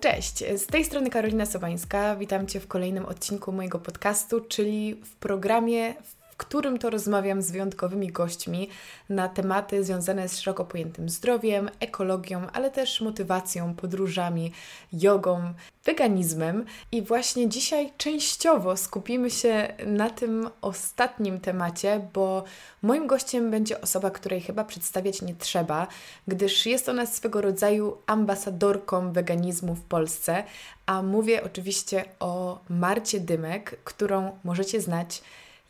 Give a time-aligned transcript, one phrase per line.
[0.00, 2.16] Cześć, z tej strony Karolina Sobańska.
[2.16, 5.94] Witam Cię w kolejnym odcinku mojego podcastu, czyli w programie,
[6.38, 8.68] którym to rozmawiam z wyjątkowymi gośćmi
[9.08, 14.52] na tematy związane z szeroko pojętym zdrowiem, ekologią, ale też motywacją, podróżami,
[14.92, 15.54] jogą,
[15.84, 16.64] weganizmem.
[16.92, 22.44] I właśnie dzisiaj częściowo skupimy się na tym ostatnim temacie, bo
[22.82, 25.86] moim gościem będzie osoba, której chyba przedstawiać nie trzeba,
[26.28, 30.44] gdyż jest ona swego rodzaju ambasadorką weganizmu w Polsce,
[30.86, 35.22] a mówię oczywiście o Marcie Dymek, którą możecie znać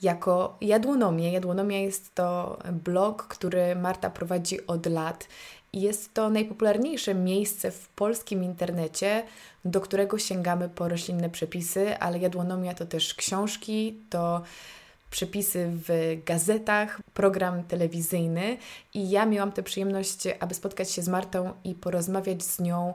[0.02, 1.32] jako Jadłonomię.
[1.32, 5.28] Jadłonomia jest to blog, który Marta prowadzi od lat
[5.72, 9.22] jest to najpopularniejsze miejsce w polskim internecie,
[9.64, 14.42] do którego sięgamy po roślinne przepisy, ale Jadłonomia to też książki, to
[15.10, 18.56] przepisy w gazetach, program telewizyjny
[18.94, 22.94] i ja miałam tę przyjemność, aby spotkać się z Martą i porozmawiać z nią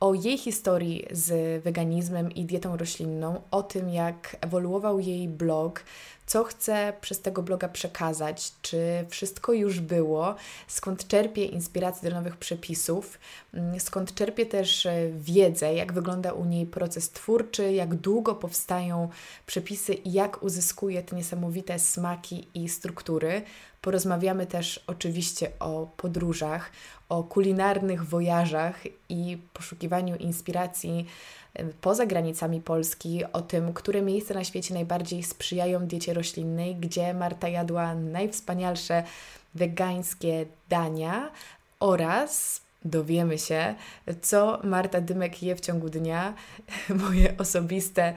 [0.00, 5.82] o jej historii z weganizmem i dietą roślinną, o tym jak ewoluował jej blog,
[6.26, 10.34] co chce przez tego bloga przekazać, czy wszystko już było,
[10.66, 13.18] skąd czerpie inspirację do nowych przepisów,
[13.54, 19.08] mm, skąd czerpie też e, wiedzę, jak wygląda u niej proces twórczy, jak długo powstają
[19.46, 23.42] przepisy i jak uzyskuje te niesamowite smaki i struktury.
[23.82, 26.72] Porozmawiamy też oczywiście o podróżach,
[27.08, 31.06] o kulinarnych wojażach i poszukiwaniu inspiracji
[31.80, 37.48] poza granicami Polski, o tym, które miejsca na świecie najbardziej sprzyjają diecie roślinnej, gdzie Marta
[37.48, 39.02] jadła najwspanialsze
[39.54, 41.30] wegańskie dania
[41.80, 43.74] oraz dowiemy się,
[44.22, 46.34] co Marta Dymek je w ciągu dnia.
[47.04, 48.14] Moje osobiste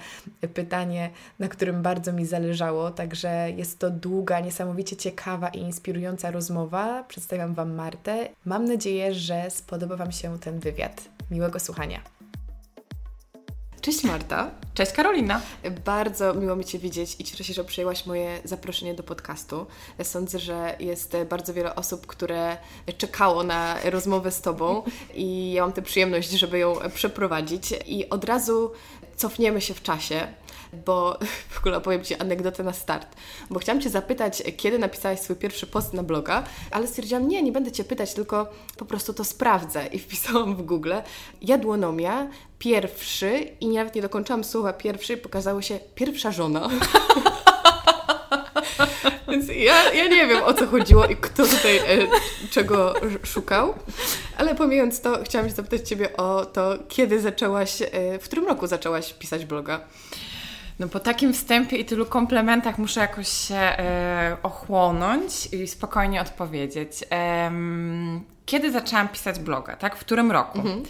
[0.53, 1.09] pytanie,
[1.39, 7.03] na którym bardzo mi zależało, także jest to długa, niesamowicie ciekawa i inspirująca rozmowa.
[7.03, 8.29] Przedstawiam Wam Martę.
[8.45, 11.09] Mam nadzieję, że spodoba Wam się ten wywiad.
[11.31, 12.20] Miłego słuchania.
[13.81, 14.51] Cześć Marta.
[14.73, 15.41] Cześć Karolina.
[15.85, 19.65] Bardzo miło mi Cię widzieć i cieszę się, że przyjęłaś moje zaproszenie do podcastu.
[20.03, 22.57] Sądzę, że jest bardzo wiele osób, które
[22.97, 24.83] czekało na rozmowę z Tobą
[25.13, 27.73] i ja mam tę przyjemność, żeby ją przeprowadzić.
[27.85, 28.71] I od razu
[29.15, 30.27] cofniemy się w czasie
[30.85, 31.19] bo
[31.53, 33.15] w ogóle opowiem Ci anegdotę na start.
[33.49, 37.51] Bo chciałam Cię zapytać, kiedy napisałaś swój pierwszy post na bloga, ale stwierdziłam, nie, nie
[37.51, 39.87] będę Cię pytać, tylko po prostu to sprawdzę.
[39.87, 40.93] I wpisałam w Google
[41.41, 42.27] jadłonomia,
[42.59, 46.69] pierwszy i nawet nie dokończyłam słowa pierwszy, pokazało się pierwsza żona.
[49.31, 52.07] Więc ja, ja nie wiem o co chodziło i kto tutaj e,
[52.49, 52.93] czego
[53.23, 53.73] szukał,
[54.37, 58.67] ale pomijając to, chciałam się zapytać Ciebie o to, kiedy zaczęłaś, e, w którym roku
[58.67, 59.81] zaczęłaś pisać bloga?
[60.81, 66.91] No po takim wstępie i tylu komplementach muszę jakoś się e, ochłonąć i spokojnie odpowiedzieć.
[67.11, 67.51] E,
[68.45, 69.95] kiedy zaczęłam pisać bloga, tak?
[69.95, 70.59] W którym roku?
[70.59, 70.83] Mhm.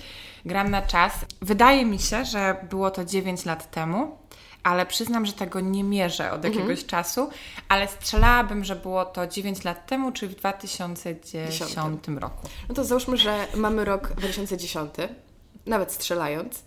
[0.46, 1.14] Gram na czas.
[1.42, 4.18] Wydaje mi się, że było to 9 lat temu,
[4.64, 6.88] ale przyznam, że tego nie mierzę od jakiegoś mhm.
[6.88, 7.30] czasu,
[7.70, 12.08] ale strzelałabym, że było to 9 lat temu, czyli w 2010 10.
[12.20, 12.48] roku.
[12.70, 14.94] No to załóżmy, że mamy rok 2010,
[15.66, 16.64] nawet strzelając.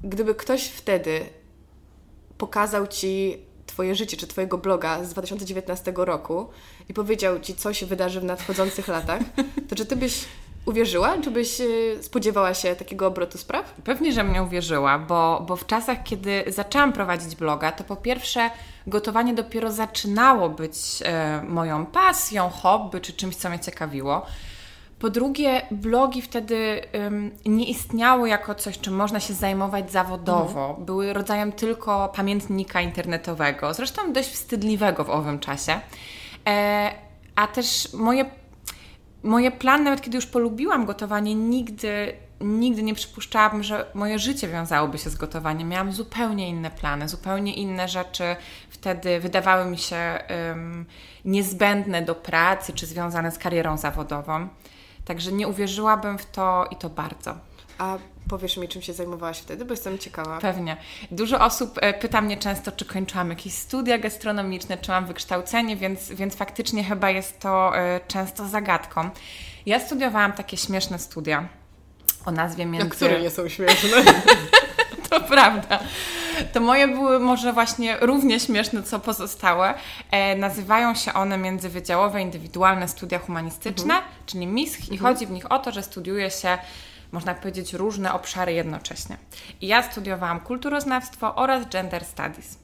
[0.00, 1.39] Gdyby ktoś wtedy
[2.40, 6.46] pokazał Ci Twoje życie, czy Twojego bloga z 2019 roku
[6.88, 9.20] i powiedział Ci, co się wydarzy w nadchodzących latach,
[9.68, 10.24] to czy Ty byś
[10.66, 11.18] uwierzyła?
[11.18, 13.74] Czy byś y, spodziewała się takiego obrotu spraw?
[13.84, 18.50] Pewnie, że mnie uwierzyła, bo, bo w czasach, kiedy zaczęłam prowadzić bloga, to po pierwsze
[18.86, 24.26] gotowanie dopiero zaczynało być e, moją pasją, hobby, czy czymś, co mnie ciekawiło.
[25.00, 30.68] Po drugie, blogi wtedy um, nie istniały jako coś, czym można się zajmować zawodowo.
[30.68, 30.84] Mhm.
[30.84, 35.80] Były rodzajem tylko pamiętnika internetowego, zresztą dość wstydliwego w owym czasie.
[36.48, 36.90] E,
[37.34, 38.24] a też moje,
[39.22, 44.98] moje plany, nawet kiedy już polubiłam gotowanie, nigdy, nigdy nie przypuszczałabym, że moje życie wiązałoby
[44.98, 45.68] się z gotowaniem.
[45.68, 48.36] Miałam zupełnie inne plany, zupełnie inne rzeczy
[48.70, 50.18] wtedy wydawały mi się
[50.48, 50.86] um,
[51.24, 54.48] niezbędne do pracy czy związane z karierą zawodową.
[55.10, 57.34] Także nie uwierzyłabym w to i to bardzo.
[57.78, 57.98] A
[58.28, 60.38] powiesz mi, czym się zajmowałaś wtedy, bo jestem ciekawa.
[60.38, 60.76] Pewnie.
[61.10, 66.08] Dużo osób e, pyta mnie często, czy kończyłam jakieś studia gastronomiczne, czy mam wykształcenie, więc,
[66.12, 69.10] więc faktycznie chyba jest to e, często zagadką.
[69.66, 71.48] Ja studiowałam takie śmieszne studia
[72.24, 72.86] o nazwie między...
[72.86, 73.96] A które nie są śmieszne?
[75.10, 75.78] to prawda.
[76.52, 79.74] To moje były może właśnie równie śmieszne, co pozostałe.
[80.10, 84.12] E, nazywają się one międzywydziałowe indywidualne studia humanistyczne, mhm.
[84.26, 85.00] czyli MISH i mhm.
[85.00, 86.58] chodzi w nich o to, że studiuje się
[87.12, 89.16] można powiedzieć, różne obszary jednocześnie.
[89.60, 92.58] I ja studiowałam kulturoznawstwo oraz gender studies.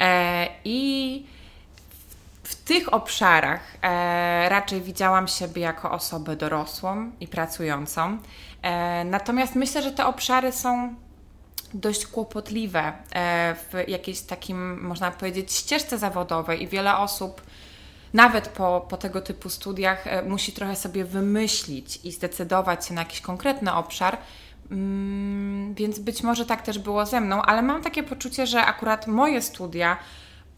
[0.00, 1.26] E, I
[2.42, 8.18] w tych obszarach e, raczej widziałam siebie jako osobę dorosłą i pracującą.
[8.62, 10.94] E, natomiast myślę, że te obszary są
[11.74, 17.42] dość kłopotliwe e, w jakiejś takim, można powiedzieć, ścieżce zawodowej i wiele osób
[18.14, 23.00] nawet po, po tego typu studiach e, musi trochę sobie wymyślić i zdecydować się na
[23.00, 24.18] jakiś konkretny obszar.
[24.70, 29.06] Mm, więc być może tak też było ze mną, ale mam takie poczucie, że akurat
[29.06, 29.96] moje studia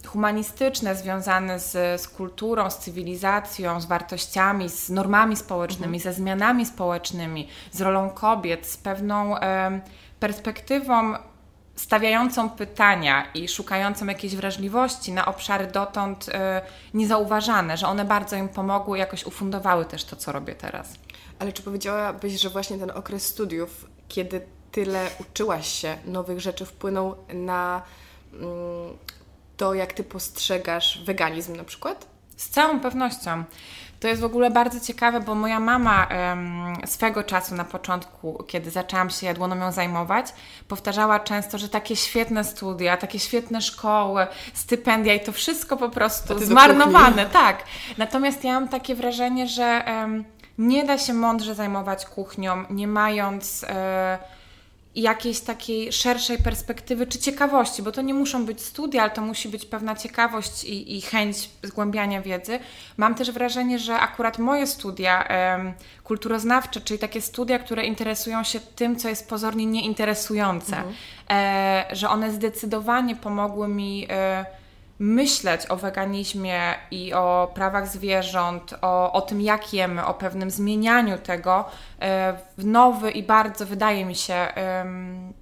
[0.06, 6.14] humanistyczne, związane z, z kulturą, z cywilizacją, z wartościami, z normami społecznymi, mhm.
[6.14, 9.80] ze zmianami społecznymi, z rolą kobiet, z pewną e,
[10.22, 11.14] perspektywą
[11.74, 16.32] stawiającą pytania i szukającą jakiejś wrażliwości na obszary dotąd y,
[16.94, 20.94] niezauważane, że one bardzo im pomogły, jakoś ufundowały też to, co robię teraz.
[21.38, 24.40] Ale czy powiedziałabyś, że właśnie ten okres studiów, kiedy
[24.72, 27.82] tyle uczyłaś się nowych rzeczy, wpłynął na
[28.32, 28.42] mm,
[29.56, 32.06] to, jak ty postrzegasz weganizm na przykład?
[32.36, 33.44] Z całą pewnością.
[34.02, 38.70] To jest w ogóle bardzo ciekawe, bo moja mama um, swego czasu na początku, kiedy
[38.70, 40.26] zaczęłam się jadłonomią zajmować,
[40.68, 46.38] powtarzała często, że takie świetne studia, takie świetne szkoły, stypendia i to wszystko po prostu
[46.38, 47.26] zmarnowane.
[47.26, 47.64] Tak.
[47.98, 49.84] Natomiast ja mam takie wrażenie, że
[50.58, 53.64] nie da się mądrze zajmować kuchnią, nie mając.
[53.68, 54.18] E,
[54.94, 59.48] jakiejś takiej szerszej perspektywy czy ciekawości, bo to nie muszą być studia, ale to musi
[59.48, 62.58] być pewna ciekawość i, i chęć zgłębiania wiedzy.
[62.96, 65.72] Mam też wrażenie, że akurat moje studia um,
[66.04, 70.94] kulturoznawcze, czyli takie studia, które interesują się tym, co jest pozornie nieinteresujące, mhm.
[71.30, 74.06] e, że one zdecydowanie pomogły mi.
[74.10, 74.61] E,
[75.02, 81.18] myśleć o weganizmie i o prawach zwierząt, o, o tym, jak jemy, o pewnym zmienianiu
[81.18, 81.64] tego
[82.00, 85.32] e, w nowy i bardzo, wydaje mi się, um,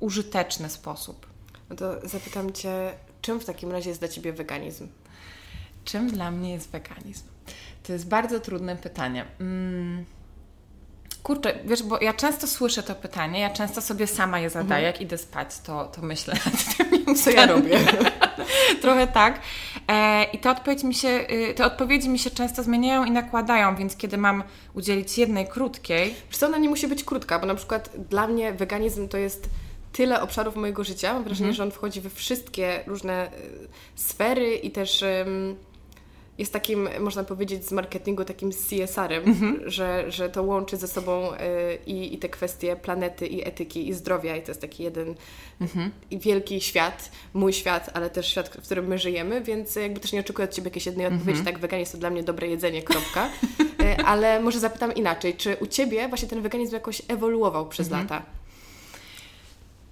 [0.00, 1.26] użyteczny sposób.
[1.70, 4.88] No to zapytam Cię, czym w takim razie jest dla Ciebie weganizm?
[5.84, 7.24] Czym dla mnie jest weganizm?
[7.82, 9.24] To jest bardzo trudne pytanie.
[9.40, 10.04] Mm.
[11.22, 14.94] Kurczę, wiesz, bo ja często słyszę to pytanie, ja często sobie sama je zadaję, mhm.
[14.94, 17.78] jak idę spać, to, to myślę nad tym, co ja robię.
[18.82, 19.40] Trochę tak.
[19.88, 23.76] E, I te, odpowiedzi mi się, y, te odpowiedzi mi się często zmieniają i nakładają,
[23.76, 24.42] więc kiedy mam
[24.74, 26.14] udzielić jednej krótkiej...
[26.30, 29.48] Co, ona nie musi być krótka, bo na przykład dla mnie weganizm to jest
[29.92, 31.14] tyle obszarów mojego życia.
[31.14, 31.56] Mam wrażenie, mhm.
[31.56, 33.30] że on wchodzi we wszystkie różne y,
[33.94, 35.04] sfery i też
[36.38, 39.54] jest takim, można powiedzieć, z marketingu takim CSR-em, mm-hmm.
[39.66, 41.38] że, że to łączy ze sobą y,
[41.86, 45.14] i, i te kwestie planety, i etyki, i zdrowia, i to jest taki jeden
[45.60, 45.90] mm-hmm.
[46.10, 50.20] wielki świat, mój świat, ale też świat, w którym my żyjemy, więc jakby też nie
[50.20, 51.14] oczekuję od Ciebie jakiejś jednej mm-hmm.
[51.14, 53.26] odpowiedzi, tak, weganizm to dla mnie dobre jedzenie, kropka.
[53.28, 58.02] y, ale może zapytam inaczej, czy u Ciebie właśnie ten weganizm jakoś ewoluował przez mhm.
[58.02, 58.22] lata?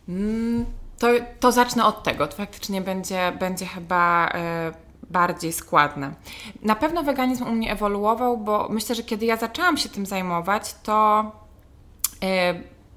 [0.09, 0.65] Mm,
[0.99, 1.09] to,
[1.41, 2.27] to zacznę od tego.
[2.27, 4.29] To faktycznie będzie, będzie chyba...
[4.69, 6.15] Y, bardziej składne.
[6.63, 10.75] Na pewno weganizm u mnie ewoluował, bo myślę, że kiedy ja zaczęłam się tym zajmować,
[10.83, 11.25] to
[12.23, 12.29] yy,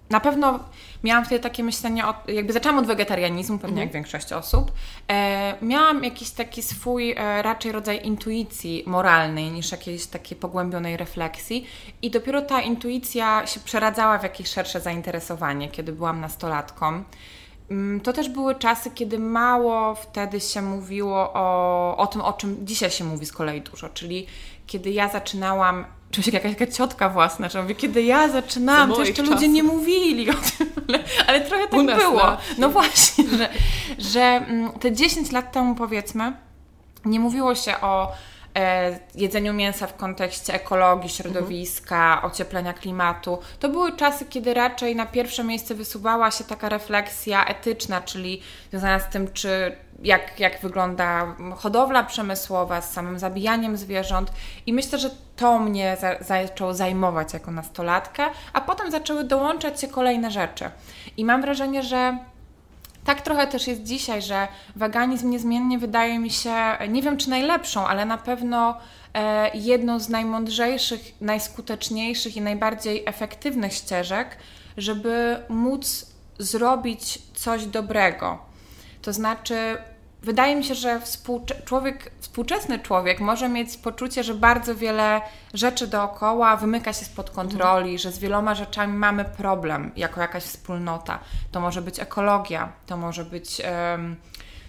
[0.09, 0.59] na pewno
[1.03, 3.87] miałam wtedy takie myślenie, od, jakby zaczęłam od wegetarianizmu, pewnie mhm.
[3.87, 4.71] jak większość osób.
[5.07, 11.67] E, miałam jakiś taki swój e, raczej rodzaj intuicji moralnej niż jakiejś takiej pogłębionej refleksji
[12.01, 17.03] i dopiero ta intuicja się przeradzała w jakieś szersze zainteresowanie, kiedy byłam nastolatką.
[17.73, 22.57] Mm, to też były czasy, kiedy mało wtedy się mówiło o, o tym, o czym
[22.61, 24.27] dzisiaj się mówi z kolei dużo, czyli
[24.67, 29.03] kiedy ja zaczynałam czuję się jakaś, jakaś ciotka własna, że mówię, kiedy ja zaczynałam, to
[29.03, 32.37] jeszcze ludzie nie mówili o tym, ale, ale trochę tak było.
[32.57, 33.49] No właśnie, że,
[33.97, 36.33] że mm, te 10 lat temu powiedzmy,
[37.05, 38.11] nie mówiło się o
[39.15, 42.31] jedzeniu mięsa w kontekście ekologii, środowiska, mhm.
[42.31, 43.39] ocieplenia klimatu.
[43.59, 48.41] To były czasy, kiedy raczej na pierwsze miejsce wysuwała się taka refleksja etyczna, czyli
[48.71, 54.31] związana z tym, czy jak, jak wygląda hodowla przemysłowa, z samym zabijaniem zwierząt.
[54.65, 59.87] I myślę, że to mnie za, zaczęło zajmować jako nastolatkę, a potem zaczęły dołączać się
[59.87, 60.69] kolejne rzeczy.
[61.17, 62.17] I mam wrażenie, że
[63.05, 66.55] tak trochę też jest dzisiaj, że weganizm niezmiennie wydaje mi się,
[66.89, 68.77] nie wiem czy najlepszą, ale na pewno
[69.13, 74.37] e, jedną z najmądrzejszych, najskuteczniejszych i najbardziej efektywnych ścieżek,
[74.77, 76.05] żeby móc
[76.39, 78.37] zrobić coś dobrego.
[79.01, 79.77] To znaczy,
[80.23, 85.21] wydaje mi się, że współcze człowiek, współczesny człowiek może mieć poczucie, że bardzo wiele
[85.53, 87.97] rzeczy dookoła wymyka się spod kontroli, mhm.
[87.97, 91.19] że z wieloma rzeczami mamy problem jako jakaś wspólnota.
[91.51, 93.61] To może być ekologia, to może być
[93.91, 94.15] um,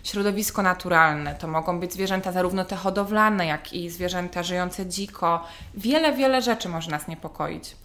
[0.05, 5.45] środowisko naturalne, to mogą być zwierzęta zarówno te hodowlane, jak i zwierzęta żyjące dziko.
[5.75, 7.77] Wiele, wiele rzeczy może nas niepokoić.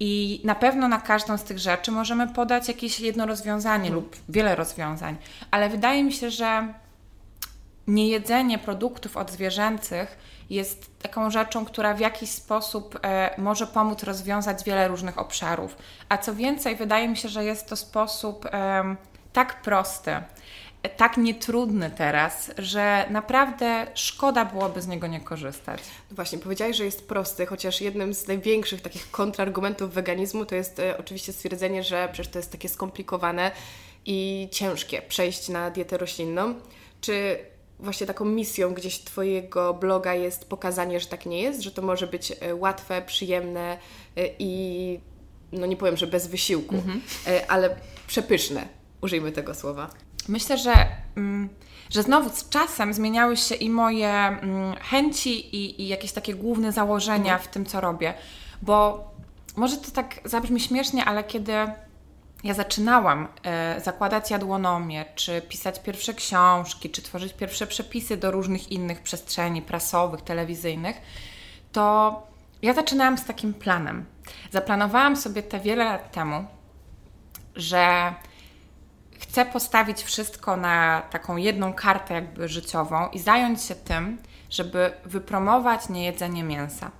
[0.00, 3.94] I na pewno na każdą z tych rzeczy możemy podać jakieś jedno rozwiązanie mhm.
[3.94, 5.16] lub wiele rozwiązań,
[5.50, 6.74] ale wydaje mi się, że
[7.86, 10.18] niejedzenie produktów odzwierzęcych
[10.50, 15.76] jest taką rzeczą, która w jakiś sposób e, może pomóc rozwiązać wiele różnych obszarów.
[16.08, 18.96] A co więcej, wydaje mi się, że jest to sposób e,
[19.32, 20.16] tak prosty,
[20.96, 25.80] tak nietrudny teraz, że naprawdę szkoda byłoby z niego nie korzystać.
[26.10, 30.98] Właśnie, powiedziałaś, że jest prosty, chociaż jednym z największych takich kontrargumentów weganizmu to jest e,
[30.98, 33.50] oczywiście stwierdzenie, że przecież to jest takie skomplikowane
[34.06, 36.54] i ciężkie przejść na dietę roślinną.
[37.00, 37.38] Czy
[37.82, 42.06] właśnie taką misją gdzieś Twojego bloga jest pokazanie, że tak nie jest, że to może
[42.06, 43.78] być e, łatwe, przyjemne
[44.16, 45.00] e, i
[45.52, 47.00] no nie powiem, że bez wysiłku, mhm.
[47.26, 48.68] E, ale przepyszne.
[49.00, 49.90] Użyjmy tego słowa.
[50.28, 50.72] Myślę, że,
[51.16, 51.48] mm,
[51.90, 56.72] że znowu z czasem zmieniały się i moje mm, chęci, i, i jakieś takie główne
[56.72, 57.40] założenia mhm.
[57.40, 58.14] w tym, co robię.
[58.62, 59.10] Bo
[59.56, 61.52] może to tak zabrzmi śmiesznie, ale kiedy
[62.44, 68.72] ja zaczynałam e, zakładać jadłonomię, czy pisać pierwsze książki, czy tworzyć pierwsze przepisy do różnych
[68.72, 70.96] innych przestrzeni prasowych, telewizyjnych,
[71.72, 72.26] to
[72.62, 74.06] ja zaczynałam z takim planem.
[74.50, 76.44] Zaplanowałam sobie te wiele lat temu,
[77.56, 78.14] że
[79.20, 84.18] chcę postawić wszystko na taką jedną kartę jakby życiową i zająć się tym,
[84.50, 86.90] żeby wypromować niejedzenie mięsa.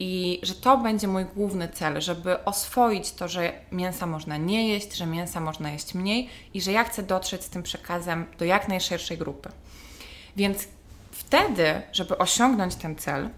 [0.00, 4.94] I że to będzie mój główny cel, żeby oswoić to, że mięsa można nie jeść,
[4.94, 8.68] że mięsa można jeść mniej i że ja chcę dotrzeć z tym przekazem do jak
[8.68, 9.48] najszerszej grupy.
[10.36, 10.68] Więc
[11.10, 13.30] wtedy, żeby osiągnąć ten cel,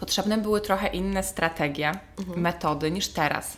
[0.00, 2.40] potrzebne były trochę inne strategie, mhm.
[2.40, 3.56] metody niż teraz.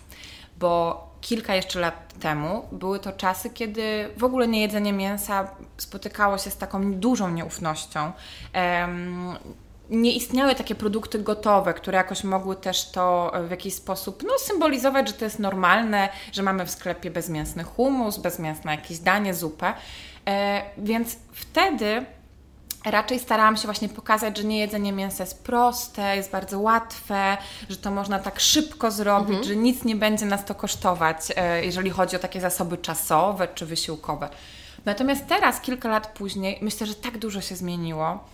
[0.58, 6.50] Bo kilka jeszcze lat temu były to czasy, kiedy w ogóle niejedzenie mięsa spotykało się
[6.50, 8.12] z taką dużą nieufnością.
[8.54, 9.37] Um,
[9.90, 15.09] nie istniały takie produkty gotowe, które jakoś mogły też to w jakiś sposób no, symbolizować,
[15.09, 19.73] że to jest normalne, że mamy w sklepie bezmięsny humus, bezmięsne jakieś danie, zupę.
[20.26, 22.07] E, więc wtedy
[22.85, 27.37] raczej starałam się właśnie pokazać, że nie jedzenie mięsa jest proste, jest bardzo łatwe,
[27.68, 29.45] że to można tak szybko zrobić, mhm.
[29.45, 33.66] że nic nie będzie nas to kosztować, e, jeżeli chodzi o takie zasoby czasowe czy
[33.66, 34.28] wysiłkowe.
[34.85, 38.25] Natomiast teraz, kilka lat później, myślę, że tak dużo się zmieniło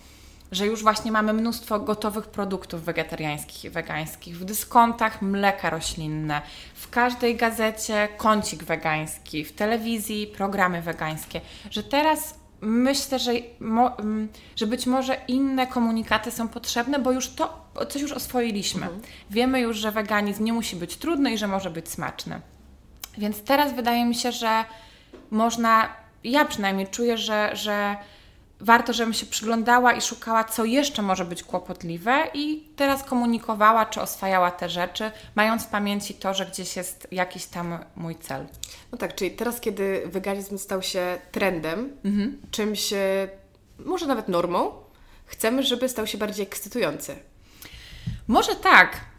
[0.51, 6.41] że już właśnie mamy mnóstwo gotowych produktów wegetariańskich i wegańskich, w dyskontach mleka roślinne,
[6.75, 14.67] w każdej gazecie kącik wegański, w telewizji programy wegańskie, że teraz myślę, że, mm, że
[14.67, 18.81] być może inne komunikaty są potrzebne, bo już to coś już oswoiliśmy.
[18.81, 19.01] Mhm.
[19.29, 22.41] Wiemy już, że weganizm nie musi być trudny i że może być smaczny.
[23.17, 24.65] Więc teraz wydaje mi się, że
[25.31, 25.89] można,
[26.23, 27.95] ja przynajmniej czuję, że, że
[28.59, 34.01] warto, żebym się przyglądała i szukała, co jeszcze może być kłopotliwe, i teraz komunikowała czy
[34.01, 38.47] oswajała te rzeczy, mając w pamięci to, że gdzieś jest jakiś tam mój cel.
[38.91, 42.41] No tak, czyli teraz, kiedy weganizm stał się trendem, mhm.
[42.51, 42.93] czymś,
[43.79, 44.71] może nawet normą,
[45.25, 47.15] chcemy, żeby stał się bardziej ekscytujący.
[48.27, 49.14] Może tak.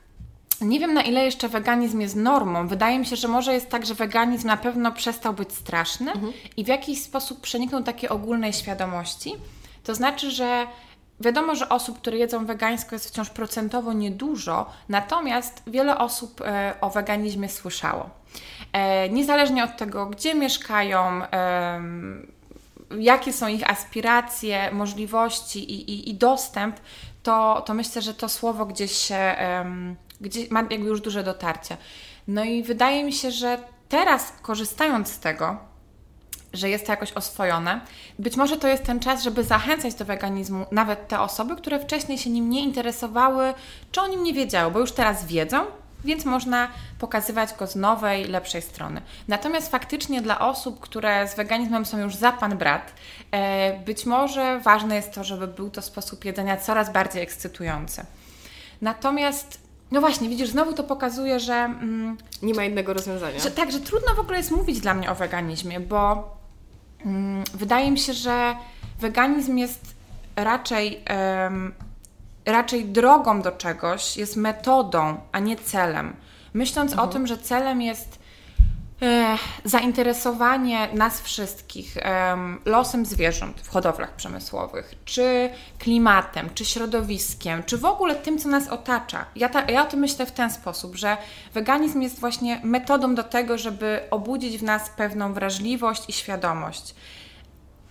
[0.61, 2.69] Nie wiem, na ile jeszcze weganizm jest normą.
[2.69, 6.33] Wydaje mi się, że może jest tak, że weganizm na pewno przestał być straszny mhm.
[6.57, 9.35] i w jakiś sposób przeniknął takiej ogólnej świadomości.
[9.85, 10.67] To znaczy, że
[11.21, 16.91] wiadomo, że osób, które jedzą wegańsko jest wciąż procentowo niedużo, natomiast wiele osób e, o
[16.91, 18.11] weganizmie słyszało.
[18.73, 21.81] E, niezależnie od tego, gdzie mieszkają, e,
[22.99, 26.77] jakie są ich aspiracje, możliwości i, i, i dostęp,
[27.23, 29.37] to, to myślę, że to słowo gdzieś się
[30.21, 31.77] gdzie ma jakby już duże dotarcie.
[32.29, 33.59] No i wydaje mi się, że
[33.89, 35.57] teraz korzystając z tego,
[36.53, 37.81] że jest to jakoś oswojone,
[38.19, 42.19] być może to jest ten czas, żeby zachęcać do weganizmu nawet te osoby, które wcześniej
[42.19, 43.55] się nim nie interesowały,
[43.93, 45.65] czy o nim nie wiedziały, bo już teraz wiedzą,
[46.05, 46.69] więc można
[46.99, 49.03] pokazywać go z nowej, lepszej strony.
[49.29, 52.93] Natomiast faktycznie dla osób, które z weganizmem są już za pan brat,
[53.31, 58.07] e, być może ważne jest to, żeby był to sposób jedzenia coraz bardziej ekscytujący.
[58.81, 61.55] Natomiast no właśnie, widzisz, znowu to pokazuje, że.
[61.55, 63.39] Mm, nie ma innego rozwiązania.
[63.39, 66.31] Że, tak, że trudno w ogóle jest mówić dla mnie o weganizmie, bo
[67.05, 68.57] mm, wydaje mi się, że
[69.01, 69.95] weganizm jest
[70.37, 71.05] raczej,
[71.43, 71.75] um,
[72.47, 76.17] raczej drogą do czegoś, jest metodą, a nie celem.
[76.55, 77.09] Myśląc mhm.
[77.09, 78.16] o tym, że celem jest
[79.65, 81.97] zainteresowanie nas wszystkich
[82.65, 88.69] losem zwierząt w hodowlach przemysłowych, czy klimatem, czy środowiskiem, czy w ogóle tym, co nas
[88.69, 89.27] otacza.
[89.37, 91.17] Ja, ta, ja o tym myślę w ten sposób, że
[91.55, 96.95] weganizm jest właśnie metodą do tego, żeby obudzić w nas pewną wrażliwość i świadomość,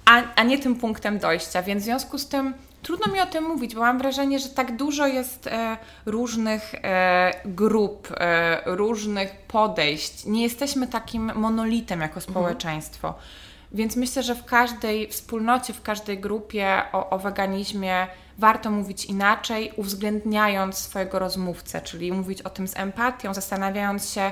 [0.06, 1.64] a, a nie tym punktem dojścia.
[1.64, 2.54] Więc w związku z tym
[2.86, 7.32] trudno mi o tym mówić, bo mam wrażenie, że tak dużo jest e, różnych e,
[7.46, 10.26] grup, e, różnych podejść.
[10.26, 12.32] Nie jesteśmy takim monolitem jako mhm.
[12.32, 13.08] społeczeństwo.
[13.08, 13.26] Mhm.
[13.72, 19.72] Więc myślę, że w każdej wspólnocie, w każdej grupie o, o weganizmie warto mówić inaczej,
[19.76, 24.32] uwzględniając swojego rozmówcę, czyli mówić o tym z empatią, zastanawiając się,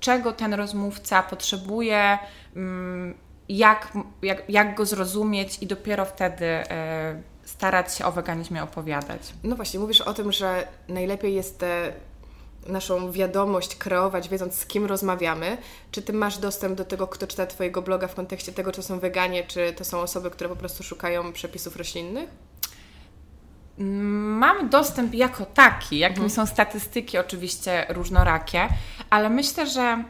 [0.00, 2.18] czego ten rozmówca potrzebuje,
[2.56, 3.14] mm,
[3.56, 3.92] jak,
[4.22, 9.20] jak, jak go zrozumieć i dopiero wtedy e, starać się o weganizmie opowiadać.
[9.44, 11.92] No właśnie, mówisz o tym, że najlepiej jest tę
[12.66, 15.58] naszą wiadomość kreować, wiedząc z kim rozmawiamy.
[15.90, 18.82] Czy Ty masz dostęp do tego, kto czyta Twojego bloga w kontekście tego, czy to
[18.82, 22.30] są weganie, czy to są osoby, które po prostu szukają przepisów roślinnych?
[23.78, 26.30] Mam dostęp jako taki, jakimi mhm.
[26.30, 28.68] są statystyki oczywiście różnorakie,
[29.10, 30.04] ale myślę, że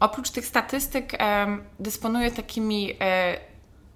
[0.00, 1.46] oprócz tych statystyk e,
[1.80, 3.36] dysponuję takimi e,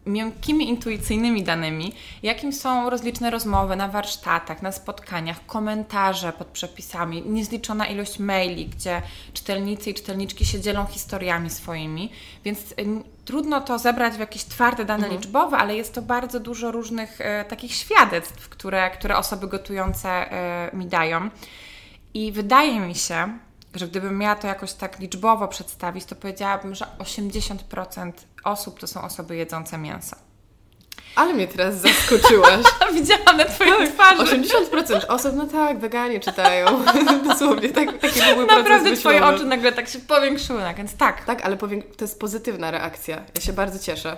[0.06, 1.92] miękkimi, intuicyjnymi danymi,
[2.22, 9.02] jakim są rozliczne rozmowy na warsztatach, na spotkaniach, komentarze pod przepisami, niezliczona ilość maili, gdzie
[9.32, 12.12] czytelnicy i czytelniczki się dzielą historiami swoimi,
[12.44, 12.74] więc
[13.24, 15.20] trudno to zebrać w jakieś twarde dane mhm.
[15.20, 20.70] liczbowe, ale jest to bardzo dużo różnych e, takich świadectw, które, które osoby gotujące e,
[20.76, 21.30] mi dają.
[22.14, 23.38] I wydaje mi się,
[23.74, 28.12] że gdybym miała to jakoś tak liczbowo przedstawić, to powiedziałabym, że 80%
[28.44, 30.16] osób to są osoby jedzące mięso.
[31.16, 32.64] Ale mnie teraz zaskoczyłaś.
[32.94, 34.42] Widziałam na Twojej tak, twarzy.
[34.42, 36.84] 80% osób, no tak, weganie czytają.
[37.28, 41.24] Dosłownie, tak, taki był Naprawdę Twoje oczy nagle tak się powiększyły, tak, więc tak.
[41.24, 41.66] Tak, ale to
[42.00, 43.22] jest pozytywna reakcja.
[43.34, 44.16] Ja się bardzo cieszę.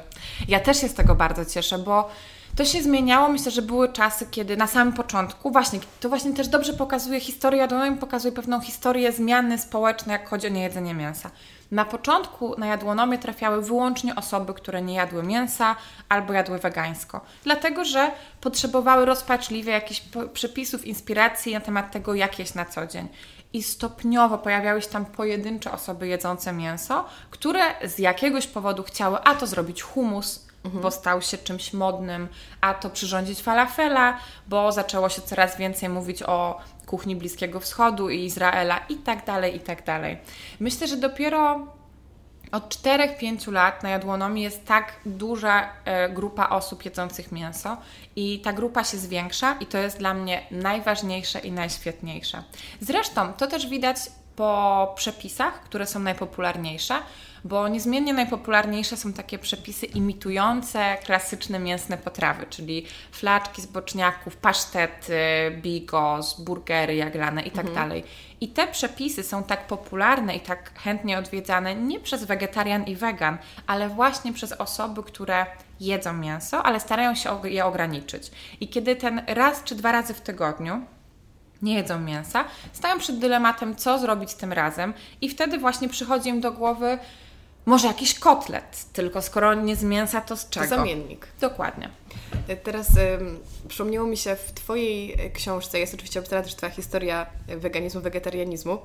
[0.49, 2.11] Ja też się z tego bardzo cieszę, bo
[2.57, 3.29] to się zmieniało.
[3.29, 7.61] Myślę, że były czasy, kiedy na samym początku, właśnie, to właśnie też dobrze pokazuje historię,
[7.61, 11.31] jadłonomii pokazuje pewną historię zmiany społecznej, jak chodzi o niejedzenie mięsa.
[11.71, 15.77] Na początku na jadłonomię trafiały wyłącznie osoby, które nie jadły mięsa
[16.09, 22.55] albo jadły wegańsko, dlatego że potrzebowały rozpaczliwie jakichś przepisów, inspiracji na temat tego, jak jeść
[22.55, 23.09] na co dzień.
[23.53, 29.35] I stopniowo pojawiały się tam pojedyncze osoby jedzące mięso, które z jakiegoś powodu chciały a
[29.35, 30.83] to zrobić humus, mhm.
[30.83, 32.29] bo stał się czymś modnym,
[32.61, 38.25] a to przyrządzić falafela, bo zaczęło się coraz więcej mówić o kuchni Bliskiego Wschodu i
[38.25, 40.19] Izraela i tak dalej, i tak dalej.
[40.61, 41.67] Myślę, że dopiero
[42.53, 47.77] od 4-5 lat na jadłonomii jest tak duża e, grupa osób jedzących mięso
[48.17, 52.43] i ta grupa się zwiększa i to jest dla mnie najważniejsze i najświetniejsze.
[52.81, 53.97] Zresztą to też widać
[54.37, 56.95] po przepisach, które są najpopularniejsze,
[57.45, 65.15] bo niezmiennie najpopularniejsze są takie przepisy imitujące klasyczne mięsne potrawy, czyli flaczki z boczniaków, pasztety,
[65.63, 67.71] bigos, burgery jaglane itd.
[67.75, 68.03] Tak mhm.
[68.41, 73.39] I te przepisy są tak popularne i tak chętnie odwiedzane nie przez wegetarian i wegan,
[73.67, 75.47] ale właśnie przez osoby, które
[75.81, 78.31] jedzą mięso, ale starają się je ograniczyć.
[78.61, 80.83] I kiedy ten raz czy dwa razy w tygodniu
[81.63, 86.41] nie jedzą mięsa, stają przed dylematem, co zrobić tym razem, i wtedy właśnie przychodzi im
[86.41, 86.99] do głowy,
[87.67, 90.67] może jakiś kotlet, tylko skoro nie z mięsa, to z czego?
[90.67, 91.27] To zamiennik.
[91.41, 91.91] Dokładnie.
[92.49, 96.73] E, teraz um, przypomniało mi się w Twojej e, książce, jest oczywiście obstara też Twoja
[96.73, 98.79] historia weganizmu, wegetarianizmu.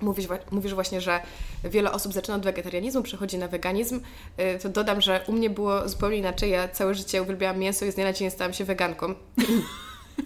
[0.00, 1.20] Mówisz, mówisz właśnie, że
[1.64, 4.00] wiele osób zaczyna od wegetarianizmu, przechodzi na weganizm.
[4.36, 6.50] E, to dodam, że u mnie było zupełnie inaczej.
[6.50, 9.14] Ja całe życie uwielbiałam mięso i z dnia na dzień stałam się weganką.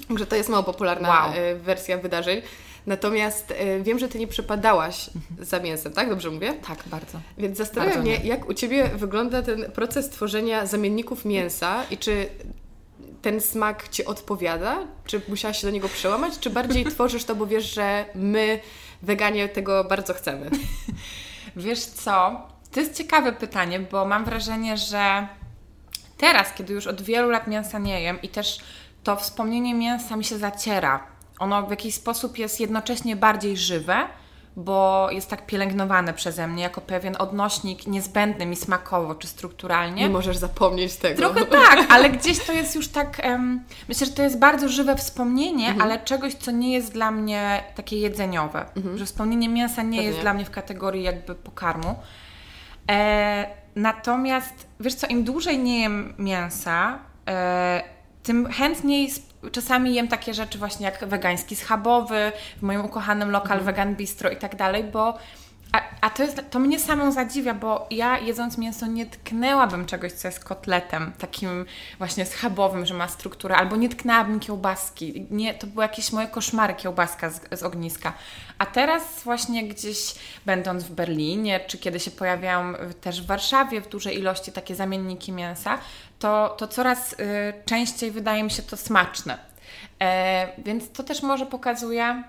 [0.18, 1.32] że to jest mało popularna wow.
[1.60, 2.42] wersja wydarzeń.
[2.86, 5.44] Natomiast y, wiem, że Ty nie przepadałaś mhm.
[5.44, 6.08] za mięsem, tak?
[6.08, 6.54] Dobrze mówię?
[6.68, 7.20] Tak, bardzo.
[7.38, 12.28] Więc zastanawiam mnie, jak u Ciebie wygląda ten proces tworzenia zamienników mięsa i czy
[13.22, 14.78] ten smak Ci odpowiada?
[15.04, 16.38] Czy musiałaś się do niego przełamać?
[16.38, 18.60] Czy bardziej tworzysz to, bo wiesz, że my,
[19.02, 20.50] weganie, tego bardzo chcemy?
[21.56, 22.46] Wiesz co?
[22.70, 25.28] To jest ciekawe pytanie, bo mam wrażenie, że
[26.16, 28.58] teraz, kiedy już od wielu lat mięsa nie jem i też
[29.04, 31.06] to wspomnienie mięsa mi się zaciera
[31.40, 34.06] ono w jakiś sposób jest jednocześnie bardziej żywe,
[34.56, 40.02] bo jest tak pielęgnowane przeze mnie jako pewien odnośnik niezbędny mi smakowo czy strukturalnie.
[40.02, 41.16] Nie możesz zapomnieć tego.
[41.16, 43.22] Trochę tak, ale gdzieś to jest już tak.
[43.24, 45.82] Um, myślę, że to jest bardzo żywe wspomnienie, mhm.
[45.82, 48.66] ale czegoś, co nie jest dla mnie takie jedzeniowe.
[48.76, 48.98] Mhm.
[48.98, 50.08] Że wspomnienie mięsa nie Pewnie.
[50.08, 51.94] jest dla mnie w kategorii jakby pokarmu.
[52.90, 56.98] E, natomiast wiesz co, im dłużej nie jem mięsa,
[57.28, 57.82] e,
[58.22, 59.10] tym chętniej
[59.52, 63.64] czasami jem takie rzeczy właśnie jak wegański schabowy, w moim ukochanym lokal mhm.
[63.66, 65.18] Vegan Bistro i tak dalej, bo
[65.72, 70.12] a, a to, jest, to mnie samą zadziwia, bo ja jedząc mięso nie tknęłabym czegoś,
[70.12, 71.66] co jest kotletem, takim
[71.98, 75.26] właśnie schabowym, że ma strukturę, albo nie tknęłabym kiełbaski.
[75.30, 78.12] Nie, to były jakieś moje koszmary kiełbaska z, z ogniska.
[78.58, 80.14] A teraz właśnie gdzieś
[80.46, 85.32] będąc w Berlinie, czy kiedy się pojawiają też w Warszawie w dużej ilości takie zamienniki
[85.32, 85.78] mięsa,
[86.18, 87.16] to, to coraz y,
[87.64, 89.38] częściej wydaje mi się to smaczne.
[90.02, 92.22] E, więc to też może pokazuje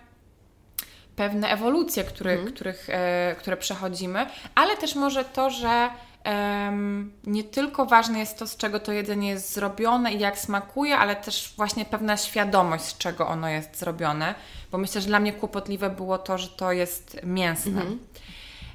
[1.22, 2.54] pewne ewolucje, który, mhm.
[2.54, 5.90] których, e, które przechodzimy, ale też może to, że
[6.26, 10.98] um, nie tylko ważne jest to, z czego to jedzenie jest zrobione i jak smakuje,
[10.98, 14.36] ale też właśnie pewna świadomość, z czego ono jest zrobione,
[14.72, 17.82] bo myślę, że dla mnie kłopotliwe było to, że to jest mięsne.
[17.82, 18.00] Mhm.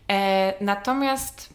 [0.08, 1.48] E, natomiast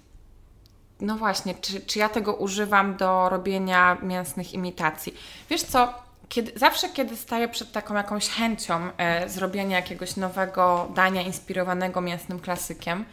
[1.01, 5.13] no właśnie, czy, czy ja tego używam do robienia mięsnych imitacji?
[5.49, 5.93] Wiesz co,
[6.31, 12.39] kiedy, zawsze kiedy staję przed taką jakąś chęcią e, zrobienia jakiegoś nowego dania inspirowanego mięsnym
[12.39, 13.05] klasykiem,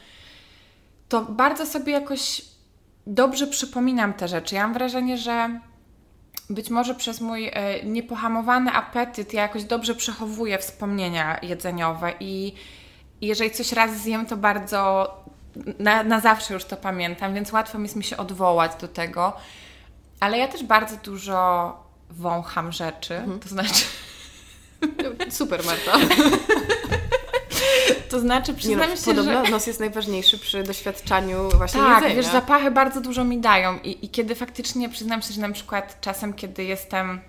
[1.08, 2.42] to bardzo sobie jakoś
[3.06, 4.54] dobrze przypominam te rzeczy.
[4.54, 5.60] Ja mam wrażenie, że
[6.50, 12.54] być może przez mój e, niepohamowany apetyt ja jakoś dobrze przechowuję wspomnienia jedzeniowe i
[13.20, 15.14] jeżeli coś raz zjem, to bardzo
[15.78, 19.32] na, na zawsze już to pamiętam, więc łatwo jest mi się odwołać do tego.
[20.20, 23.40] Ale ja też bardzo dużo wącham rzeczy, mhm.
[23.40, 23.84] to znaczy...
[25.30, 25.98] Super, Marta.
[28.08, 29.50] To znaczy, przyznam no, się, podobno że...
[29.50, 32.22] nos jest najważniejszy przy doświadczaniu właśnie tak, jedzenia.
[32.22, 36.00] wiesz, zapachy bardzo dużo mi dają I, i kiedy faktycznie, przyznam się, że na przykład
[36.00, 37.20] czasem, kiedy jestem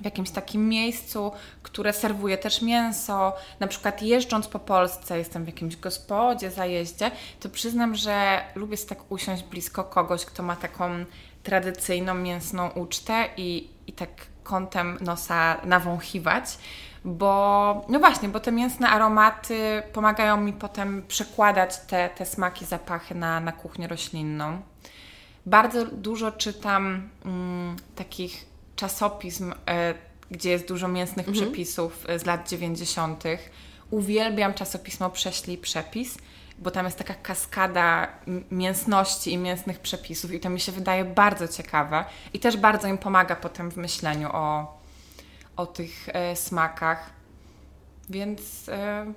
[0.00, 5.46] w jakimś takim miejscu, które serwuje też mięso, na przykład jeżdżąc po Polsce, jestem w
[5.46, 11.04] jakimś gospodzie, zajeździe, to przyznam, że lubię tak usiąść blisko kogoś, kto ma taką
[11.46, 14.10] tradycyjną mięsną ucztę i, i tak
[14.42, 16.58] kątem nosa nawąchiwać,
[17.04, 23.14] bo no właśnie, bo te mięsne aromaty pomagają mi potem przekładać te, te smaki, zapachy
[23.14, 24.60] na, na kuchnię roślinną.
[25.46, 29.94] Bardzo dużo czytam mm, takich czasopism, e,
[30.30, 31.46] gdzie jest dużo mięsnych mhm.
[31.46, 33.24] przepisów e, z lat 90.
[33.90, 36.18] Uwielbiam czasopismo Prześlij Przepis,
[36.58, 38.08] bo tam jest taka kaskada
[38.50, 42.98] mięsności i mięsnych przepisów i to mi się wydaje bardzo ciekawe i też bardzo im
[42.98, 44.78] pomaga potem w myśleniu o,
[45.56, 47.10] o tych e, smakach.
[48.10, 49.12] Więc e,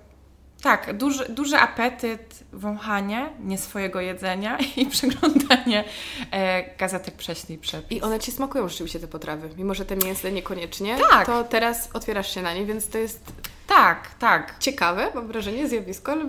[0.62, 5.84] tak, duży, duży apetyt, wąchanie nie swojego jedzenia i przeglądanie
[6.32, 7.92] e, gazetek prześlij przed.
[7.92, 11.26] I one Ci smakują rzeczywiście te potrawy, mimo że te mięsne niekoniecznie, tak.
[11.26, 13.32] to teraz otwierasz się na nie, więc to jest
[13.68, 14.56] tak, tak.
[14.60, 16.26] ciekawe, mam wrażenie, zjawisko, ale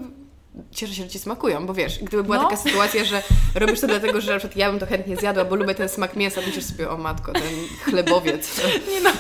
[0.71, 2.43] cieszę się, że Ci smakują, bo wiesz, gdyby była no.
[2.43, 3.23] taka sytuacja, że
[3.55, 6.17] robisz to dlatego, że na przykład ja bym to chętnie zjadła, bo lubię ten smak
[6.17, 7.43] mięsa, myślisz sobie, o matko, ten
[7.85, 8.61] chlebowiec.
[8.91, 9.11] Nie no,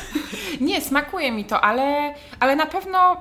[0.60, 3.16] nie, smakuje mi to, ale, ale na pewno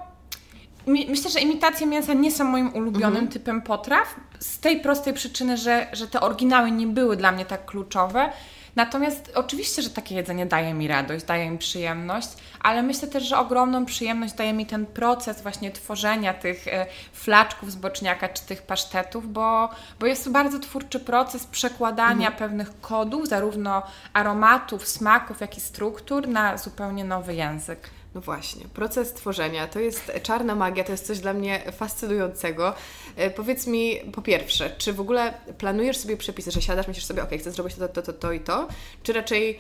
[0.88, 3.28] myślę, że imitacje mięsa nie są moim ulubionym mhm.
[3.28, 7.65] typem potraw, z tej prostej przyczyny, że, że te oryginały nie były dla mnie tak
[7.65, 8.30] kluczowe.
[8.79, 13.37] Natomiast oczywiście, że takie jedzenie daje mi radość, daje mi przyjemność, ale myślę też, że
[13.37, 18.61] ogromną przyjemność daje mi ten proces właśnie tworzenia tych e, flaczków z boczniaka czy tych
[18.61, 22.33] pasztetów, bo, bo jest to bardzo twórczy proces przekładania mhm.
[22.37, 23.81] pewnych kodów, zarówno
[24.13, 27.89] aromatów, smaków, jak i struktur na zupełnie nowy język.
[28.15, 32.74] No właśnie, proces tworzenia to jest czarna magia, to jest coś dla mnie fascynującego.
[33.15, 37.24] E, powiedz mi po pierwsze, czy w ogóle planujesz sobie przepisy, że siadasz, myślisz sobie,
[37.24, 38.67] ok, chcę zrobić to, to, to, to i to,
[39.04, 39.60] czy raczej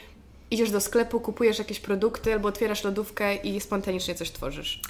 [0.51, 4.81] idziesz do sklepu, kupujesz jakieś produkty albo otwierasz lodówkę i spontanicznie coś tworzysz?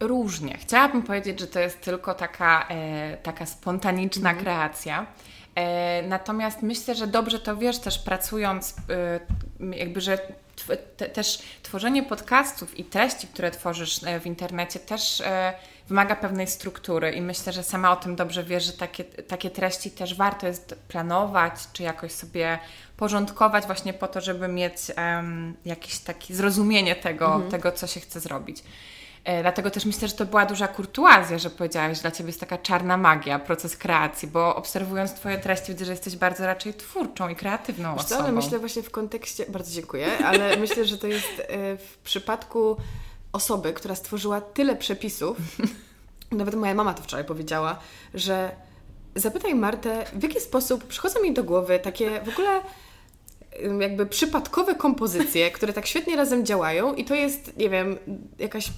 [0.00, 0.58] Różnie.
[0.58, 4.44] Chciałabym powiedzieć, że to jest tylko taka, e, taka spontaniczna mhm.
[4.44, 5.06] kreacja.
[5.54, 9.20] E, natomiast myślę, że dobrze to wiesz też pracując, e,
[9.78, 10.18] jakby, że
[10.96, 15.52] te, też tworzenie podcastów i treści, które tworzysz e, w internecie też e,
[15.88, 19.90] wymaga pewnej struktury i myślę, że sama o tym dobrze wiesz, że takie, takie treści
[19.90, 22.58] też warto jest planować, czy jakoś sobie
[22.96, 27.50] porządkować właśnie po to, żeby mieć um, jakieś takie zrozumienie tego, mhm.
[27.50, 28.62] tego, co się chce zrobić.
[29.24, 32.40] E, dlatego też myślę, że to była duża kurtuazja, że powiedziałaś, że dla Ciebie jest
[32.40, 37.28] taka czarna magia, proces kreacji, bo obserwując Twoje treści widzę, że jesteś bardzo raczej twórczą
[37.28, 38.22] i kreatywną Wiesz osobą.
[38.22, 42.76] Ale myślę właśnie w kontekście, bardzo dziękuję, ale myślę, że to jest e, w przypadku
[43.32, 45.36] osoby, która stworzyła tyle przepisów,
[46.32, 47.78] nawet moja mama to wczoraj powiedziała,
[48.14, 48.50] że
[49.14, 52.60] zapytaj Martę, w jaki sposób przychodzą mi do głowy takie w ogóle
[53.80, 57.98] jakby przypadkowe kompozycje, które tak świetnie razem działają i to jest, nie wiem,
[58.38, 58.70] jakaś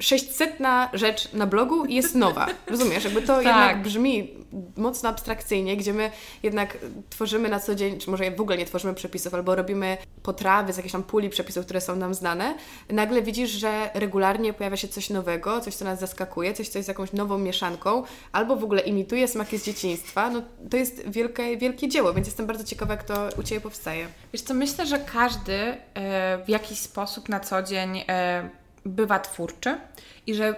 [0.00, 0.58] 600
[0.92, 2.46] rzecz na blogu i jest nowa.
[2.66, 3.04] Rozumiesz?
[3.04, 3.44] Jakby to tak.
[3.44, 4.30] jednak brzmi
[4.76, 6.10] mocno abstrakcyjnie, gdzie my
[6.42, 6.78] jednak
[7.10, 10.76] tworzymy na co dzień, czy może w ogóle nie tworzymy przepisów, albo robimy potrawy z
[10.76, 12.54] jakiejś tam puli przepisów, które są nam znane.
[12.90, 16.88] Nagle widzisz, że regularnie pojawia się coś nowego, coś, co nas zaskakuje, coś, co jest
[16.88, 20.30] jakąś nową mieszanką, albo w ogóle imituje smaki z dzieciństwa.
[20.30, 24.06] No, to jest wielkie, wielkie dzieło, więc jestem bardzo ciekawa, jak to u Ciebie powstaje.
[24.32, 25.76] Wiesz co, myślę, że każdy e,
[26.44, 28.50] w jakiś sposób na co dzień e,
[28.88, 29.78] bywa twórczy
[30.26, 30.54] i że,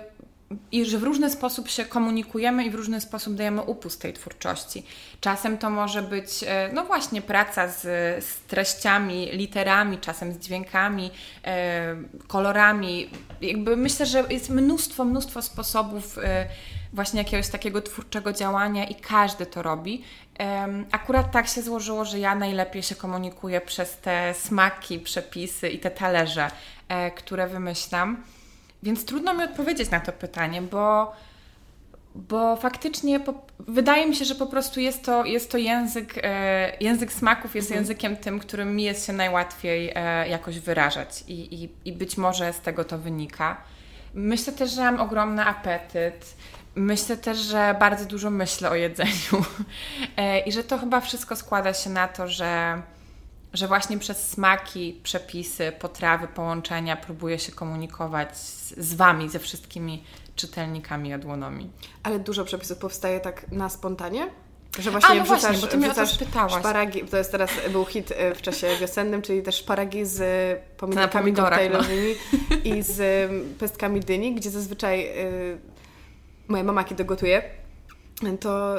[0.73, 4.83] i że w różny sposób się komunikujemy i w różny sposób dajemy upust tej twórczości.
[5.21, 7.81] Czasem to może być, e, no właśnie, praca z,
[8.25, 11.11] z treściami, literami, czasem z dźwiękami,
[11.45, 13.11] e, kolorami.
[13.41, 16.19] Jakby myślę, że jest mnóstwo, mnóstwo sposobów.
[16.19, 16.47] E,
[16.93, 20.03] właśnie jakiegoś takiego twórczego działania i każdy to robi.
[20.91, 25.91] Akurat tak się złożyło, że ja najlepiej się komunikuję przez te smaki, przepisy i te
[25.91, 26.51] talerze,
[27.17, 28.23] które wymyślam.
[28.83, 31.13] Więc trudno mi odpowiedzieć na to pytanie, bo,
[32.15, 36.73] bo faktycznie po, wydaje mi się, że po prostu jest to, jest to język, e,
[36.81, 37.85] język smaków, jest mhm.
[37.85, 42.53] językiem tym, którym mi jest się najłatwiej e, jakoś wyrażać I, i, i być może
[42.53, 43.57] z tego to wynika.
[44.15, 46.37] Myślę też, że mam ogromny apetyt.
[46.75, 49.45] Myślę też, że bardzo dużo myślę o jedzeniu
[50.17, 52.83] e, i że to chyba wszystko składa się na to, że,
[53.59, 60.05] że właśnie przez smaki, przepisy, potrawy, połączenia próbuję się komunikować z, z Wami, ze wszystkimi
[60.37, 61.71] czytelnikami jadłonomi.
[62.03, 64.31] Ale dużo przepisów powstaje tak na spontanie?
[64.79, 66.19] Że właśnie A, no wrzucasz, właśnie, bo ty wrzucasz
[66.59, 70.21] szparagi, to jest teraz był hit e, w czasie wiosennym, czyli też szparagi z
[70.77, 72.15] pomidorkami koktajlowymi
[72.51, 72.57] no.
[72.77, 75.59] i z pestkami dyni, gdzie zazwyczaj y,
[76.49, 77.43] moja mama kiedy gotuje,
[78.41, 78.77] to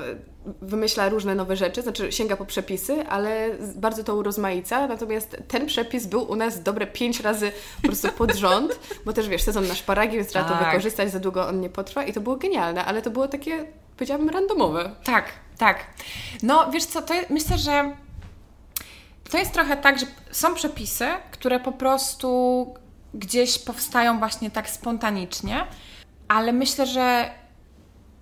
[0.61, 4.87] wymyśla różne nowe rzeczy, znaczy sięga po przepisy, ale bardzo to urozmaica.
[4.87, 9.29] Natomiast ten przepis był u nas dobre pięć razy po prostu pod rząd, bo też
[9.29, 10.59] wiesz, sezon na szparagi, więc trzeba tak.
[10.59, 13.65] to wykorzystać, za długo on nie potrwa i to było genialne, ale to było takie,
[13.95, 14.95] powiedziałabym, randomowe.
[15.03, 15.25] Tak,
[15.57, 15.85] tak.
[16.43, 17.95] No wiesz co, to myślę, że
[19.31, 22.73] to jest trochę tak, że są przepisy, które po prostu
[23.13, 25.67] gdzieś powstają właśnie tak spontanicznie,
[26.27, 27.31] ale myślę, że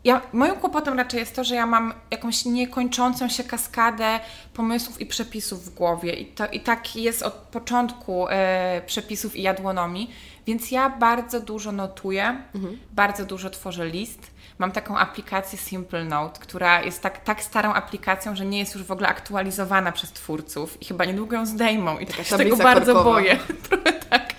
[0.07, 4.19] ja, moim kłopotem raczej jest to, że ja mam jakąś niekończącą się kaskadę
[4.53, 6.13] pomysłów i przepisów w głowie.
[6.13, 10.11] I, to, i tak jest od początku e, przepisów i jadłonomii,
[10.45, 12.79] więc ja bardzo dużo notuję, mhm.
[12.91, 14.31] bardzo dużo tworzę list.
[14.59, 18.83] Mam taką aplikację Simple Note, która jest tak, tak starą aplikacją, że nie jest już
[18.83, 22.93] w ogóle aktualizowana przez twórców i chyba niedługo ją zdejmą i tak się tego bardzo
[22.93, 23.15] korkowa.
[23.15, 23.37] boję.
[23.69, 24.35] Trochę tak.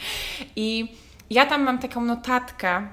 [0.57, 0.97] I
[1.31, 2.89] ja tam mam taką notatkę,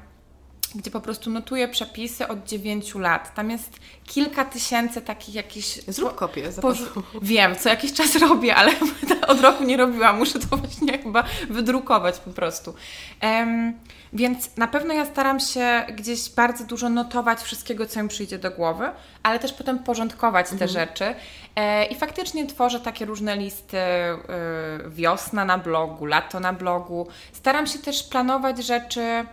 [0.76, 3.36] gdzie po prostu notuję przepisy od 9 lat.
[3.36, 5.80] Tam jest kilka tysięcy takich jakichś...
[5.88, 6.50] Zrób kopię.
[6.62, 6.74] Po,
[7.22, 8.72] wiem, co jakiś czas robię, ale
[9.28, 10.18] od roku nie robiłam.
[10.18, 12.74] Muszę to właśnie chyba wydrukować po prostu.
[13.24, 13.74] Um,
[14.14, 18.52] więc na pewno ja staram się gdzieś bardzo dużo notować wszystkiego, co mi przyjdzie do
[18.52, 18.90] głowy,
[19.24, 20.72] ale też potem porządkować te mhm.
[20.72, 21.16] rzeczy.
[21.56, 24.18] E, I faktycznie tworzę takie różne listy e,
[24.88, 27.08] wiosna na blogu, lato na blogu.
[27.34, 29.26] Staram się też planować rzeczy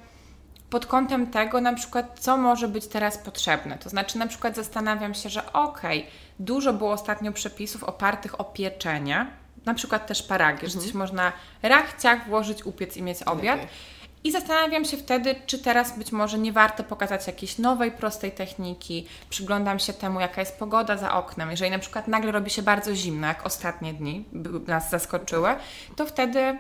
[0.73, 3.79] pod kątem tego, na przykład, co może być teraz potrzebne.
[3.79, 8.45] To znaczy, na przykład zastanawiam się, że okej, okay, dużo było ostatnio przepisów opartych o
[8.45, 9.27] pieczenie,
[9.67, 10.73] na przykład też paragi, mhm.
[10.73, 11.33] że coś można
[11.63, 13.61] rachciach włożyć, upiec i mieć obiad.
[14.25, 19.07] I zastanawiam się wtedy, czy teraz być może nie warto pokazać jakiejś nowej, prostej techniki.
[19.31, 21.51] Przyglądam się temu, jaka jest pogoda za oknem.
[21.51, 24.25] Jeżeli na przykład nagle robi się bardzo zimno, jak ostatnie dni
[24.67, 25.49] nas zaskoczyły,
[25.97, 26.59] to wtedy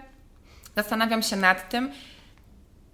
[0.77, 1.93] zastanawiam się nad tym,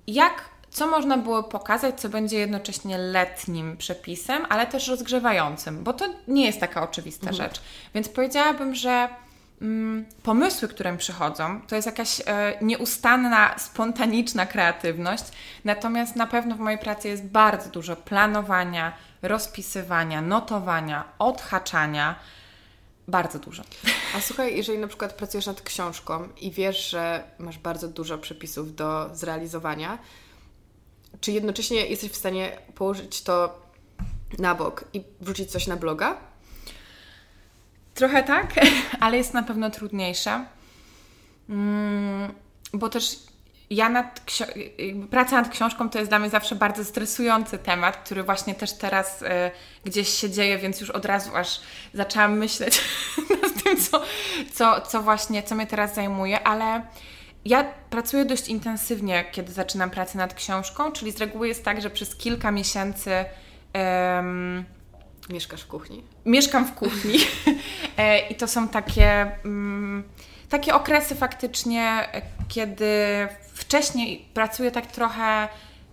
[0.07, 6.05] jak co można było pokazać, co będzie jednocześnie letnim przepisem, ale też rozgrzewającym, bo to
[6.29, 7.49] nie jest taka oczywista mhm.
[7.49, 7.61] rzecz.
[7.95, 9.09] Więc powiedziałabym, że
[9.63, 15.25] mm, pomysły, które mi przychodzą, to jest jakaś e, nieustanna, spontaniczna kreatywność,
[15.65, 22.15] natomiast na pewno w mojej pracy jest bardzo dużo planowania, rozpisywania, notowania, odhaczania.
[23.09, 23.63] Bardzo dużo.
[24.17, 28.75] A słuchaj, jeżeli na przykład pracujesz nad książką i wiesz, że masz bardzo dużo przepisów
[28.75, 29.99] do zrealizowania,
[31.21, 33.59] czy jednocześnie jesteś w stanie położyć to
[34.39, 36.17] na bok i wrzucić coś na bloga?
[37.95, 38.55] Trochę tak,
[39.01, 40.45] ale jest na pewno trudniejsze.
[41.49, 42.33] Mm,
[42.73, 43.29] bo też
[43.71, 44.21] ja nad
[45.11, 49.23] praca nad książką to jest dla mnie zawsze bardzo stresujący temat, który właśnie też teraz
[49.23, 49.27] y,
[49.85, 51.61] gdzieś się dzieje, więc już od razu aż
[51.95, 52.81] zaczęłam myśleć
[53.43, 54.03] nad tym, co,
[54.53, 56.87] co, co właśnie, co mnie teraz zajmuje, ale
[57.45, 61.91] ja pracuję dość intensywnie, kiedy zaczynam pracę nad książką, czyli z reguły jest tak, że
[61.91, 63.25] przez kilka miesięcy.
[63.75, 64.65] Um,
[65.31, 66.05] Mieszkasz w kuchni?
[66.27, 67.19] Mieszkam w kuchni
[67.97, 70.05] e, i to są takie, um,
[70.49, 72.09] takie okresy faktycznie,
[72.49, 72.95] kiedy
[73.55, 75.49] wcześniej pracuję tak trochę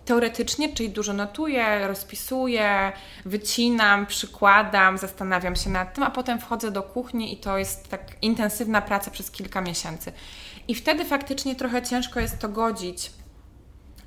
[0.06, 2.92] teoretycznie, czyli dużo notuję, rozpisuję,
[3.24, 8.02] wycinam, przykładam, zastanawiam się nad tym, a potem wchodzę do kuchni i to jest tak
[8.22, 10.12] intensywna praca przez kilka miesięcy.
[10.68, 13.10] I wtedy faktycznie trochę ciężko jest to godzić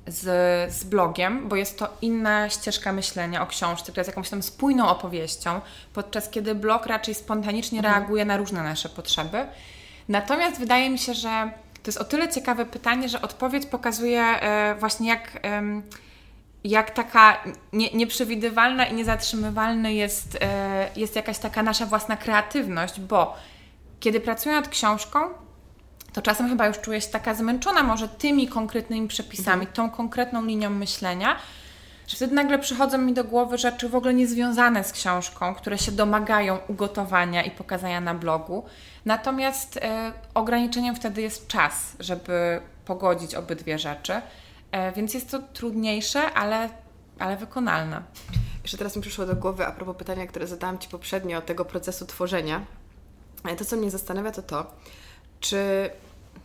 [0.06, 4.42] z, z blogiem, bo jest to inna ścieżka myślenia o książce, która jest jakąś tam
[4.42, 5.60] spójną opowieścią,
[5.94, 7.94] podczas kiedy blog raczej spontanicznie mhm.
[7.94, 9.46] reaguje na różne nasze potrzeby.
[10.08, 11.50] Natomiast wydaje mi się, że
[11.82, 15.40] to jest o tyle ciekawe pytanie, że odpowiedź pokazuje e, właśnie jak.
[16.64, 23.36] jak taka nie, nieprzewidywalna i niezatrzymywalna jest, e, jest jakaś taka nasza własna kreatywność, bo
[24.00, 25.20] kiedy pracuję nad książką,
[26.12, 29.72] to czasem chyba już czuję się taka zmęczona może tymi konkretnymi przepisami, mhm.
[29.72, 31.36] tą konkretną linią myślenia,
[32.06, 35.92] że wtedy nagle przychodzą mi do głowy rzeczy w ogóle niezwiązane z książką, które się
[35.92, 38.64] domagają ugotowania i pokazania na blogu.
[39.04, 44.20] Natomiast e, ograniczeniem wtedy jest czas, żeby pogodzić obydwie rzeczy.
[44.72, 46.68] E, więc jest to trudniejsze, ale,
[47.18, 48.02] ale wykonalne.
[48.62, 52.06] Jeszcze teraz mi przyszło do głowy a propos pytania, które zadałam Ci poprzednio, tego procesu
[52.06, 52.64] tworzenia.
[53.44, 54.72] E, to, co mnie zastanawia, to to,
[55.40, 55.90] czy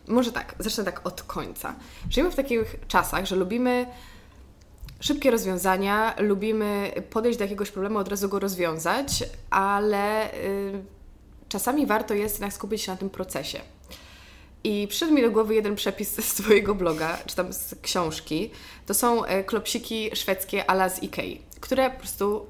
[0.08, 1.74] może tak, zacznę tak od końca.
[2.10, 3.86] Żyjemy w takich czasach, że lubimy
[5.00, 10.84] szybkie rozwiązania, lubimy podejść do jakiegoś problemu, od razu go rozwiązać, ale y,
[11.48, 13.60] czasami warto jest jednak skupić się na tym procesie.
[14.64, 18.50] I przyszedł mi do głowy jeden przepis z Twojego bloga, czy tam z książki.
[18.86, 22.46] To są e, klopsiki szwedzkie ala z Ikei, które po prostu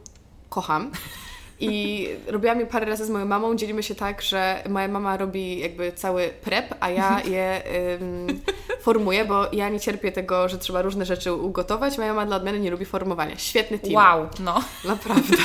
[0.49, 0.91] kocham.
[1.61, 3.57] I robiłam je parę razy z moją mamą.
[3.57, 7.63] Dzielimy się tak, że moja mama robi jakby cały prep, a ja je
[8.01, 8.41] um,
[8.81, 11.99] formuję, bo ja nie cierpię tego, że trzeba różne rzeczy ugotować.
[11.99, 13.39] Moja mama dla odmiany nie lubi formowania.
[13.39, 13.95] Świetny team.
[13.95, 14.61] Wow, no.
[14.85, 15.37] Naprawdę.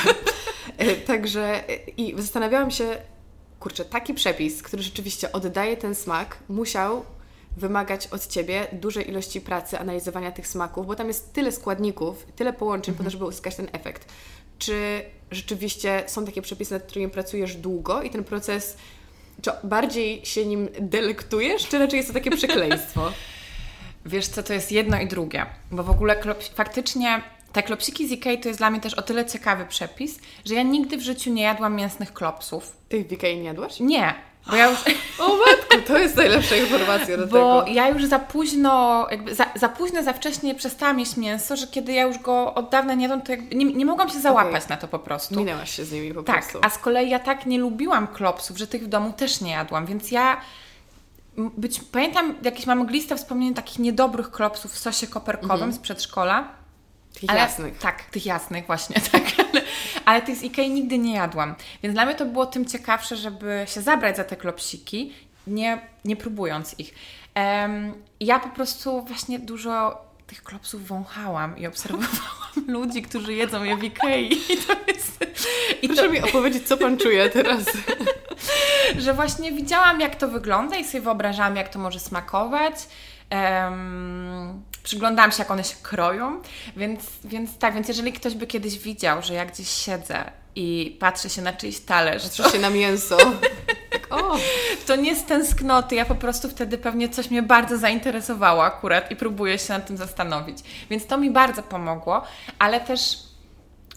[0.78, 2.96] E, także e, i zastanawiałam się,
[3.60, 7.04] kurczę, taki przepis, który rzeczywiście oddaje ten smak, musiał
[7.56, 12.52] wymagać od Ciebie dużej ilości pracy, analizowania tych smaków, bo tam jest tyle składników, tyle
[12.52, 13.10] połączeń po to, mhm.
[13.10, 14.12] żeby uzyskać ten efekt.
[14.58, 18.76] Czy rzeczywiście są takie przepisy, nad którymi pracujesz długo i ten proces,
[19.42, 23.12] czy bardziej się nim delektujesz, czy raczej jest to takie przekleństwo?
[24.06, 26.16] Wiesz co, to jest jedno i drugie, bo w ogóle
[26.54, 30.54] faktycznie te klopsiki z Ikei to jest dla mnie też o tyle ciekawy przepis, że
[30.54, 32.76] ja nigdy w życiu nie jadłam mięsnych klopsów.
[32.88, 33.80] Ty w Ikei nie jadłaś?
[33.80, 34.14] Nie,
[34.50, 34.80] bo ja już...
[35.18, 37.62] O matku, to jest najlepsza informacja do bo tego.
[37.64, 41.66] Bo ja już za późno, jakby za, za późno, za wcześnie przestałam jeść mięso, że
[41.66, 44.68] kiedy ja już go od dawna nie jadłam, to nie, nie mogłam się załapać okay.
[44.68, 45.36] na to po prostu.
[45.36, 46.60] Minęłaś się z nimi po tak, prostu.
[46.60, 49.50] Tak, a z kolei ja tak nie lubiłam klopsów, że tych w domu też nie
[49.50, 50.40] jadłam, więc ja...
[51.36, 55.72] Być, pamiętam jakieś mam mgliste wspomnienie takich niedobrych klopsów w sosie koperkowym mhm.
[55.72, 56.48] z przedszkola
[57.20, 57.78] tych ale, jasnych.
[57.78, 59.22] Tak, tych jasnych właśnie, tak.
[59.52, 59.62] Ale,
[60.04, 61.54] ale tych z Ikei nigdy nie jadłam.
[61.82, 65.12] Więc dla mnie to było tym ciekawsze, żeby się zabrać za te klopsiki,
[65.46, 66.94] nie, nie próbując ich.
[67.36, 73.76] Um, ja po prostu właśnie dużo tych klopsów wąchałam i obserwowałam ludzi, którzy jedzą je
[73.76, 74.32] w Ikei.
[74.52, 75.24] I to jest...
[75.82, 76.10] I Proszę to...
[76.10, 77.64] mi opowiedzieć, co Pan czuje teraz.
[78.98, 82.74] że właśnie widziałam, jak to wygląda i sobie wyobrażałam, jak to może smakować.
[83.32, 86.42] Um, przyglądałam się, jak one się kroją,
[86.76, 91.30] więc, więc tak, więc jeżeli ktoś by kiedyś widział, że ja gdzieś siedzę i patrzę
[91.30, 92.50] się na czyjś talerz, patrzę to...
[92.50, 93.16] się na mięso.
[93.90, 94.36] tak, o.
[94.86, 99.16] To nie z tęsknoty, ja po prostu wtedy pewnie coś mnie bardzo zainteresowało akurat i
[99.16, 100.58] próbuję się nad tym zastanowić.
[100.90, 102.22] Więc to mi bardzo pomogło,
[102.58, 103.18] ale też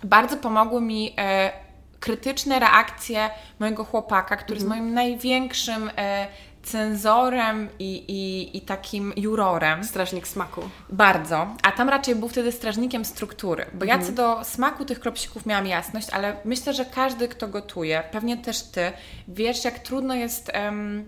[0.03, 1.51] bardzo pomogły mi e,
[1.99, 4.83] krytyczne reakcje mojego chłopaka, który jest mhm.
[4.83, 6.27] moim największym e,
[6.65, 9.83] cenzorem i, i, i takim jurorem.
[9.83, 10.61] Strażnik smaku.
[10.89, 11.47] Bardzo.
[11.63, 13.65] A tam raczej był wtedy strażnikiem struktury.
[13.73, 14.01] Bo mhm.
[14.01, 18.37] ja co do smaku tych klopsików miałam jasność, ale myślę, że każdy, kto gotuje, pewnie
[18.37, 18.91] też Ty,
[19.27, 21.05] wiesz, jak trudno jest um,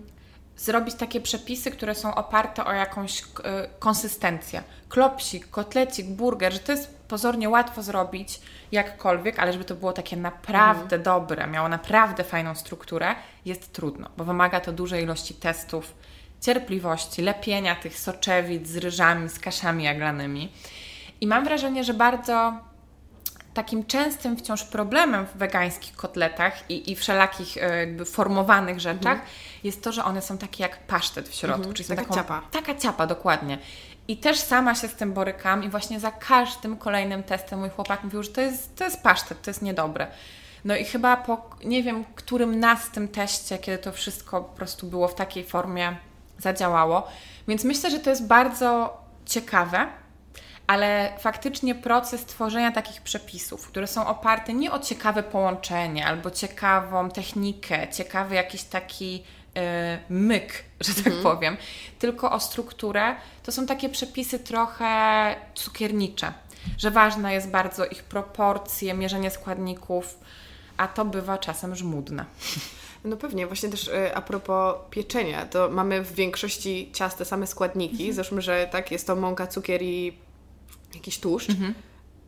[0.56, 3.24] zrobić takie przepisy, które są oparte o jakąś y,
[3.78, 4.62] konsystencję.
[4.88, 8.40] Klopsik, kotlecik, burger, że to jest pozornie łatwo zrobić
[8.72, 11.02] jakkolwiek, ale żeby to było takie naprawdę mhm.
[11.02, 15.94] dobre, miało naprawdę fajną strukturę, jest trudno, bo wymaga to dużej ilości testów,
[16.40, 20.52] cierpliwości, lepienia tych soczewic z ryżami, z kaszami jaglanymi.
[21.20, 22.52] I mam wrażenie, że bardzo
[23.54, 29.30] takim częstym wciąż problemem w wegańskich kotletach i, i wszelakich e, jakby formowanych rzeczach mhm.
[29.64, 31.74] jest to, że one są takie jak pasztet w środku, mhm.
[31.74, 32.42] czyli taka taką, ciapa.
[32.50, 33.58] Taka ciapa, dokładnie.
[34.08, 38.04] I też sama się z tym borykam i właśnie za każdym kolejnym testem mój chłopak
[38.04, 40.06] mówił, że to jest, to jest pasztet, to jest niedobre.
[40.64, 45.08] No i chyba po nie wiem, którym nastym teście, kiedy to wszystko po prostu było
[45.08, 45.96] w takiej formie,
[46.38, 47.08] zadziałało.
[47.48, 49.86] Więc myślę, że to jest bardzo ciekawe,
[50.66, 57.10] ale faktycznie proces tworzenia takich przepisów, które są oparte nie o ciekawe połączenie albo ciekawą
[57.10, 59.24] technikę, ciekawy jakiś taki
[60.08, 61.22] myk, że tak mhm.
[61.22, 61.56] powiem,
[61.98, 66.32] tylko o strukturę, to są takie przepisy trochę cukiernicze,
[66.78, 70.18] że ważne jest bardzo ich proporcje, mierzenie składników,
[70.76, 72.24] a to bywa czasem żmudne.
[73.04, 77.46] No pewnie, właśnie też y, a propos pieczenia, to mamy w większości ciast te same
[77.46, 77.94] składniki.
[77.94, 78.12] Mhm.
[78.12, 80.18] Zresztą, że tak, jest to mąka, cukier i
[80.94, 81.50] jakiś tłuszcz.
[81.50, 81.74] Mhm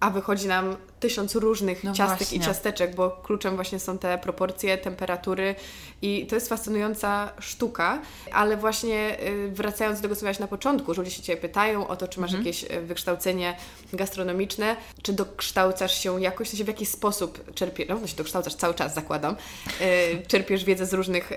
[0.01, 2.39] a wychodzi nam tysiąc różnych no ciastek właśnie.
[2.39, 5.55] i ciasteczek, bo kluczem właśnie są te proporcje, temperatury
[6.03, 11.03] i to jest fascynująca sztuka, ale właśnie y, wracając do tego, co na początku, że
[11.03, 12.47] ludzie się Ciebie pytają o to, czy masz mhm.
[12.47, 13.57] jakieś y, wykształcenie
[13.93, 18.75] gastronomiczne, czy dokształcasz się jakoś, w sensie w jaki sposób czerpiesz, no się dokształcasz cały
[18.75, 19.37] czas, zakładam,
[19.81, 21.33] y, czerpiesz wiedzę z różnych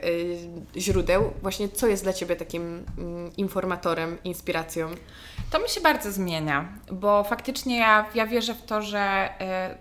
[0.77, 4.89] źródeł, właśnie co jest dla Ciebie takim mm, informatorem, inspiracją?
[5.53, 9.29] To mi się bardzo zmienia, bo faktycznie ja, ja wierzę w to, że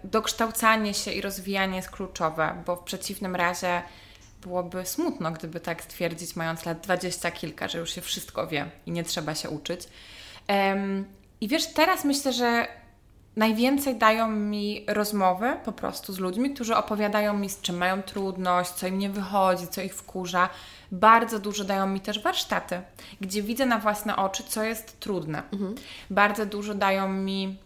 [0.05, 3.83] y, dokształcanie się i rozwijanie jest kluczowe, bo w przeciwnym razie
[4.43, 8.91] byłoby smutno, gdyby tak stwierdzić, mając lat dwadzieścia kilka, że już się wszystko wie i
[8.91, 9.89] nie trzeba się uczyć.
[10.49, 11.05] Um,
[11.41, 12.67] I wiesz, teraz myślę, że
[13.37, 18.71] najwięcej dają mi rozmowy po prostu z ludźmi, którzy opowiadają mi, z czym mają trudność,
[18.71, 20.49] co im nie wychodzi, co ich wkurza.
[20.93, 22.83] Bardzo dużo dają mi też warsztaty,
[23.21, 25.43] gdzie widzę na własne oczy, co jest trudne.
[25.53, 25.75] Mhm.
[26.11, 27.59] Bardzo dużo dają mi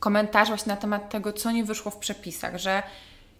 [0.00, 2.82] komentarze właśnie na temat tego, co nie wyszło w przepisach, że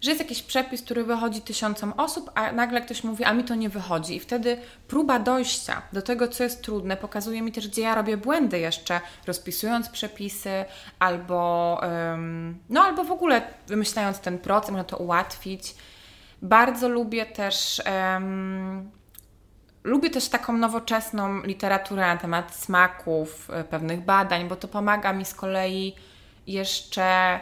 [0.01, 3.55] że jest jakiś przepis, który wychodzi tysiącom osób, a nagle ktoś mówi, a mi to
[3.55, 4.15] nie wychodzi.
[4.15, 4.57] I wtedy
[4.87, 9.01] próba dojścia do tego, co jest trudne, pokazuje mi też, gdzie ja robię błędy jeszcze,
[9.27, 10.65] rozpisując przepisy,
[10.99, 15.75] albo, um, no, albo w ogóle wymyślając ten proces, można to ułatwić.
[16.41, 17.81] Bardzo lubię też.
[19.83, 25.25] Lubię też taką nowoczesną literaturę na temat smaków, e, pewnych badań, bo to pomaga mi
[25.25, 25.95] z kolei
[26.47, 27.39] jeszcze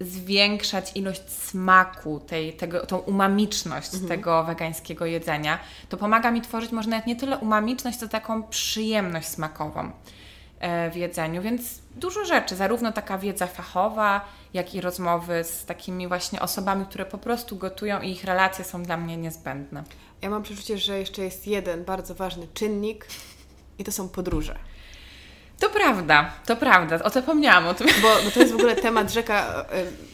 [0.00, 4.08] zwiększać ilość smaku, tej, tego, tą umamiczność mhm.
[4.08, 9.28] tego wegańskiego jedzenia, to pomaga mi tworzyć może nawet nie tyle umamiczność, co taką przyjemność
[9.28, 9.90] smakową
[10.60, 16.08] e, w jedzeniu, więc dużo rzeczy, zarówno taka wiedza fachowa, jak i rozmowy z takimi
[16.08, 19.84] właśnie osobami, które po prostu gotują i ich relacje są dla mnie niezbędne.
[20.22, 23.06] Ja mam przeczucie, że jeszcze jest jeden bardzo ważny czynnik
[23.78, 24.58] i to są podróże.
[25.58, 27.86] To prawda, to prawda, o zapomniałam o tym.
[28.02, 29.64] Bo, bo to jest w ogóle temat rzeka,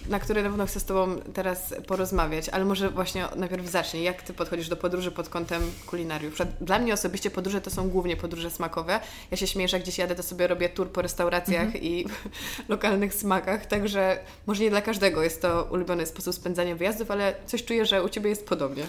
[0.06, 4.02] y, na który na pewno chcę z Tobą teraz porozmawiać, ale może właśnie najpierw zacznij.
[4.02, 6.38] Jak Ty podchodzisz do podróży pod kątem kulinariów?
[6.60, 9.00] Dla mnie osobiście podróże to są głównie podróże smakowe.
[9.30, 11.84] Ja się śmieję, że gdzieś jadę, to sobie robię tour po restauracjach mhm.
[11.84, 12.06] i
[12.68, 17.64] lokalnych smakach, także może nie dla każdego jest to ulubiony sposób spędzania wyjazdów, ale coś
[17.64, 18.82] czuję, że u Ciebie jest podobnie.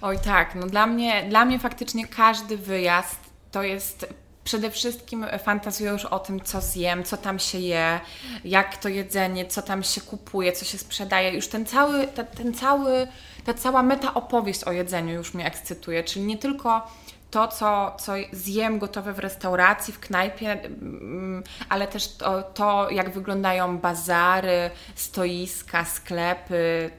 [0.00, 3.18] Oj tak, no dla mnie, dla mnie faktycznie każdy wyjazd
[3.50, 4.06] to jest
[4.48, 8.00] przede wszystkim fantazuję już o tym, co zjem, co tam się je,
[8.44, 11.30] jak to jedzenie, co tam się kupuje, co się sprzedaje.
[11.34, 13.08] Już ten cały, ta, ten cały,
[13.44, 16.86] ta cała meta opowieść o jedzeniu już mnie ekscytuje, czyli nie tylko
[17.30, 23.10] to, co, co zjem gotowe w restauracji, w knajpie, mm, ale też to, to jak
[23.10, 26.90] wyglądają bazary, stoiska, sklepy,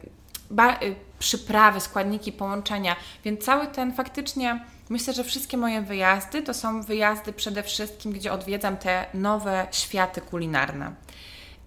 [1.19, 2.95] przyprawy, składniki, połączenia.
[3.23, 8.33] Więc cały ten faktycznie Myślę, że wszystkie moje wyjazdy to są wyjazdy przede wszystkim, gdzie
[8.33, 10.91] odwiedzam te nowe światy kulinarne.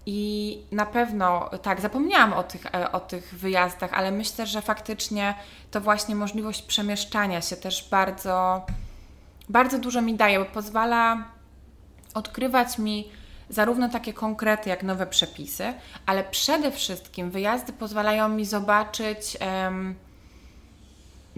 [0.05, 5.35] I na pewno, tak, zapomniałam o tych, e, o tych wyjazdach, ale myślę, że faktycznie
[5.71, 8.65] to właśnie możliwość przemieszczania się też bardzo,
[9.49, 11.25] bardzo dużo mi daje, bo pozwala
[12.13, 13.11] odkrywać mi
[13.49, 15.73] zarówno takie konkrety, jak nowe przepisy,
[16.05, 19.37] ale przede wszystkim wyjazdy pozwalają mi zobaczyć.
[19.41, 19.95] Um,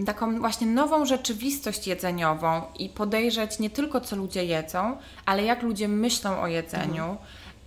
[0.04, 5.88] taką właśnie nową rzeczywistość jedzeniową i podejrzeć nie tylko, co ludzie jedzą, ale jak ludzie
[5.88, 7.18] myślą o jedzeniu, mhm.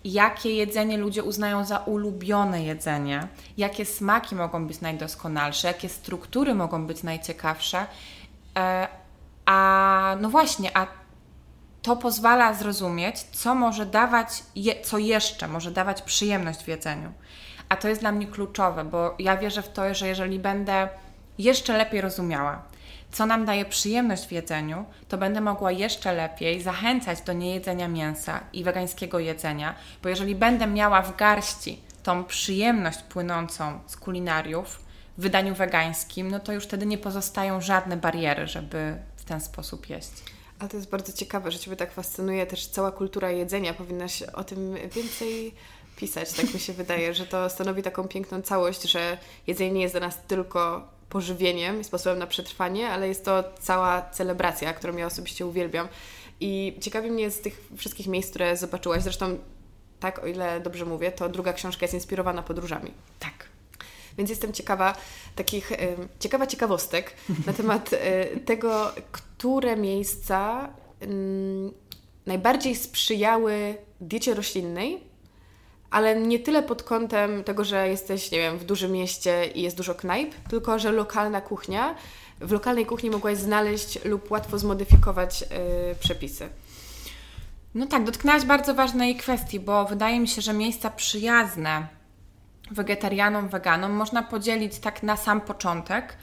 [0.03, 3.27] jakie jedzenie ludzie uznają za ulubione jedzenie,
[3.57, 7.85] jakie smaki mogą być najdoskonalsze, jakie struktury mogą być najciekawsze.
[8.57, 8.87] E,
[9.45, 10.87] a no właśnie, a
[11.81, 17.13] to pozwala zrozumieć, co może dawać, je, co jeszcze może dawać przyjemność w jedzeniu.
[17.69, 20.89] A to jest dla mnie kluczowe, bo ja wierzę w to, że jeżeli będę
[21.39, 22.61] jeszcze lepiej rozumiała,
[23.11, 28.39] co nam daje przyjemność w jedzeniu, to będę mogła jeszcze lepiej zachęcać do niejedzenia mięsa
[28.53, 34.79] i wegańskiego jedzenia, bo jeżeli będę miała w garści tą przyjemność płynącą z kulinariów
[35.17, 39.89] w wydaniu wegańskim, no to już wtedy nie pozostają żadne bariery, żeby w ten sposób
[39.89, 40.11] jeść.
[40.59, 43.73] A to jest bardzo ciekawe, że Ciebie tak fascynuje też cała kultura jedzenia.
[43.73, 45.55] Powinnaś o tym więcej
[45.95, 49.17] pisać, tak mi się wydaje, że to stanowi taką piękną całość, że
[49.47, 54.73] jedzenie nie jest dla nas tylko pożywieniem, sposobem na przetrwanie, ale jest to cała celebracja,
[54.73, 55.87] którą ja osobiście uwielbiam.
[56.39, 59.37] I ciekawi mnie z tych wszystkich miejsc, które zobaczyłaś, zresztą
[59.99, 62.91] tak, o ile dobrze mówię, to druga książka jest inspirowana podróżami.
[63.19, 63.49] Tak.
[64.17, 64.95] Więc jestem ciekawa
[65.35, 65.71] takich,
[66.19, 67.13] ciekawa ciekawostek
[67.47, 70.69] na temat e, tego, które miejsca
[72.25, 75.08] najbardziej sprzyjały diecie roślinnej
[75.91, 79.77] ale nie tyle pod kątem tego, że jesteś, nie wiem, w dużym mieście i jest
[79.77, 81.95] dużo knajp, tylko że lokalna kuchnia,
[82.39, 85.47] w lokalnej kuchni mogłaś znaleźć lub łatwo zmodyfikować yy,
[85.99, 86.49] przepisy.
[87.75, 91.87] No tak, dotknęłaś bardzo ważnej kwestii, bo wydaje mi się, że miejsca przyjazne
[92.71, 96.17] wegetarianom, weganom można podzielić tak na sam początek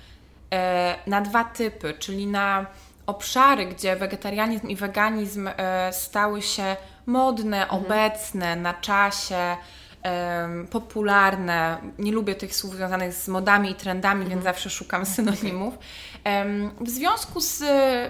[0.50, 0.58] yy,
[1.06, 2.66] na dwa typy, czyli na
[3.06, 5.52] obszary, gdzie wegetarianizm i weganizm yy,
[5.92, 6.76] stały się
[7.06, 7.82] modne, mhm.
[7.82, 9.56] obecne, na czasie,
[10.04, 11.78] um, popularne.
[11.98, 14.30] Nie lubię tych słów związanych z modami i trendami, mhm.
[14.30, 15.78] więc zawsze szukam synonimów.
[16.24, 17.62] Um, w związku z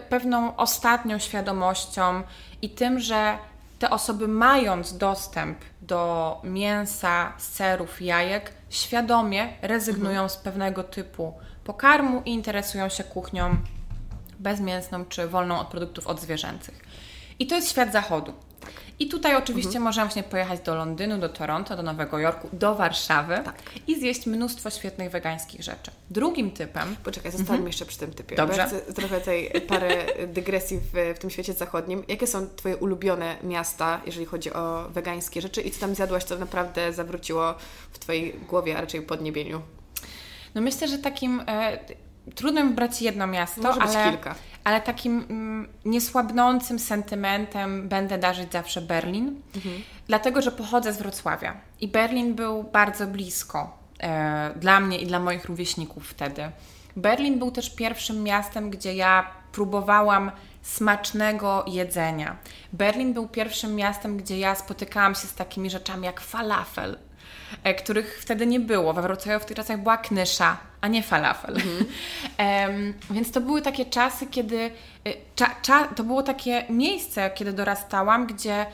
[0.08, 2.22] pewną ostatnią świadomością
[2.62, 3.38] i tym, że
[3.78, 10.30] te osoby mając dostęp do mięsa, serów, jajek, świadomie rezygnują mhm.
[10.30, 11.34] z pewnego typu
[11.64, 13.56] pokarmu i interesują się kuchnią
[14.38, 16.80] bezmięsną czy wolną od produktów odzwierzęcych.
[17.38, 18.32] I to jest świat zachodu.
[18.98, 19.84] I tutaj oczywiście mhm.
[19.84, 23.62] możemy właśnie pojechać do Londynu, do Toronto, do Nowego Jorku, do Warszawy tak.
[23.86, 25.90] i zjeść mnóstwo świetnych wegańskich rzeczy.
[26.10, 26.96] Drugim typem...
[27.04, 27.66] Poczekaj, zostańmy mhm.
[27.66, 28.36] jeszcze przy tym typie.
[28.36, 28.58] Dobrze.
[28.58, 32.04] Ja chcę trochę tej parę dygresji w, w tym świecie zachodnim.
[32.08, 36.38] Jakie są Twoje ulubione miasta, jeżeli chodzi o wegańskie rzeczy i co tam zjadłaś, co
[36.38, 37.54] naprawdę zawróciło
[37.92, 39.62] w Twojej głowie, a raczej podniebieniu?
[40.54, 41.42] No myślę, że takim...
[42.34, 44.34] Trudno mi wybrać jedno miasto, Może być ale, kilka.
[44.64, 49.82] ale takim mm, niesłabnącym sentymentem będę darzyć zawsze Berlin, mhm.
[50.06, 55.20] dlatego że pochodzę z Wrocławia i Berlin był bardzo blisko e, dla mnie i dla
[55.20, 56.50] moich rówieśników wtedy.
[56.96, 60.30] Berlin był też pierwszym miastem, gdzie ja próbowałam
[60.62, 62.36] smacznego jedzenia.
[62.72, 66.98] Berlin był pierwszym miastem, gdzie ja spotykałam się z takimi rzeczami jak falafel,
[67.78, 68.92] których wtedy nie było.
[68.92, 71.54] We Wrocławiu w tych czasach była knysza, a nie falafel.
[71.58, 74.70] um, więc to były takie czasy, kiedy
[75.04, 78.66] e, cza, cza, to było takie miejsce, kiedy dorastałam, gdzie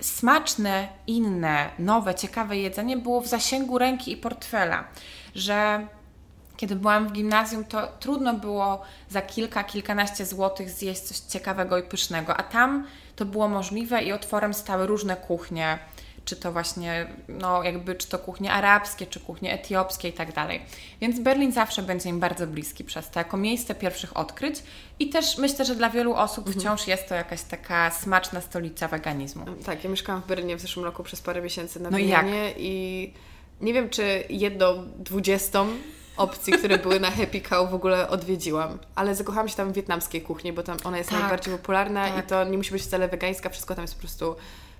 [0.00, 4.84] smaczne, inne, nowe, ciekawe jedzenie było w zasięgu ręki i portfela,
[5.34, 5.86] że
[6.56, 11.82] kiedy byłam w gimnazjum, to trudno było za kilka, kilkanaście złotych zjeść coś ciekawego i
[11.82, 15.78] pysznego, a tam to było możliwe i otworem stały różne kuchnie
[16.26, 20.62] czy to właśnie, no jakby, czy to kuchnie arabskie, czy kuchnie etiopskie i tak dalej.
[21.00, 24.62] Więc Berlin zawsze będzie im bardzo bliski przez to, jako miejsce pierwszych odkryć
[24.98, 26.60] i też myślę, że dla wielu osób mhm.
[26.60, 29.44] wciąż jest to jakaś taka smaczna stolica weganizmu.
[29.66, 32.12] Tak, ja mieszkałam w Berlinie w zeszłym roku przez parę miesięcy na no i,
[32.56, 33.12] i
[33.60, 35.68] nie wiem, czy jedną dwudziestą
[36.16, 38.78] opcji, które były na Happy Cow w ogóle odwiedziłam.
[38.94, 42.24] Ale zakochałam się tam w wietnamskiej kuchni, bo tam ona jest tak, najbardziej popularna tak.
[42.24, 44.36] i to nie musi być wcale wegańska, wszystko tam jest po prostu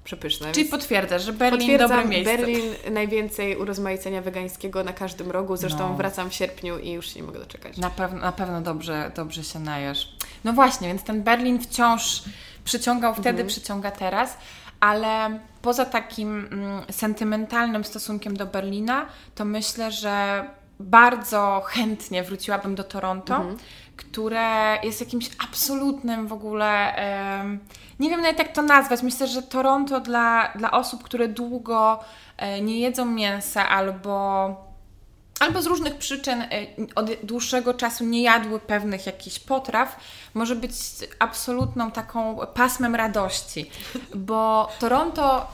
[0.07, 0.53] przepyszne.
[0.53, 2.37] Czyli potwierdzasz, że Berlin dobre miejsce.
[2.37, 5.57] Berlin najwięcej urozmaicenia wegańskiego na każdym rogu.
[5.57, 5.95] Zresztą no.
[5.95, 7.77] wracam w sierpniu i już nie mogę doczekać.
[7.77, 10.17] Na, pew na pewno dobrze, dobrze się najesz.
[10.45, 12.23] No właśnie, więc ten Berlin wciąż
[12.65, 13.49] przyciągał wtedy, mhm.
[13.49, 14.39] przyciąga teraz.
[14.81, 20.45] Ale poza takim mm, sentymentalnym stosunkiem do Berlina, to myślę, że
[20.81, 23.57] bardzo chętnie wróciłabym do Toronto, mhm.
[23.97, 26.95] Które jest jakimś absolutnym w ogóle.
[28.01, 29.03] nie wiem nawet jak to nazwać.
[29.03, 32.01] Myślę, że Toronto dla, dla osób, które długo
[32.37, 34.67] e, nie jedzą mięsa albo.
[35.41, 36.49] Albo z różnych przyczyn e,
[36.95, 39.97] od dłuższego czasu nie jadły pewnych jakichś potraw,
[40.35, 40.73] może być
[41.19, 43.71] absolutną taką pasmem radości,
[44.15, 45.47] bo Toronto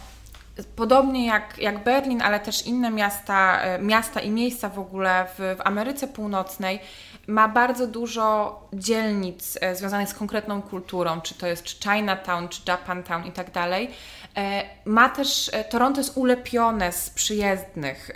[0.77, 5.57] Podobnie jak, jak Berlin, ale też inne miasta, e, miasta i miejsca w ogóle w,
[5.59, 6.81] w Ameryce Północnej,
[7.27, 12.61] ma bardzo dużo dzielnic e, związanych z konkretną kulturą, czy to jest czy Chinatown, czy
[12.69, 13.91] Japantown i tak dalej.
[14.37, 18.11] E, ma też, Toronto jest ulepione z przyjezdnych,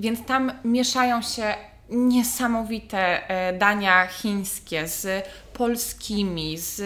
[0.00, 1.54] więc tam mieszają się
[1.90, 3.20] niesamowite
[3.58, 6.82] dania chińskie z polskimi, z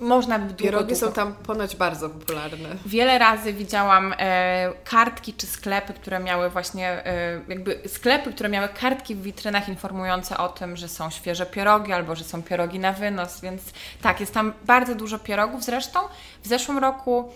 [0.00, 1.06] można by długo, Pierogi długo.
[1.06, 2.68] są tam ponoć bardzo popularne.
[2.86, 8.68] Wiele razy widziałam e, kartki czy sklepy, które miały właśnie, e, jakby sklepy, które miały
[8.68, 12.92] kartki w witrynach informujące o tym, że są świeże pierogi albo że są pierogi na
[12.92, 13.62] wynos, więc
[14.02, 15.64] tak, jest tam bardzo dużo pierogów.
[15.64, 16.00] Zresztą
[16.42, 17.32] w zeszłym roku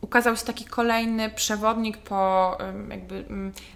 [0.00, 2.58] ukazał się taki kolejny przewodnik po
[2.90, 3.24] jakby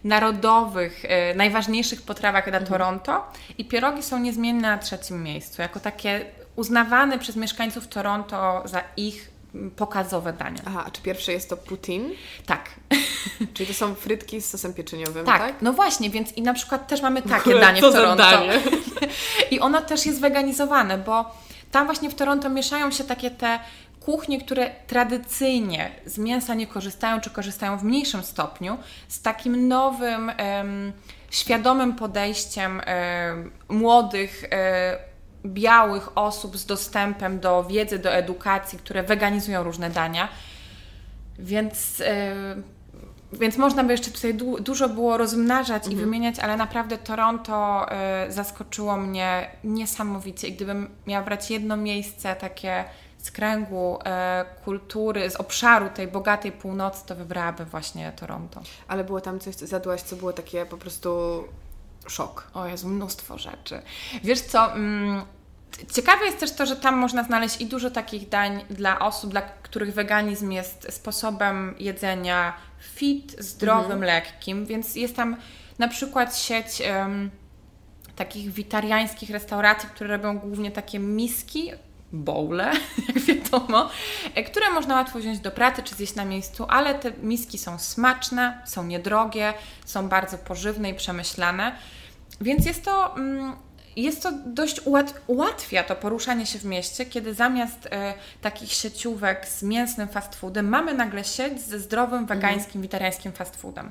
[0.04, 2.66] narodowych, e, najważniejszych potrawach dla mhm.
[2.66, 6.24] Toronto i pierogi są niezmienne na trzecim miejscu, jako takie
[6.56, 9.30] uznawane przez mieszkańców Toronto za ich
[9.76, 10.60] pokazowe dania.
[10.66, 12.08] Aha, a czy pierwsze jest to poutine?
[12.46, 12.70] Tak.
[13.54, 15.40] Czyli to są frytki z sosem pieczeniowym, tak?
[15.40, 18.16] Tak, no właśnie, więc i na przykład też mamy takie danie w Toronto.
[18.16, 18.60] Danie?
[19.50, 21.34] I ono też jest weganizowane, bo
[21.70, 23.60] tam właśnie w Toronto mieszają się takie te
[24.00, 28.78] kuchnie, które tradycyjnie z mięsa nie korzystają, czy korzystają w mniejszym stopniu,
[29.08, 30.92] z takim nowym, um,
[31.30, 32.82] świadomym podejściem
[33.28, 35.09] um, młodych um,
[35.46, 40.28] białych osób z dostępem do wiedzy, do edukacji, które weganizują różne dania.
[41.38, 42.06] Więc, yy,
[43.32, 45.92] więc można by jeszcze tutaj du dużo było rozmnażać mhm.
[45.92, 47.86] i wymieniać, ale naprawdę Toronto
[48.26, 50.48] yy, zaskoczyło mnie niesamowicie.
[50.48, 52.84] I gdybym miała brać jedno miejsce takie
[53.22, 58.60] z kręgu e, kultury, z obszaru tej bogatej północy, to wybrałabym właśnie Toronto.
[58.88, 61.44] Ale było tam coś, co zadłaś, co było takie po prostu
[62.10, 62.50] szok.
[62.54, 63.82] O Jezu, mnóstwo rzeczy.
[64.24, 65.22] Wiesz co, mm,
[65.92, 69.42] ciekawe jest też to, że tam można znaleźć i dużo takich dań dla osób, dla
[69.42, 74.02] których weganizm jest sposobem jedzenia fit, zdrowym, mhm.
[74.02, 75.36] lekkim, więc jest tam
[75.78, 77.30] na przykład sieć um,
[78.16, 81.72] takich witariańskich restauracji, które robią głównie takie miski
[82.12, 82.72] bowle,
[83.08, 83.90] jak wiadomo,
[84.34, 87.78] e, które można łatwo wziąć do pracy czy zjeść na miejscu, ale te miski są
[87.78, 89.54] smaczne, są niedrogie,
[89.84, 91.72] są bardzo pożywne i przemyślane,
[92.40, 93.16] więc jest to...
[93.16, 93.56] Mm,
[93.96, 99.46] jest to dość ułat ułatwia to poruszanie się w mieście, kiedy zamiast e, takich sieciówek
[99.48, 102.40] z mięsnym fast foodem mamy nagle sieć ze zdrowym, mhm.
[102.40, 102.82] wegańskim, mhm.
[102.82, 103.90] wegetariańskim fast foodem.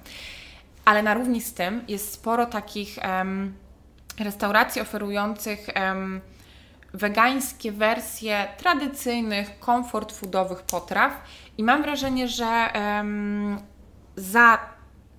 [0.86, 3.00] Ale na równi z tym jest sporo takich
[4.20, 5.68] restauracji oferujących
[6.94, 11.14] wegańskie wersje tradycyjnych, komfort foodowych potraw
[11.58, 12.70] i mam wrażenie, że
[14.16, 14.60] za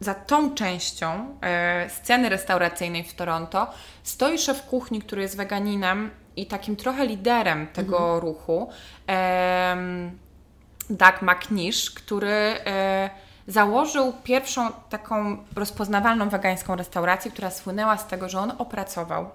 [0.00, 3.66] za tą częścią e, sceny restauracyjnej w Toronto
[4.02, 8.20] stoi szef kuchni, który jest weganinem i takim trochę liderem tego mhm.
[8.20, 8.70] ruchu,
[10.90, 13.10] Doug McNish, który e,
[13.46, 19.30] założył pierwszą taką rozpoznawalną wegańską restaurację, która słynęła z tego, że on opracował,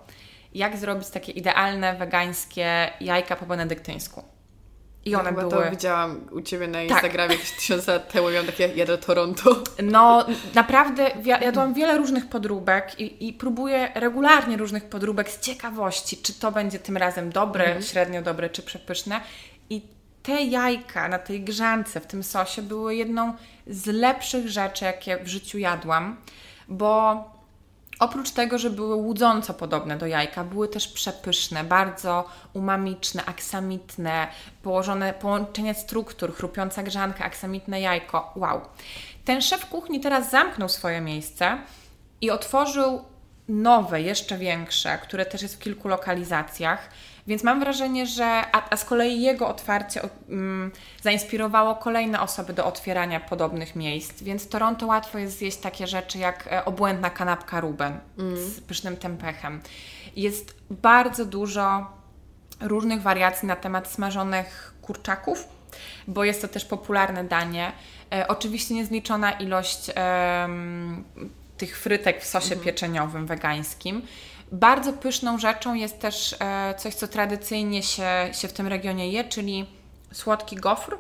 [0.54, 4.35] jak zrobić takie idealne wegańskie jajka po benedyktyńsku.
[5.06, 5.64] I one Chyba były...
[5.64, 6.90] to widziałam u Ciebie na tak.
[6.90, 7.40] Instagramie tak.
[7.40, 9.64] jakieś tysiące lat temu, miałam takie, jadę Toronto.
[9.84, 16.34] No, naprawdę jadłam wiele różnych podróbek i, i próbuję regularnie różnych podróbek z ciekawości, czy
[16.34, 17.84] to będzie tym razem dobre, mm.
[17.84, 19.22] średnio dobre, czy przepyszne.
[19.70, 19.82] I
[20.24, 23.34] te jajka na tej grzance, w tym sosie były jedną
[23.68, 26.18] z lepszych rzeczy, jakie w życiu jadłam,
[26.68, 27.35] bo
[28.00, 34.28] Oprócz tego, że były łudząco podobne do jajka, były też przepyszne, bardzo umamiczne, aksamitne,
[34.64, 38.34] położone połączenie struktur, chrupiąca grzanka, aksamitne jajko.
[38.36, 38.62] Wow.
[39.26, 41.58] Ten szef kuchni teraz zamknął swoje miejsce
[42.22, 43.06] i otworzył
[43.50, 46.90] nowe, jeszcze większe, które też jest w kilku lokalizacjach.
[47.28, 50.72] Więc mam wrażenie, że a, a z kolei jego otwarcie um,
[51.02, 54.24] zainspirowało kolejne osoby do otwierania podobnych miejsc.
[54.24, 58.38] Więc Toronto łatwo jest zjeść takie rzeczy jak e, obłędna kanapka Ruben mm.
[58.38, 59.62] z pysznym tempechem.
[60.16, 61.88] Jest bardzo dużo
[62.62, 65.48] różnych wariacji na temat smażonych kurczaków,
[66.08, 67.72] bo jest to też popularne danie.
[68.14, 70.50] E, oczywiście niezliczona ilość e,
[71.58, 72.62] tych frytek w sosie mhm.
[72.66, 74.02] pieczeniowym wegańskim.
[74.52, 79.24] Bardzo pyszną rzeczą jest też e, coś, co tradycyjnie się, się w tym regionie je,
[79.24, 79.66] czyli
[80.12, 80.98] słodki gofr,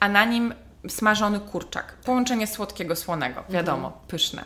[0.00, 0.54] a na nim
[0.88, 1.92] smażony kurczak.
[2.04, 4.06] Połączenie słodkiego, słonego, wiadomo, mhm.
[4.08, 4.44] pyszne.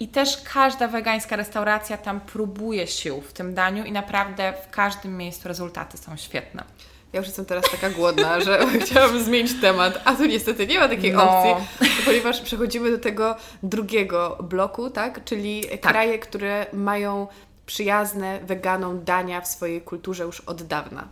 [0.00, 5.16] I też każda wegańska restauracja tam próbuje sił w tym daniu i naprawdę w każdym
[5.16, 6.64] miejscu rezultaty są świetne.
[7.12, 10.88] Ja już jestem teraz taka głodna, że chciałabym zmienić temat, a tu niestety nie ma
[10.88, 11.30] takiej no.
[11.30, 11.66] opcji,
[12.04, 15.24] ponieważ przechodzimy do tego drugiego bloku, tak?
[15.24, 15.80] Czyli tak.
[15.80, 17.26] kraje, które mają
[17.66, 21.08] przyjazne weganom dania w swojej kulturze już od dawna.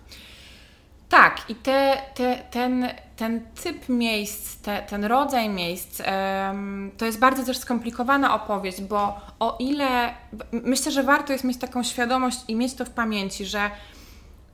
[1.09, 7.19] Tak, i te, te, ten, ten typ miejsc, te, ten rodzaj miejsc, um, to jest
[7.19, 10.15] bardzo też skomplikowana opowieść, bo o ile
[10.53, 13.71] myślę, że warto jest mieć taką świadomość i mieć to w pamięci, że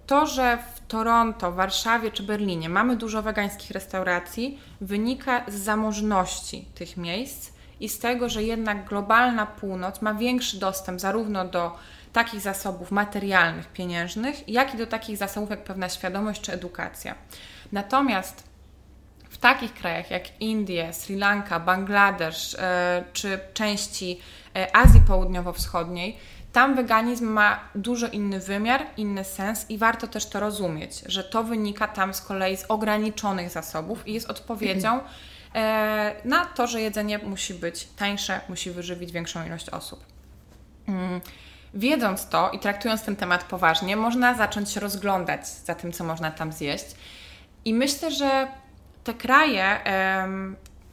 [0.06, 6.96] to, że w Toronto, Warszawie czy Berlinie mamy dużo wegańskich restauracji, wynika z zamożności tych
[6.96, 7.50] miejsc
[7.80, 11.76] i z tego, że jednak globalna północ ma większy dostęp zarówno do
[12.12, 17.14] takich zasobów materialnych, pieniężnych, jak i do takich zasobów jak pewna świadomość czy edukacja.
[17.72, 18.50] Natomiast
[19.28, 22.58] w takich krajach jak Indie, Sri Lanka, Bangladesz yy,
[23.12, 24.20] czy części
[24.54, 26.16] yy, Azji Południowo-Wschodniej,
[26.52, 31.44] tam weganizm ma dużo inny wymiar, inny sens i warto też to rozumieć, że to
[31.44, 35.00] wynika tam z kolei z ograniczonych zasobów i jest odpowiedzią e,
[36.24, 40.04] na to, że jedzenie musi być tańsze, musi wyżywić większą ilość osób.
[40.88, 41.20] Mm.
[41.74, 46.30] Wiedząc to i traktując ten temat poważnie, można zacząć się rozglądać za tym, co można
[46.30, 46.86] tam zjeść.
[47.64, 48.48] I myślę, że
[49.04, 49.80] te kraje,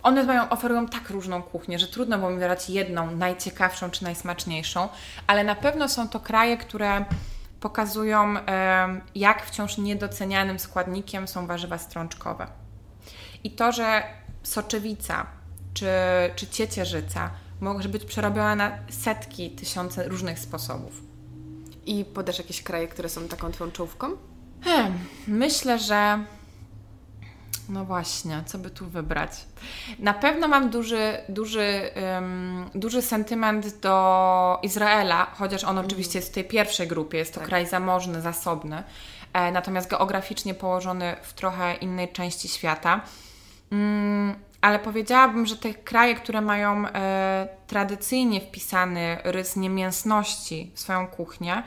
[0.04, 4.90] one mają, oferują tak różną kuchnię, że trudno było mi wybrać jedną, najciekawszą czy najsmaczniejszą,
[5.28, 7.06] ale na pewno są to kraje, które
[7.60, 8.36] pokazują,
[9.16, 12.48] jak wciąż niedocenianym składnikiem są warzywa strączkowe.
[13.44, 14.04] I to, że
[14.48, 15.26] soczewica
[15.74, 15.88] czy,
[16.36, 17.30] czy ciecierzyca
[17.62, 21.02] może być przerobiona na setki, tysiące różnych sposobów.
[21.86, 24.12] I podasz jakieś kraje, które są taką twoją czołówką?
[24.64, 26.24] Hmm, myślę, że
[27.70, 29.32] no właśnie, co by tu wybrać?
[30.00, 35.86] Na pewno mam duży, duży, um, duży sentyment do Izraela, chociaż on mm.
[35.86, 37.50] oczywiście jest w tej pierwszej grupie, jest to tak.
[37.50, 38.84] kraj zamożny, zasobny,
[39.34, 43.02] e, natomiast geograficznie położony w trochę innej części świata.
[43.72, 51.08] Mm, ale powiedziałabym, że te kraje, które mają e, tradycyjnie wpisany rys niemięsności w swoją
[51.08, 51.64] kuchnię,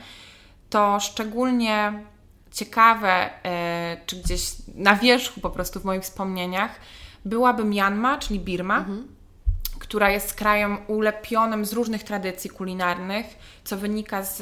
[0.69, 2.03] to szczególnie
[2.51, 6.79] ciekawe, e, czy gdzieś na wierzchu po prostu w moich wspomnieniach,
[7.25, 9.07] byłaby Myanmar, czyli Birma, mhm.
[9.91, 13.25] Która jest krajem ulepionym z różnych tradycji kulinarnych,
[13.63, 14.37] co wynika z,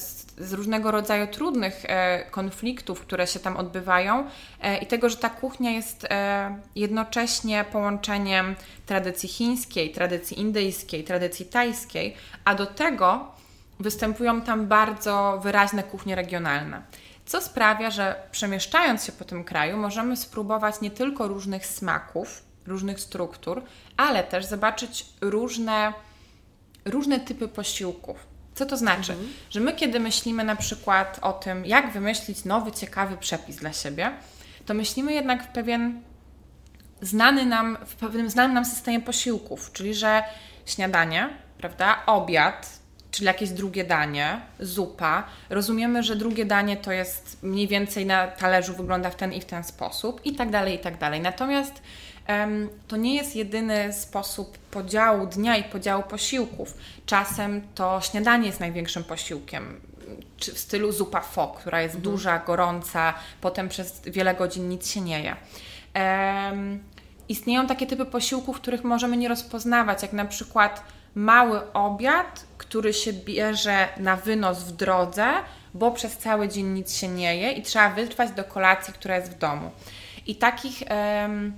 [0.00, 4.26] z, z różnego rodzaju trudnych e, konfliktów, które się tam odbywają
[4.60, 11.46] e, i tego, że ta kuchnia jest e, jednocześnie połączeniem tradycji chińskiej, tradycji indyjskiej, tradycji
[11.46, 13.32] tajskiej, a do tego
[13.80, 16.82] występują tam bardzo wyraźne kuchnie regionalne.
[17.26, 23.00] Co sprawia, że przemieszczając się po tym kraju, możemy spróbować nie tylko różnych smaków, różnych
[23.00, 23.62] struktur,
[23.96, 25.92] ale też zobaczyć różne,
[26.84, 28.26] różne typy posiłków.
[28.54, 29.12] Co to znaczy?
[29.12, 29.32] Mhm.
[29.50, 34.10] Że my, kiedy myślimy na przykład o tym, jak wymyślić nowy, ciekawy przepis dla siebie,
[34.66, 36.02] to myślimy jednak w pewien
[37.00, 40.22] znany nam, w pewnym znanym nam systemie posiłków, czyli że
[40.66, 42.83] śniadanie, prawda, obiad,
[43.14, 45.24] czyli jakieś drugie danie, zupa.
[45.50, 49.44] Rozumiemy, że drugie danie to jest mniej więcej na talerzu wygląda w ten i w
[49.44, 51.20] ten sposób i tak dalej, i tak dalej.
[51.20, 51.82] Natomiast
[52.28, 56.74] um, to nie jest jedyny sposób podziału dnia i podziału posiłków.
[57.06, 59.80] Czasem to śniadanie jest największym posiłkiem
[60.36, 62.12] czy w stylu zupa fok, która jest mhm.
[62.12, 65.36] duża, gorąca, potem przez wiele godzin nic się nie je.
[65.94, 66.82] Um,
[67.28, 70.84] istnieją takie typy posiłków, których możemy nie rozpoznawać, jak na przykład
[71.14, 75.26] mały obiad, który się bierze na wynos w drodze,
[75.74, 79.32] bo przez cały dzień nic się nie je i trzeba wytrwać do kolacji, która jest
[79.32, 79.70] w domu.
[80.26, 81.52] I takich um,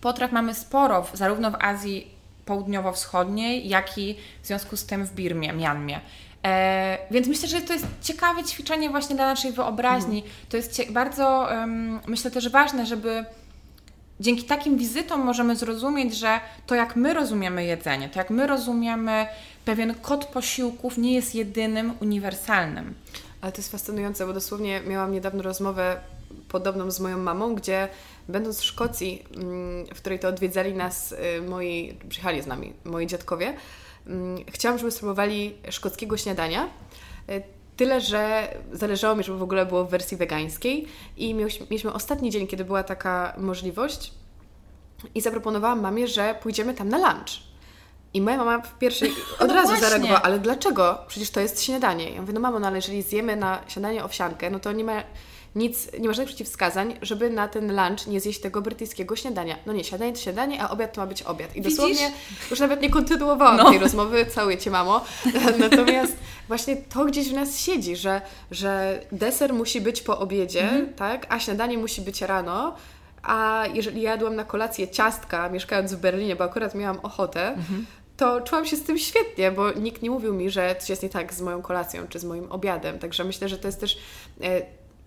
[0.00, 2.14] potraw mamy sporo, zarówno w Azji
[2.46, 6.00] Południowo-Wschodniej, jak i w związku z tym w Birmie, Mianmie.
[6.44, 10.18] E, więc myślę, że to jest ciekawe ćwiczenie właśnie dla naszej wyobraźni.
[10.18, 10.34] Mhm.
[10.48, 13.24] To jest bardzo, um, myślę też ważne, żeby
[14.20, 19.26] dzięki takim wizytom możemy zrozumieć, że to jak my rozumiemy jedzenie, to jak my rozumiemy
[19.64, 22.94] pewien kod posiłków nie jest jedynym uniwersalnym.
[23.40, 26.00] Ale to jest fascynujące, bo dosłownie miałam niedawno rozmowę
[26.48, 27.88] podobną z moją mamą, gdzie
[28.28, 33.06] będąc w Szkocji, mm, w której to odwiedzali nas y, moi, przyjechali z nami moi
[33.06, 33.54] dziadkowie,
[34.06, 36.68] mm, chciałam, żeby spróbowali szkockiego śniadania.
[37.76, 42.46] Tyle, że zależało mi, żeby w ogóle było w wersji wegańskiej i mieliśmy ostatni dzień,
[42.46, 44.12] kiedy była taka możliwość
[45.14, 47.30] i zaproponowałam mamie, że pójdziemy tam na lunch.
[48.14, 49.10] I moja mama w pierwszej
[49.40, 49.86] od no razu właśnie.
[49.86, 50.98] zareagowała, ale dlaczego?
[51.08, 52.10] Przecież to jest śniadanie.
[52.10, 55.02] Ja mówię, no mamo, no ale jeżeli zjemy na śniadanie owsiankę, no to nie ma
[55.54, 59.56] nic, nie ma żadnych przeciwwskazań, żeby na ten lunch nie zjeść tego brytyjskiego śniadania.
[59.66, 61.56] No nie, śniadanie to śniadanie, a obiad to ma być obiad.
[61.56, 61.76] I Widzisz?
[61.76, 62.12] dosłownie
[62.50, 63.70] już nawet nie kontynuowałam no.
[63.70, 65.04] tej rozmowy, całuję Cię mamo.
[65.58, 66.16] Natomiast
[66.48, 70.94] właśnie to gdzieś w nas siedzi, że, że deser musi być po obiedzie, mhm.
[70.94, 72.74] tak, a śniadanie musi być rano,
[73.22, 77.86] a jeżeli jadłam na kolację ciastka, mieszkając w Berlinie, bo akurat miałam ochotę, mhm.
[78.16, 81.08] to czułam się z tym świetnie, bo nikt nie mówił mi, że coś jest nie
[81.08, 82.98] tak z moją kolacją czy z moim obiadem.
[82.98, 83.98] Także myślę, że to jest też
[84.42, 84.62] e,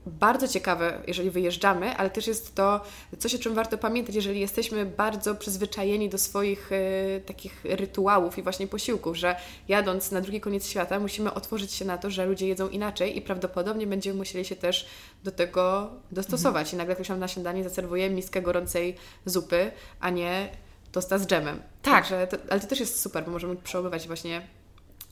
[0.07, 2.81] bardzo ciekawe, jeżeli wyjeżdżamy, ale też jest to
[3.19, 8.43] coś, o czym warto pamiętać, jeżeli jesteśmy bardzo przyzwyczajeni do swoich e, takich rytuałów i
[8.43, 9.35] właśnie posiłków, że
[9.67, 13.21] jadąc na drugi koniec świata musimy otworzyć się na to, że ludzie jedzą inaczej i
[13.21, 14.87] prawdopodobnie będziemy musieli się też
[15.23, 16.67] do tego dostosować.
[16.67, 16.75] Mhm.
[16.75, 18.95] I nagle ktoś nam na śniadanie zaserwuje miskę gorącej
[19.25, 20.49] zupy, a nie
[20.91, 21.61] tosta z dżemem.
[21.81, 22.07] Tak.
[22.07, 24.41] to, ale to też jest super, bo możemy przełamywać właśnie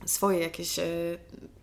[0.05, 0.83] swoje jakieś e,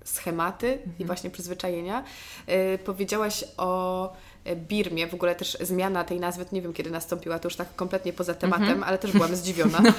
[0.04, 0.94] schematy mhm.
[0.98, 2.04] i właśnie przyzwyczajenia.
[2.46, 4.12] E, powiedziałaś o
[4.44, 7.76] e, Birmie, w ogóle też zmiana tej nazwy, nie wiem kiedy nastąpiła, to już tak
[7.76, 8.84] kompletnie poza tematem, mhm.
[8.84, 9.80] ale też byłam zdziwiona.
[9.82, 9.92] No.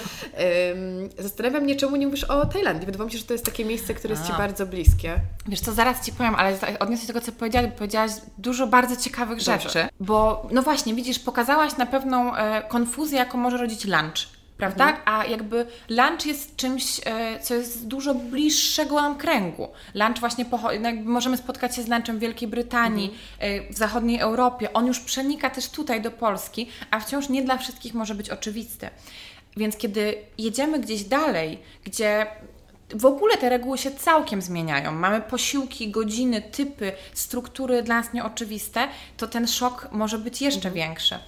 [1.20, 2.86] Zastanawiam mnie, czemu nie mówisz o Tajlandii.
[2.86, 4.28] Wydawało mi się, że to jest takie miejsce, które jest A.
[4.28, 5.20] Ci bardzo bliskie.
[5.48, 8.96] Wiesz co, zaraz Ci powiem, ale odniosę do tego, co powiedziałaś, bo powiedziałaś dużo bardzo
[8.96, 9.60] ciekawych Dobrze.
[9.60, 9.88] rzeczy.
[10.00, 14.90] Bo, no właśnie, widzisz, pokazałaś na pewną e, konfuzję, jaką może rodzić lunch prawda?
[14.90, 15.04] Mhm.
[15.06, 19.68] A jakby lunch jest czymś, e, co jest dużo bliższego nam kręgu.
[19.94, 20.46] Lunch właśnie
[20.82, 23.06] jakby możemy spotkać się z lunchem w Wielkiej Brytanii,
[23.40, 23.70] mhm.
[23.70, 24.74] E, w zachodniej Europie.
[24.74, 28.90] On już przenika też tutaj do Polski, a wciąż nie dla wszystkich może być oczywisty.
[29.58, 32.28] Więc kiedy jedziemy gdzieś dalej, gdzie
[32.96, 34.92] w ogóle te reguły się całkiem zmieniają.
[34.92, 38.88] Mamy posiłki, godziny, typy, struktury dla nas nieoczywiste,
[39.18, 40.76] to ten szok może być jeszcze mhm.
[40.76, 41.20] większy.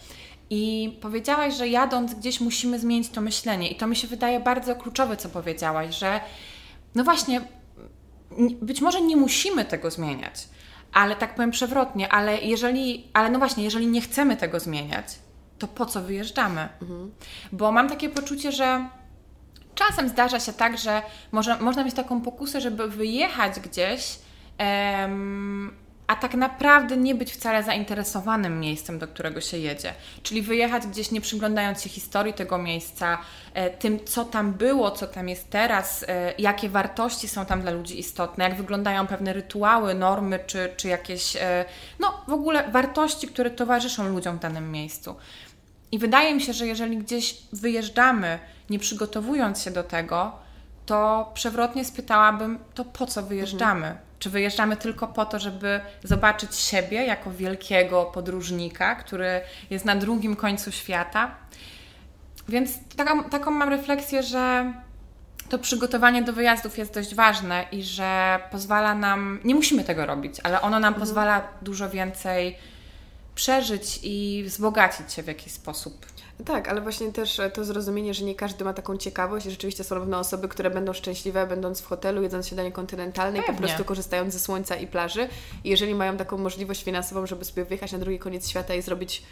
[0.50, 3.72] I powiedziałaś, że jadąc gdzieś musimy zmienić to myślenie.
[3.72, 6.20] I to mi się wydaje bardzo kluczowe, co powiedziałaś, że
[6.96, 7.42] no właśnie,
[8.62, 10.48] być może nie musimy tego zmieniać,
[10.94, 15.06] ale tak powiem przewrotnie, ale jeżeli, ale no właśnie, jeżeli nie chcemy tego zmieniać,
[15.60, 16.70] to po co wyjeżdżamy?
[16.82, 17.12] Mhm.
[17.52, 18.90] Bo mam takie poczucie, że
[19.76, 24.20] czasem zdarza się tak, że może, można mieć taką pokusę, żeby wyjechać gdzieś.
[24.58, 29.94] Em, a tak naprawdę nie być wcale zainteresowanym miejscem, do którego się jedzie.
[30.24, 33.18] Czyli wyjechać gdzieś nie przyglądając się historii tego miejsca,
[33.54, 37.72] e, tym, co tam było, co tam jest teraz, e, jakie wartości są tam dla
[37.72, 41.66] ludzi istotne, jak wyglądają pewne rytuały, normy, czy, czy jakieś, e,
[42.00, 45.16] no w ogóle wartości, które towarzyszą ludziom w danym miejscu.
[45.92, 48.40] I wydaje mi się, że jeżeli gdzieś wyjeżdżamy,
[48.70, 50.32] nie przygotowując się do tego,
[50.86, 53.88] to przewrotnie spytałabym, to po co wyjeżdżamy?
[53.88, 54.05] Mhm.
[54.20, 60.36] Czy wyjeżdżamy tylko po to, żeby zobaczyć siebie jako wielkiego podróżnika, który jest na drugim
[60.36, 61.36] końcu świata?
[62.50, 64.74] Więc taką, taką mam refleksję, że
[65.50, 70.36] to przygotowanie do wyjazdów jest dość ważne i że pozwala nam, nie musimy tego robić,
[70.44, 71.00] ale ono nam mhm.
[71.00, 72.58] pozwala dużo więcej
[73.36, 76.06] przeżyć i wzbogacić się w jakiś sposób.
[76.46, 79.96] Tak, ale właśnie też to zrozumienie, że nie każdy ma taką ciekawość i rzeczywiście są
[79.96, 84.34] pewne osoby, które będą szczęśliwe, będąc w hotelu, jedząc śniadanie kontynentalne i po prostu korzystając
[84.34, 85.30] ze słońca i plaży.
[85.64, 89.24] I jeżeli mają taką możliwość finansową, żeby sobie wyjechać na drugi koniec świata i zrobić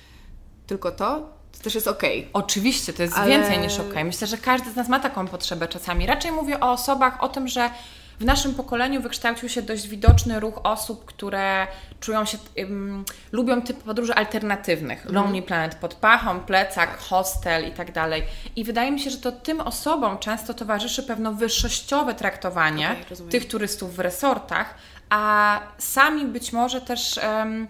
[0.67, 2.19] tylko to, to też jest okej.
[2.19, 2.29] Okay.
[2.33, 3.27] Oczywiście, to jest Ale...
[3.27, 3.91] więcej niż okej.
[3.91, 4.05] Okay.
[4.05, 6.05] Myślę, że każdy z nas ma taką potrzebę czasami.
[6.05, 7.69] Raczej mówię o osobach, o tym, że
[8.19, 11.67] w naszym pokoleniu wykształcił się dość widoczny ruch osób, które
[11.99, 15.01] czują się, um, lubią typ podróży alternatywnych.
[15.01, 15.15] Mm.
[15.15, 18.23] Lonely Planet pod pachą, plecak, hostel i tak dalej.
[18.55, 23.47] I wydaje mi się, że to tym osobom często towarzyszy pewno wyższościowe traktowanie okay, tych
[23.47, 24.75] turystów w resortach,
[25.09, 27.19] a sami być może też...
[27.37, 27.67] Um,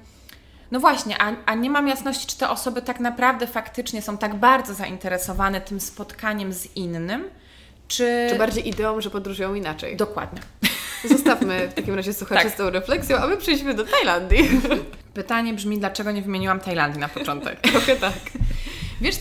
[0.71, 4.35] no właśnie, a, a nie mam jasności, czy te osoby tak naprawdę faktycznie są tak
[4.35, 7.29] bardzo zainteresowane tym spotkaniem z innym,
[7.95, 8.27] czy...
[8.29, 9.97] Czy bardziej ideą, że podróżują inaczej.
[9.97, 10.41] Dokładnie.
[11.05, 12.53] Zostawmy w takim razie słuchaczy tak.
[12.53, 14.49] z tą refleksją, a my przejdźmy do Tajlandii.
[15.13, 17.61] Pytanie brzmi, dlaczego nie wymieniłam Tajlandii na początek?
[17.71, 18.13] Trochę tak.
[19.01, 19.15] Wiesz,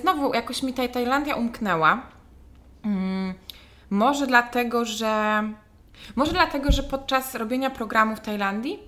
[0.00, 2.02] znowu jakoś mi ta Tajlandia umknęła.
[2.82, 3.34] Hmm,
[3.90, 5.42] może dlatego, że...
[6.16, 8.87] Może dlatego, że podczas robienia programu w Tajlandii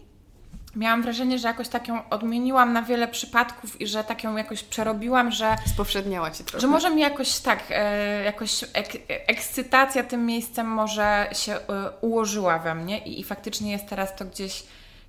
[0.77, 4.63] miałam wrażenie, że jakoś tak ją odmieniłam na wiele przypadków i że tak ją jakoś
[4.63, 5.57] przerobiłam, że...
[5.67, 6.61] Spowszedniała Ci trochę.
[6.61, 11.61] Że może mi jakoś tak, e, jakoś ek, ekscytacja tym miejscem może się e,
[12.01, 14.63] ułożyła we mnie i, i faktycznie jest teraz to gdzieś,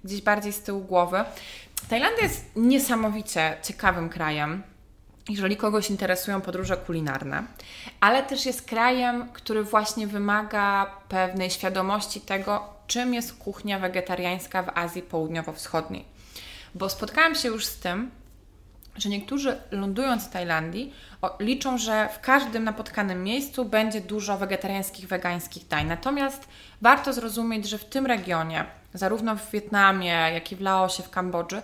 [0.03, 1.24] gdzieś bardziej z tyłu głowy.
[1.89, 4.64] Tajlandia jest niesamowicie ciekawym krajem
[5.30, 7.43] jeżeli kogoś interesują podróże kulinarne,
[7.99, 14.78] ale też jest krajem, który właśnie wymaga pewnej świadomości tego, czym jest kuchnia wegetariańska w
[14.78, 16.06] Azji Południowo-Wschodniej.
[16.76, 18.12] Bo spotkałam się już z tym,
[18.98, 20.94] że niektórzy lądując w Tajlandii
[21.39, 25.88] liczą, że w każdym napotkanym miejscu będzie dużo wegetariańskich, wegańskich dań.
[25.88, 26.48] Natomiast
[26.82, 31.62] warto zrozumieć, że w tym regionie, zarówno w Wietnamie, jak i w Laosie, w Kambodży,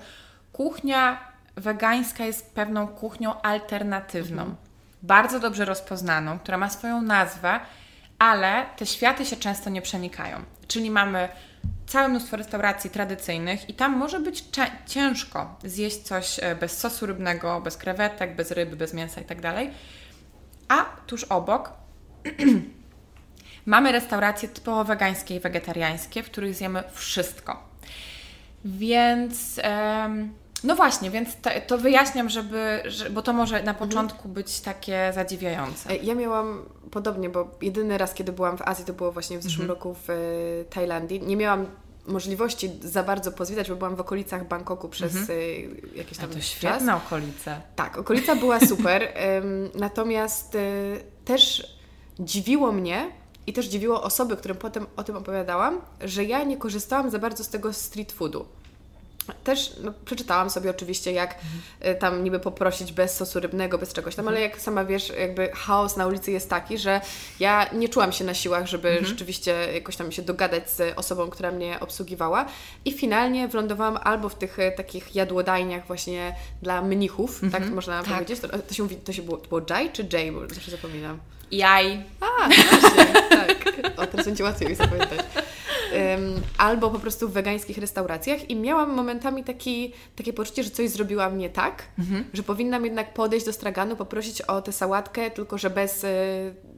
[0.54, 1.20] kuchnia
[1.56, 4.58] wegańska jest pewną kuchnią alternatywną, mhm.
[5.04, 7.60] bardzo dobrze rozpoznaną, która ma swoją nazwę,
[8.20, 10.44] ale te światy się często nie przenikają.
[10.68, 11.30] Czyli mamy
[11.88, 14.46] całe mnóstwo restauracji tradycyjnych i tam może być
[14.86, 19.42] ciężko zjeść coś e, bez sosu rybnego, bez krewetek, bez ryby, bez mięsa itd.
[19.42, 19.68] Tak
[20.68, 21.72] A tuż obok
[23.66, 27.70] mamy restauracje typowo wegańskie i wegetariańskie, w których zjemy wszystko.
[28.66, 29.60] Więc...
[30.64, 31.30] No właśnie, więc
[31.68, 33.90] to, wyjaśniam, żeby, że, bo to może na mhm.
[33.90, 35.96] początku być takie zadziwiające.
[35.96, 39.62] Ja miałam podobnie, bo jedyny raz, kiedy byłam w Azji, to było właśnie w zeszłym
[39.62, 39.80] mhm.
[39.80, 40.16] roku w e,
[40.66, 41.22] Tajlandii.
[41.22, 41.66] Nie miałam
[42.08, 45.40] możliwości za bardzo pozwiedzać, bo byłam w okolicach Bangkoku przez mhm.
[45.40, 46.46] E, jakiś tam A to czas.
[46.46, 47.62] świetna okolica.
[47.76, 49.14] Tak, okolica była super.
[49.76, 50.60] natomiast e,
[51.26, 51.78] też
[52.20, 53.12] dziwiło mnie,
[53.48, 57.44] i też dziwiło osoby, którym potem o tym opowiadałam, że ja nie korzystałam za bardzo
[57.44, 58.46] z tego street foodu.
[59.44, 62.00] Też no, przeczytałam sobie oczywiście, jak mhm.
[62.00, 64.36] tam niby poprosić bez sosu rybnego, bez czegoś tam, mhm.
[64.36, 67.02] ale jak sama wiesz, jakby chaos na ulicy jest taki, że
[67.40, 69.06] ja nie czułam się na siłach, żeby mhm.
[69.06, 72.46] rzeczywiście jakoś tam się dogadać z osobą, która mnie obsługiwała.
[72.86, 78.04] I finalnie wylądowałam albo w tych e, takich jadłodajniach właśnie dla mnichów, tak to można
[78.04, 78.14] tak.
[78.14, 78.40] powiedzieć.
[78.40, 81.20] To, to, się mówi, to się było, to było Jai czy Jay, bo zawsze zapominam.
[81.52, 82.04] Jaj.
[82.22, 83.68] A, właśnie, tak.
[83.98, 85.20] O, teraz będzie łatwiej mi zapamiętać
[86.58, 91.38] albo po prostu w wegańskich restauracjach i miałam momentami taki, takie poczucie, że coś zrobiłam
[91.38, 92.26] nie tak, mhm.
[92.34, 96.08] że powinnam jednak podejść do straganu, poprosić o tę sałatkę, tylko że bez y,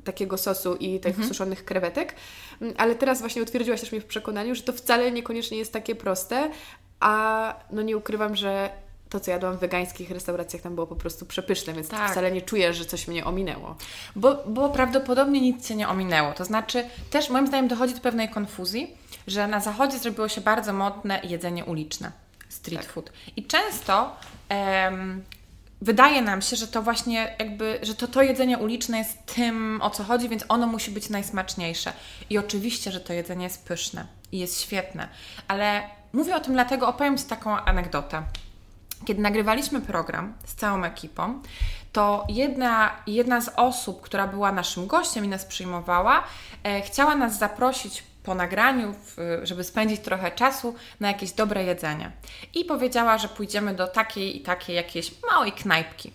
[0.03, 1.27] takiego sosu i tych mhm.
[1.27, 2.15] suszonych krewetek.
[2.61, 5.95] Mm, ale teraz właśnie utwierdziłaś też mnie w przekonaniu, że to wcale niekoniecznie jest takie
[5.95, 6.51] proste,
[6.99, 8.69] a no nie ukrywam, że
[9.09, 12.11] to, co jadłam w wegańskich restauracjach, tam było po prostu przepyszne, więc tak.
[12.11, 13.75] wcale nie czuję, że coś mnie ominęło.
[14.15, 16.33] Bo, bo prawdopodobnie nic Cię nie ominęło.
[16.33, 18.97] To znaczy, też moim zdaniem dochodzi do pewnej konfuzji,
[19.27, 22.11] że na zachodzie zrobiło się bardzo modne jedzenie uliczne,
[22.49, 22.91] street tak.
[22.91, 23.11] food.
[23.35, 24.15] I często
[24.49, 25.23] em,
[25.81, 29.89] wydaje nam się, że to właśnie jakby, że to, to jedzenie uliczne jest tym, o
[29.89, 31.93] co chodzi, więc ono musi być najsmaczniejsze.
[32.29, 35.07] I oczywiście, że to jedzenie jest pyszne i jest świetne,
[35.47, 35.81] ale
[36.13, 38.23] mówię o tym dlatego, opowiem Ci taką anegdotę.
[39.05, 41.41] Kiedy nagrywaliśmy program z całą ekipą,
[41.93, 46.23] to jedna, jedna z osób, która była naszym gościem i nas przyjmowała,
[46.63, 48.95] e, chciała nas zaprosić po nagraniu,
[49.43, 52.11] żeby spędzić trochę czasu na jakieś dobre jedzenie.
[52.53, 56.11] I powiedziała, że pójdziemy do takiej i takiej jakiejś małej knajpki.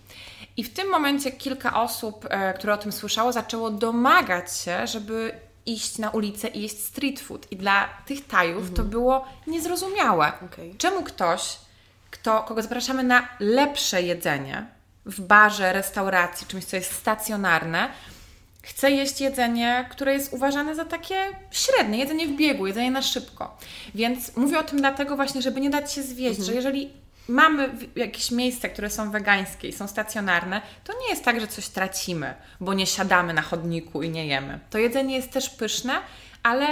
[0.57, 5.31] I w tym momencie kilka osób, e, które o tym słyszało, zaczęło domagać się, żeby
[5.65, 7.51] iść na ulicę i jeść street food.
[7.51, 8.89] I dla tych Tajów to Mhm.
[8.89, 10.31] było niezrozumiałe.
[10.45, 10.75] Okej.
[10.77, 11.57] Czemu ktoś,
[12.25, 14.65] kto, kogo zapraszamy na lepsze jedzenie
[15.05, 17.89] w barze, restauracji, czymś, co jest stacjonarne,
[18.61, 21.15] chce jeść jedzenie, które jest uważane za takie
[21.51, 23.57] średnie, jedzenie w biegu, jedzenie na szybko.
[23.95, 26.93] Więc mówię o tym dlatego właśnie, żeby nie dać się zwieść, że jeżeli
[27.27, 31.67] mamy jakieś miejsca, które są wegańskie i są stacjonarne, to nie jest tak, że coś
[31.67, 34.59] tracimy, bo nie siadamy na chodniku i nie jemy.
[34.69, 35.93] To jedzenie jest też pyszne,
[36.43, 36.67] ale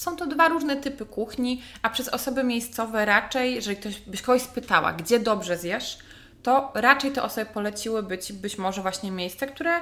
[0.00, 4.42] są to dwa różne typy kuchni, a przez osoby miejscowe raczej, jeżeli ktoś byś kogoś
[4.42, 5.98] spytała, gdzie dobrze zjesz,
[6.42, 9.80] to raczej te osoby poleciły być być może właśnie miejsca, które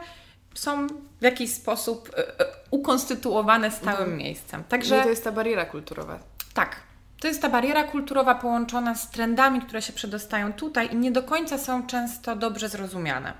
[0.54, 0.86] są
[1.20, 4.64] w jakiś sposób e, e, ukonstytuowane stałym miejscem.
[4.64, 4.96] Także Że...
[4.96, 6.18] No to jest ta bariera kulturowa.
[6.54, 6.76] tak.
[7.20, 11.22] To jest ta bariera kulturowa połączona z trendami, które się przedostają tutaj i nie do
[11.22, 13.32] końca są często dobrze zrozumiane.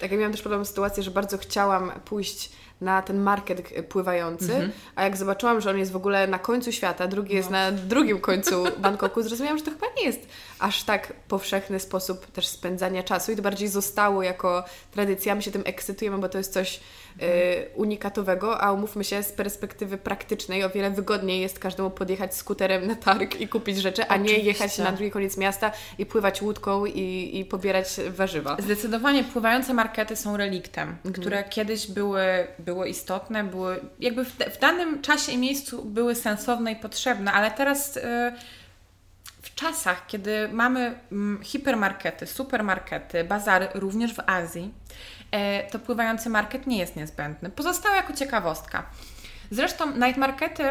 [0.00, 2.50] Tak, ja miałam też podobną sytuację, że bardzo chciałam pójść
[2.82, 7.08] na ten market pływający, a jak zobaczyłam, że on jest w ogóle na końcu świata,
[7.08, 10.26] drugi jest na drugim końcu Bangkoku, zrozumiałam, że to chyba nie jest
[10.58, 15.34] aż tak powszechny sposób też spędzania czasu i to bardziej zostało jako tradycja.
[15.34, 16.80] My się tym ekscytujemy, bo to jest coś
[17.20, 22.86] e, unikatowego, a umówmy się, z perspektywy praktycznej o wiele wygodniej jest każdemu podjechać skuterem
[22.86, 24.46] na targ i kupić rzeczy, a nie Oczywiście.
[24.48, 28.56] jechać na drugi koniec miasta i pływać łódką i, i pobierać warzywa.
[28.60, 31.12] Zdecydowanie pływające markety są reliktem, Mhm.
[31.14, 32.22] które kiedyś były,
[32.58, 37.50] były istotne, były jakby w, w danym czasie i miejscu były sensowne i potrzebne, ale
[37.50, 38.00] teraz y,
[39.42, 44.74] w czasach, kiedy mamy mm, hipermarkety, supermarkety, bazary również w Azji,
[45.30, 47.50] e, to pływający market nie jest niezbędny.
[47.50, 48.86] Pozostał jako ciekawostka.
[49.50, 50.64] Zresztą night markety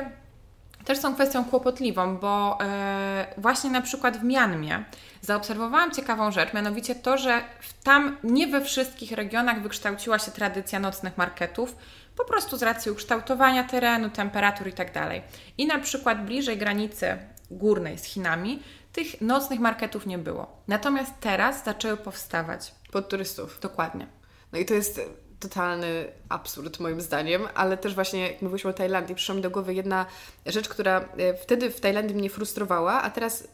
[0.86, 4.84] też są kwestią kłopotliwą, bo e, właśnie na przykład w Mianmie
[5.22, 7.42] zaobserwowałam ciekawą rzecz, mianowicie to, że
[7.84, 11.76] tam nie we wszystkich regionach wykształciła się tradycja nocnych marketów,
[12.16, 15.22] po prostu z racji ukształtowania terenu, temperatur itd.
[15.58, 17.18] I na przykład bliżej granicy
[17.52, 18.64] górnej z Chinami
[18.94, 20.64] tych nocnych marketów nie było.
[20.68, 22.76] Natomiast teraz zaczęły powstawać.
[22.92, 23.60] Pod turystów.
[23.62, 24.08] Dokładnie.
[24.52, 25.02] No i to jest
[25.42, 29.74] totalny absurd moim zdaniem, ale też właśnie jak mówiliśmy o Tajlandii, przyszła mi do głowy
[29.74, 30.06] jedna
[30.46, 33.48] rzecz, która e, wtedy w Tajlandii mnie frustrowała, a teraz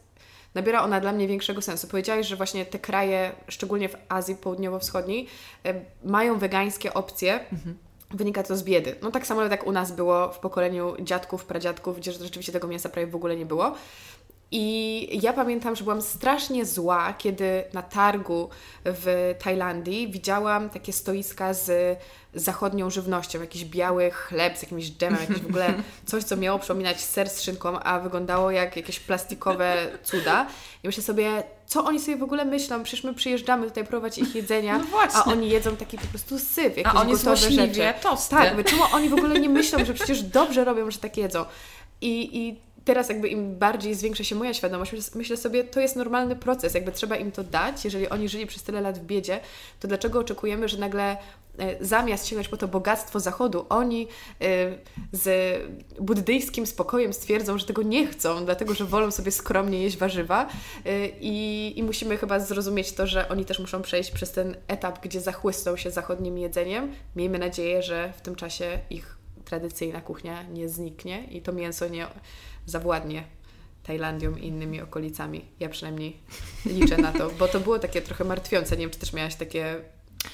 [0.55, 1.88] nabiera ona dla mnie większego sensu.
[1.88, 5.27] Powiedziałeś, że właśnie te kraje, szczególnie w Azji Południowo-Wschodniej,
[5.65, 5.73] e,
[6.03, 7.39] mają wegańskie opcje.
[8.11, 8.95] Wynika to z biedy.
[9.01, 12.89] No tak samo jak u nas było w pokoleniu dziadków, pradziadków, gdzie rzeczywiście tego mięsa
[12.89, 13.75] prawie w ogóle nie było.
[14.52, 18.50] I ja pamiętam, że byłam strasznie zła, kiedy na targu
[18.86, 22.00] w Tajlandii widziałam takie stoiska z
[22.34, 25.74] zachodnią żywnością, jakiś biały chleb z jakimś dżemem, jakieś w ogóle
[26.06, 30.48] coś, co miało przypominać ser z szynką, a wyglądało jak jakieś plastikowe cuda.
[30.84, 32.84] I myślę sobie, co oni sobie w ogóle myślą?
[32.84, 36.78] Przecież my przyjeżdżamy tutaj próbować ich jedzenia, No a oni jedzą taki po prostu syf,
[36.78, 37.93] jakieś A oni gotowe rzeczy.
[38.02, 38.36] tosty.
[38.36, 41.45] Tak, czemu oni w ogóle nie myślą, że przecież dobrze robią, że tak jedzą?
[42.02, 46.35] I, i teraz jakby im bardziej zwiększa się moja świadomość, myślę- sobie, to jest normalny
[46.35, 47.85] proces, jakby trzeba im to dać.
[47.85, 49.39] Jeżeli oni żyli przez tyle lat w biedzie,
[49.79, 51.17] to dlaczego oczekujemy, że nagle
[51.59, 54.07] e, zamiast sięgnąć po to bogactwo Zachodu, oni
[54.41, 54.47] e,
[55.11, 55.25] z
[55.99, 60.47] buddyjskim spokojem stwierdzą, że tego nie chcą, dlatego że wolą sobie skromnie jeść warzywa
[60.85, 64.99] e, i, i musimy chyba zrozumieć to, że oni też muszą przejść przez ten etap,
[65.01, 66.91] gdzie zachłysną się zachodnim jedzeniem.
[67.15, 69.16] Miejmy nadzieję, że w tym czasie ich
[69.50, 72.08] tradycyjna kuchnia nie zniknie i to mięso nie
[72.66, 73.24] zawładnie
[73.84, 75.45] Tajlandią i innymi okolicami.
[75.60, 76.18] Ja przynajmniej
[76.66, 78.76] liczę na to, bo to było takie trochę martwiące.
[78.76, 79.76] Nie wiem, czy też miałaś takie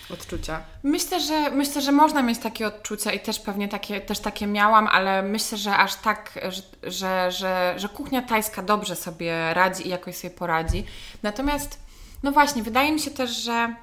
[0.10, 0.64] odczucia.
[0.84, 4.88] Myślę, że myślę, że można mieć takie odczucia i też pewnie takie, też takie miałam,
[4.88, 6.62] ale myślę, że aż tak, że,
[6.92, 10.86] że, że, że kuchnia tajska dobrze sobie radzi i jakoś sobie poradzi.
[11.24, 11.80] Natomiast,
[12.24, 13.76] no właśnie, wydaje mi się też, że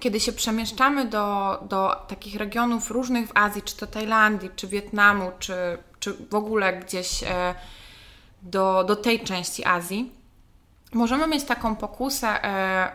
[0.00, 5.30] kiedy się przemieszczamy do, do takich regionów różnych w Azji, czy to Tajlandii, czy Wietnamu,
[5.38, 5.54] czy,
[6.00, 7.54] czy w ogóle gdzieś e,
[8.42, 10.12] do, do tej części Azji,
[10.92, 12.92] możemy mieć taką pokusę e,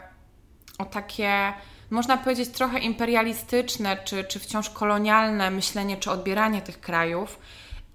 [0.77, 1.53] o takie,
[1.89, 7.39] można powiedzieć, trochę imperialistyczne, czy, czy wciąż kolonialne myślenie, czy odbieranie tych krajów.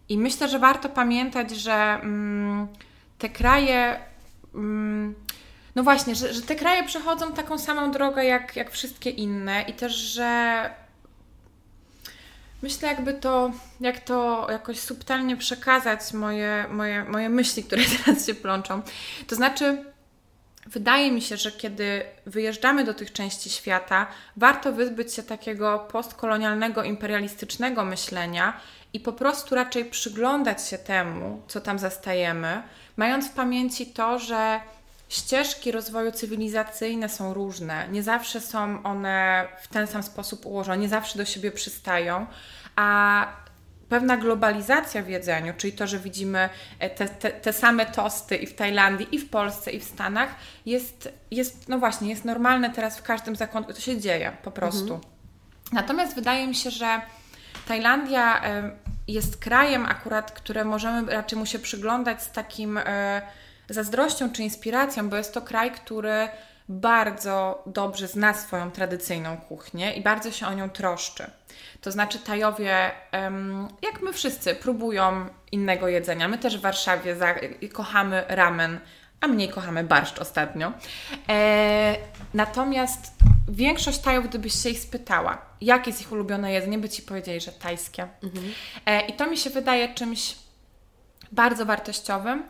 [0.09, 2.69] I myślę, że warto pamiętać, że mm,
[3.19, 4.01] te kraje.
[4.55, 5.15] Mm,
[5.77, 9.73] no właśnie, że, że te kraje przechodzą taką samą drogę jak, jak wszystkie inne i
[9.73, 10.71] też, że
[12.63, 13.51] myślę, jakby to,
[13.81, 18.83] jak to jakoś subtelnie przekazać moje, moje, moje myśli, które teraz się plączą.
[19.27, 19.85] To znaczy,
[20.67, 24.07] wydaje mi się, że kiedy wyjeżdżamy do tych części świata,
[24.37, 28.61] warto wyzbyć się takiego postkolonialnego, imperialistycznego myślenia
[28.93, 32.63] i po prostu raczej przyglądać się temu, co tam zastajemy,
[32.97, 34.61] mając w pamięci to, że
[35.09, 37.89] ścieżki rozwoju cywilizacyjne są różne.
[37.89, 42.27] Nie zawsze są one w ten sam sposób ułożone, nie zawsze do siebie przystają,
[42.77, 43.27] a
[43.89, 46.49] pewna globalizacja w jedzeniu, czyli to, że widzimy
[46.79, 50.35] e, te, te, te, same tosty i w Tajlandii, i w Polsce, i w Stanach,
[50.67, 53.73] jest, jest no właśnie, jest normalne teraz w każdym zakątku.
[53.73, 54.95] To się dzieje po prostu.
[54.95, 55.13] Mhm.
[55.73, 57.01] Natomiast wydaje mi się, że
[57.69, 58.43] Tajlandia
[59.09, 63.23] jest krajem akurat, które możemy raczej mu się przyglądać z takim e,
[63.69, 66.29] zazdrością czy inspiracją, bo jest to kraj, który
[66.69, 71.31] bardzo dobrze zna swoją tradycyjną kuchnię i bardzo się o nią troszczy.
[71.81, 72.91] To znaczy Tajowie,
[73.83, 76.29] jak my wszyscy, próbują innego jedzenia.
[76.29, 77.17] My też w Warszawie
[77.73, 78.81] kochamy ramen,
[79.21, 80.73] a mniej kochamy barszcz ostatnio.
[81.29, 81.97] E,
[82.35, 83.13] natomiast
[83.49, 87.53] większość Tajów, gdybyś się ich spytała, jakie jest ich ulubione jedzenie, by Ci powiedzieli, że
[87.53, 88.09] tajskie.
[88.23, 88.53] Mhm.
[88.87, 90.35] E, I to mi się wydaje czymś
[91.33, 92.43] bardzo wartościowym,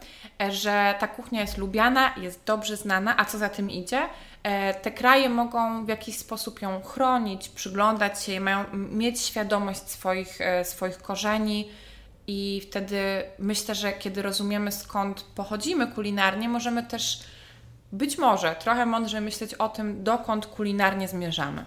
[0.43, 4.03] e, że ta kuchnia jest lubiana, jest dobrze znana, a co za tym idzie,
[4.43, 10.41] e, te kraje mogą w jakiś sposób ją chronić, przyglądać się, mają mieć świadomość swoich,
[10.41, 11.69] e, swoich korzeni.
[12.29, 17.21] I wtedy myślę, że kiedy rozumiemy skąd pochodzimy kulinarnie, możemy też
[17.93, 21.65] być może trochę mądrze myśleć o tym, dokąd kulinarnie zmierzamy.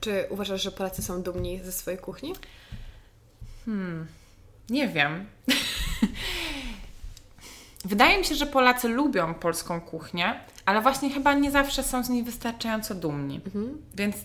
[0.00, 2.32] Czy uważasz, że Polacy są dumni ze swojej kuchni?
[3.64, 4.06] Hmm,
[4.70, 5.26] nie wiem.
[7.84, 12.08] Wydaje mi się, że Polacy lubią polską kuchnię, ale właśnie chyba nie zawsze są z
[12.08, 13.40] niej wystarczająco dumni.
[13.46, 13.82] Mhm.
[13.94, 14.16] Więc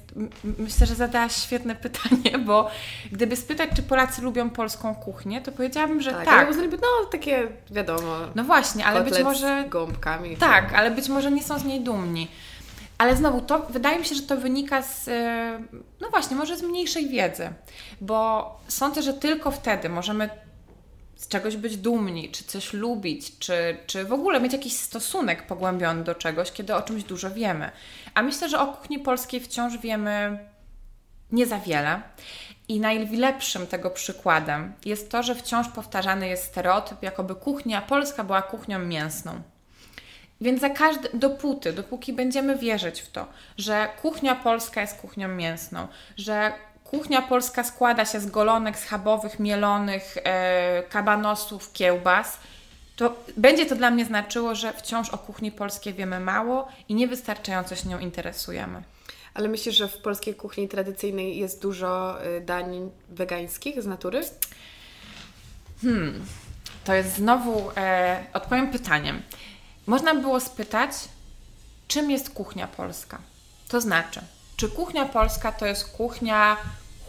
[0.57, 2.69] myślę, że zadałaś świetne pytanie, bo
[3.11, 6.25] gdyby spytać, czy Polacy lubią polską kuchnię, to powiedziałabym, że tak.
[6.25, 6.49] tak.
[6.49, 8.17] Uznaliby, no takie wiadomo.
[8.35, 9.63] No właśnie, ale być może.
[9.67, 10.37] Z gąbkami.
[10.37, 12.27] Tak, ale być może nie są z niej dumni.
[12.97, 15.59] Ale znowu, to wydaje mi się, że to wynika z, e,
[16.01, 17.49] no właśnie, może z mniejszej wiedzy,
[18.01, 20.29] bo sądzę, że tylko wtedy możemy
[21.19, 26.03] z czegoś być dumni, czy coś lubić, czy, czy w ogóle mieć jakiś stosunek pogłębiony
[26.03, 27.71] do czegoś, kiedy o czymś dużo wiemy.
[28.13, 30.39] A myślę, że o kuchni polskiej wciąż wiemy
[31.31, 32.01] nie za wiele.
[32.67, 38.41] I najlepszym tego przykładem jest to, że wciąż powtarzany jest stereotyp, jakoby kuchnia polska była
[38.41, 39.41] kuchnią mięsną.
[40.41, 45.87] Więc za każdy, dopóty, dopóki będziemy wierzyć w to, że kuchnia polska jest kuchnią mięsną,
[46.17, 46.53] że
[46.89, 52.37] Kuchnia polska składa się z golonek schabowych, mielonych, e, kabanosów, kiełbas.
[52.95, 57.75] To będzie to dla mnie znaczyło, że wciąż o kuchni polskiej wiemy mało i niewystarczająco
[57.75, 58.83] się nią interesujemy.
[59.33, 64.21] Ale myślisz, że w polskiej kuchni tradycyjnej jest dużo y, dań wegańskich z natury?
[65.81, 66.25] Hmm,
[66.83, 69.21] to jest znowu, e, odpowiem pytaniem.
[69.87, 70.91] Można było spytać,
[71.87, 73.19] czym jest kuchnia polska?
[73.67, 74.21] To znaczy,
[74.59, 76.57] czy kuchnia polska to jest kuchnia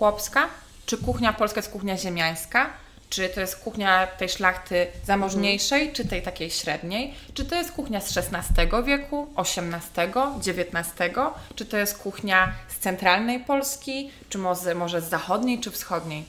[0.01, 0.49] chłopska,
[0.87, 2.71] czy kuchnia polska jest kuchnia ziemiańska,
[3.11, 5.97] czy to jest kuchnia tej szlachty zamożniejszej, mhm.
[5.97, 11.17] czy tej takiej średniej, czy to jest kuchnia z XVI wieku, XVIII, XIX,
[11.55, 16.25] czy to jest kuchnia z centralnej Polski, czy może, może z zachodniej, czy wschodniej.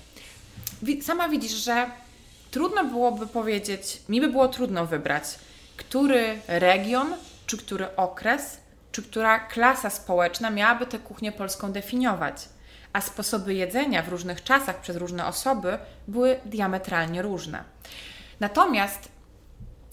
[1.02, 1.92] Sama widzisz, że
[2.52, 5.24] trudno byłoby powiedzieć, mi by było trudno wybrać,
[5.78, 7.14] który region,
[7.48, 8.58] czy który okres,
[8.92, 12.36] czy która klasa społeczna miałaby tę kuchnię polską definiować
[12.94, 15.78] a sposoby jedzenia w różnych czasach przez różne osoby
[16.08, 17.64] były diametralnie różne.
[18.40, 19.12] Natomiast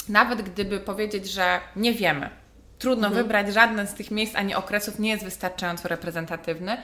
[0.09, 2.30] nawet gdyby powiedzieć, że nie wiemy,
[2.78, 3.24] trudno mhm.
[3.24, 6.82] wybrać żadne z tych miejsc ani okresów nie jest wystarczająco reprezentatywny,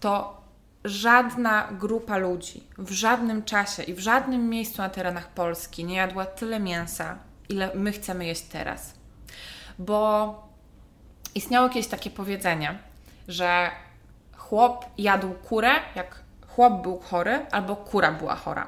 [0.00, 0.44] to
[0.84, 6.26] żadna grupa ludzi w żadnym czasie i w żadnym miejscu na terenach Polski nie jadła
[6.26, 8.94] tyle mięsa, ile my chcemy jeść teraz.
[9.78, 10.48] Bo
[11.34, 12.78] istniało kiedyś takie powiedzenie,
[13.28, 13.70] że
[14.48, 16.16] chłop jadł kurę, jak
[16.48, 18.66] chłop był chory, albo kura była chora.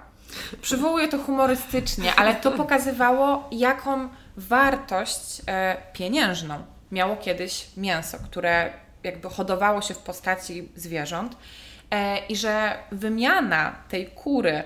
[0.63, 8.73] Przywołuję to humorystycznie, ale to pokazywało, jaką wartość e, pieniężną miało kiedyś mięso, które
[9.03, 11.37] jakby hodowało się w postaci zwierząt
[11.91, 14.63] e, i że wymiana tej kury,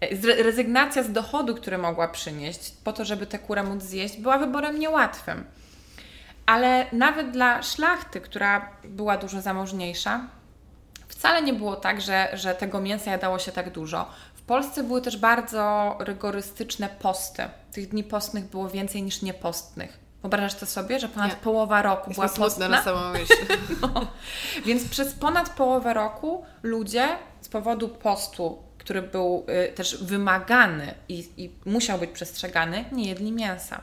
[0.00, 4.38] e, rezygnacja z dochodu, który mogła przynieść, po to, żeby tę kurę móc zjeść, była
[4.38, 5.44] wyborem niełatwym.
[6.46, 10.26] Ale nawet dla szlachty, która była dużo zamożniejsza,
[11.08, 14.06] wcale nie było tak, że, że tego mięsa jadało się tak dużo.
[14.34, 17.42] W Polsce były też bardzo rygorystyczne posty.
[17.72, 19.98] Tych dni postnych było więcej niż niepostnych.
[20.22, 21.36] Wyobrażasz to sobie, że ponad nie.
[21.36, 22.68] połowa roku Jest była postna?
[22.68, 23.34] na samą myśl.
[23.82, 24.06] no.
[24.64, 27.08] Więc przez ponad połowę roku ludzie
[27.40, 33.32] z powodu postu, który był y, też wymagany i, i musiał być przestrzegany, nie jedli
[33.32, 33.80] mięsa.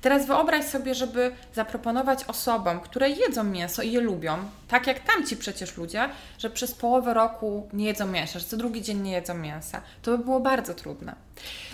[0.00, 4.38] Teraz wyobraź sobie, żeby zaproponować osobom, które jedzą mięso i je lubią,
[4.68, 6.08] tak jak tamci przecież ludzie,
[6.38, 9.82] że przez połowę roku nie jedzą mięsa, że co drugi dzień nie jedzą mięsa.
[10.02, 11.14] To by było bardzo trudne.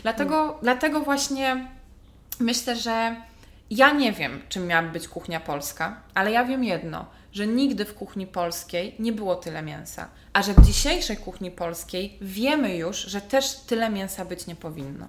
[0.03, 0.59] Dlatego, hmm.
[0.63, 1.69] dlatego właśnie
[2.41, 3.17] myślę, że
[3.71, 7.95] Ja nie wiem, czym miałaby być kuchnia polska, ale ja wiem jedno, że nigdy w
[7.95, 13.21] kuchni polskiej nie było tyle mięsa, a że w dzisiejszej kuchni polskiej wiemy już, że
[13.21, 15.07] też tyle mięsa być nie powinno.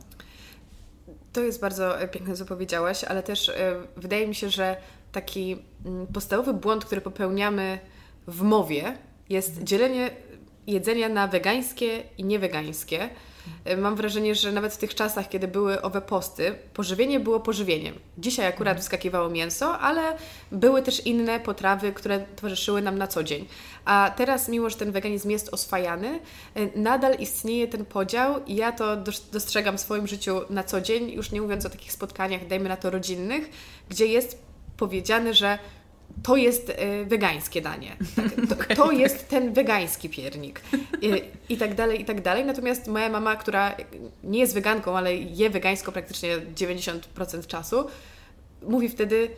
[1.36, 4.78] To jest bardzo e, piękne, co powiedziałaś, ale też e, wydaje mi się, że
[5.12, 7.80] taki mm, podstawowy błąd, który popełniamy
[8.28, 8.98] w mowie,
[9.30, 10.10] jest dzielenie
[10.68, 13.10] jedzenia na wegańskie i niewegańskie.
[13.66, 17.96] E, mam wrażenie, że nawet w tych czasach, kiedy były owe posty, pożywienie było pożywieniem.
[18.18, 20.18] Dzisiaj akurat wskakiwało mięso, ale
[20.52, 23.46] były też inne potrawy, które towarzyszyły nam na co dzień.
[23.86, 26.20] A teraz, mimo że ten weganizm jest oswajany,
[26.56, 28.98] e, nadal istnieje ten podział i ja to
[29.32, 32.78] dostrzegam w swoim życiu na co dzień, już nie mówiąc o takich spotkaniach, dajmy na
[32.78, 33.50] to rodzinnych,
[33.90, 34.42] gdzie jest
[34.78, 35.60] powiedziane, że
[36.24, 37.96] to jest y, wegańskie danie.
[38.50, 40.62] Tak, to, to jest ten wegański piernik.
[41.02, 41.12] I,
[41.50, 42.46] I, tak dalej, i tak dalej.
[42.46, 43.76] Natomiast moja mama, która
[44.24, 47.88] nie jest weganką, ale je wegańsko praktycznie 90% czasu,
[48.62, 49.30] mówi wtedy,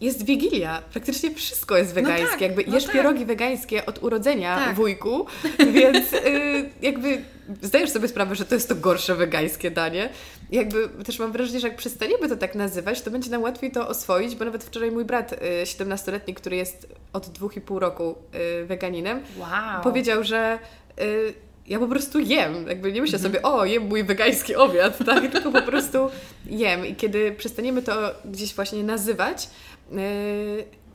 [0.00, 2.24] jest Wigilia, praktycznie wszystko jest no wegańskie.
[2.24, 2.92] No tak, jakby no jesz tak.
[2.92, 4.76] pierogi wegańskie od urodzenia tak.
[4.76, 5.26] wujku,
[5.72, 7.22] więc y, jakby
[7.62, 10.08] zdajesz sobie sprawę, że to jest to gorsze wegańskie danie.
[10.50, 13.88] Jakby też mam wrażenie, że jak przestaniemy to tak nazywać, to będzie nam łatwiej to
[13.88, 18.14] oswoić, bo nawet wczoraj mój brat, y, 17-letni, który jest od dwóch i pół roku
[18.62, 19.82] y, weganinem, wow.
[19.82, 20.58] powiedział, że
[21.00, 21.34] y,
[21.66, 22.68] ja po prostu jem.
[22.68, 25.32] Jakby nie myślę sobie, o, jem mój wegański obiad, tak?
[25.32, 26.10] Tylko po prostu
[26.46, 26.86] jem.
[26.86, 29.48] I kiedy przestaniemy to gdzieś właśnie nazywać,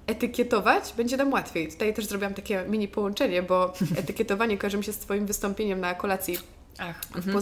[0.07, 1.71] etykietować, będzie nam łatwiej.
[1.71, 5.95] Tutaj też zrobiłam takie mini połączenie, bo etykietowanie kojarzy mi się z Twoim wystąpieniem na
[5.95, 6.37] kolacji
[6.77, 7.33] Ach, w mhm.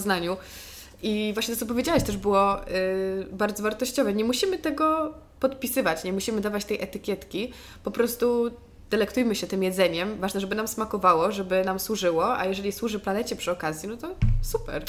[1.02, 4.14] I właśnie to, co powiedziałaś, też było yy, bardzo wartościowe.
[4.14, 7.52] Nie musimy tego podpisywać, nie musimy dawać tej etykietki.
[7.84, 8.50] Po prostu
[8.90, 10.20] delektujmy się tym jedzeniem.
[10.20, 14.14] Ważne, żeby nam smakowało, żeby nam służyło, a jeżeli służy planecie przy okazji, no to
[14.42, 14.84] super.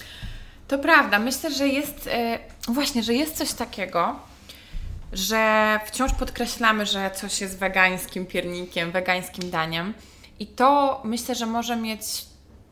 [0.67, 1.19] To prawda.
[1.19, 4.19] Myślę, że jest yy, właśnie, że jest coś takiego,
[5.13, 9.93] że wciąż podkreślamy, że coś jest wegańskim piernikiem, wegańskim daniem.
[10.39, 12.03] I to myślę, że może mieć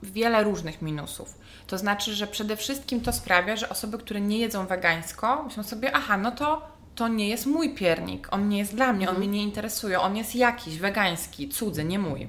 [0.03, 1.40] wiele różnych minusów.
[1.71, 5.91] To znaczy, że przede wszystkim to sprawia, że osoby, które nie jedzą wegańsko, myślą sobie,
[5.95, 6.61] aha, no to
[6.95, 9.29] to nie jest mój piernik, on nie jest dla mnie, on mhm.
[9.29, 12.27] mnie nie interesuje, on jest jakiś wegański, cudzy, nie mój.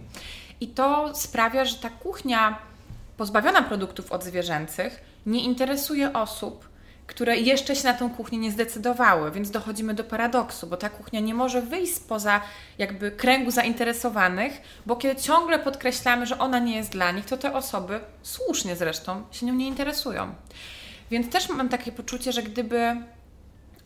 [0.61, 2.59] I to sprawia, że ta kuchnia
[3.17, 6.69] pozbawiona produktów odzwierzęcych nie interesuje osób,
[7.13, 11.21] które jeszcze się na tą kuchnię nie zdecydowały, więc dochodzimy do paradoksu, bo ta kuchnia
[11.21, 12.41] nie może wyjść spoza
[12.79, 14.53] jakby kręgu zainteresowanych,
[14.87, 19.25] bo kiedy ciągle podkreślamy, że ona nie jest dla nich, to te osoby, słusznie zresztą,
[19.31, 20.35] się nią nie interesują.
[21.11, 22.97] Więc też mam takie poczucie, że gdyby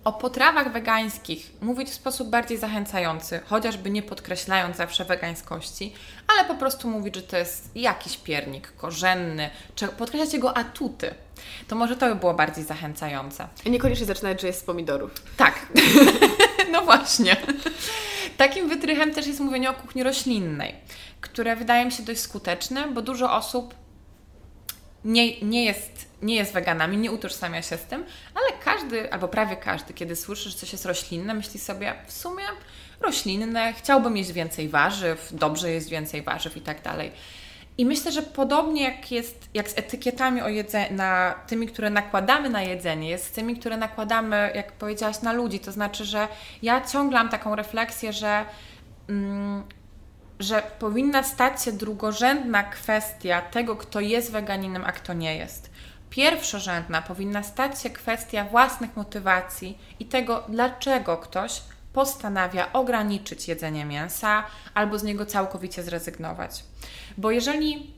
[0.05, 5.95] o potrawach wegańskich mówić w sposób bardziej zachęcający, chociażby nie podkreślając zawsze wegańskości,
[6.29, 9.51] ale po prostu mówić, że to jest jakiś piernik korzenny,
[9.99, 11.15] podkreślać jego atuty,
[11.69, 13.49] to może to by było bardziej zachęcające.
[13.65, 15.11] I niekoniecznie zaczynać, że jest z pomidorów.
[15.37, 15.67] Tak.
[16.73, 17.37] no właśnie.
[18.37, 20.75] Takim wytrychem też jest mówienie o kuchni roślinnej,
[21.21, 23.75] które wydaje mi się dość skuteczne, bo dużo osób
[25.05, 28.05] nie, nie, jest, nie jest weganami, nie utożsamia się z tym,
[28.35, 32.45] ale każdy, albo prawie każdy, kiedy słyszy, że coś jest roślinne, myśli sobie w sumie
[33.01, 37.13] roślinne, chciałbym jeść więcej warzyw, dobrze jest więcej warzyw i tak dalej.
[37.79, 42.51] I myślę, że podobnie jak jest jak z etykietami o jedzeniu, na tymi, które nakładamy
[42.51, 45.61] na jedzenie, jest z tymi, które nakładamy, jak powiedziałaś, na ludzi.
[45.61, 46.29] To znaczy, że
[46.63, 48.45] ja ciągle mam taką refleksję, że
[49.09, 49.63] mm,
[50.39, 55.71] że powinna stać się drugorzędna kwestia tego, kto jest weganinem, a kto nie jest.
[56.11, 61.61] Pierwszorzędna powinna stać się kwestia własnych motywacji i tego, dlaczego ktoś
[61.97, 64.45] postanawia ograniczyć jedzenie mięsa
[64.75, 66.65] albo z niego całkowicie zrezygnować.
[67.19, 67.95] Bo jeżeli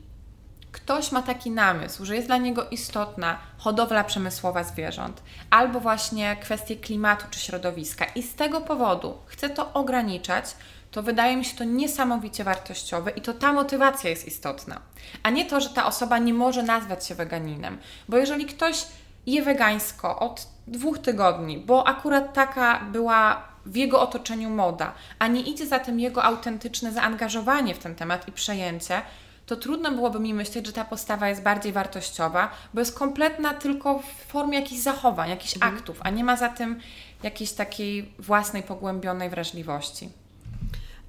[0.71, 6.75] ktoś ma taki namysł, że jest dla niego istotna hodowla przemysłowa zwierząt, albo właśnie kwestie
[6.75, 10.45] klimatu czy środowiska i z tego powodu chce to ograniczać,
[10.91, 14.81] to wydaje mi się to niesamowicie wartościowe i to ta motywacja jest istotna,
[15.23, 17.77] a nie to, że ta osoba nie może nazwać się weganinem.
[18.09, 18.85] Bo jeżeli ktoś
[19.25, 25.41] je wegańsko od dwóch tygodni, bo akurat taka była w jego otoczeniu moda, a nie
[25.41, 29.01] idzie za tym jego autentyczne zaangażowanie w ten temat i przejęcie,
[29.45, 33.99] to trudno byłoby mi myśleć, że ta postawa jest bardziej wartościowa, bo jest kompletna tylko
[33.99, 35.75] w formie jakichś zachowań, jakichś mhm.
[35.75, 36.79] aktów, a nie ma za tym
[37.23, 40.09] jakiejś takiej własnej, pogłębionej wrażliwości.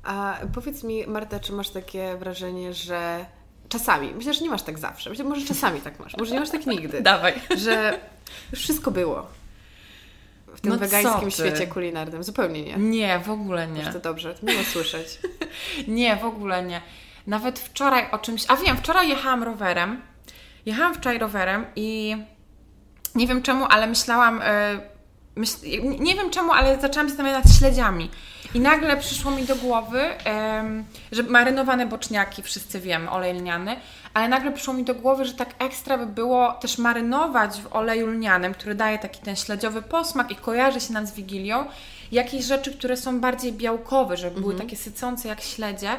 [0.03, 3.27] A powiedz mi, Marta, czy masz takie wrażenie, że
[3.69, 6.51] czasami, myślę, że nie masz tak zawsze, myślę, może czasami tak masz, może nie masz
[6.51, 7.03] tak nigdy.
[7.13, 7.35] Dawaj.
[7.57, 8.01] Że
[8.53, 9.40] już wszystko było
[10.55, 12.25] w tym no wegańskim świecie kulinarnym.
[12.25, 12.77] Zupełnie nie.
[12.77, 13.93] Nie, w ogóle nie.
[13.93, 15.19] to dobrze, to miło słyszeć.
[15.89, 16.81] nie, w ogóle nie.
[17.27, 20.01] Nawet wczoraj o czymś, a wiem, wczoraj jechałam rowerem,
[20.67, 22.17] jechałam wczoraj rowerem i
[23.15, 24.39] nie wiem czemu, ale myślałam...
[24.39, 24.81] Yy,
[25.37, 25.57] myśl,
[25.99, 28.11] nie wiem czemu, ale zaczęłam się zastanawiać nad śledziami.
[28.55, 30.05] I nagle przyszło mi do głowy,
[31.13, 33.77] że marynowane boczniaki, wszyscy wiemy, olej lniany,
[34.15, 38.07] ale nagle przyszło mi do głowy, że tak ekstra by było też marynować w oleju
[38.07, 41.65] lnianym, który daje taki ten śledziowy posmak i kojarzy się nam z Wigilią,
[42.13, 45.91] jakieś rzeczy, które są bardziej białkowe, żeby były takie sycące jak śledzie.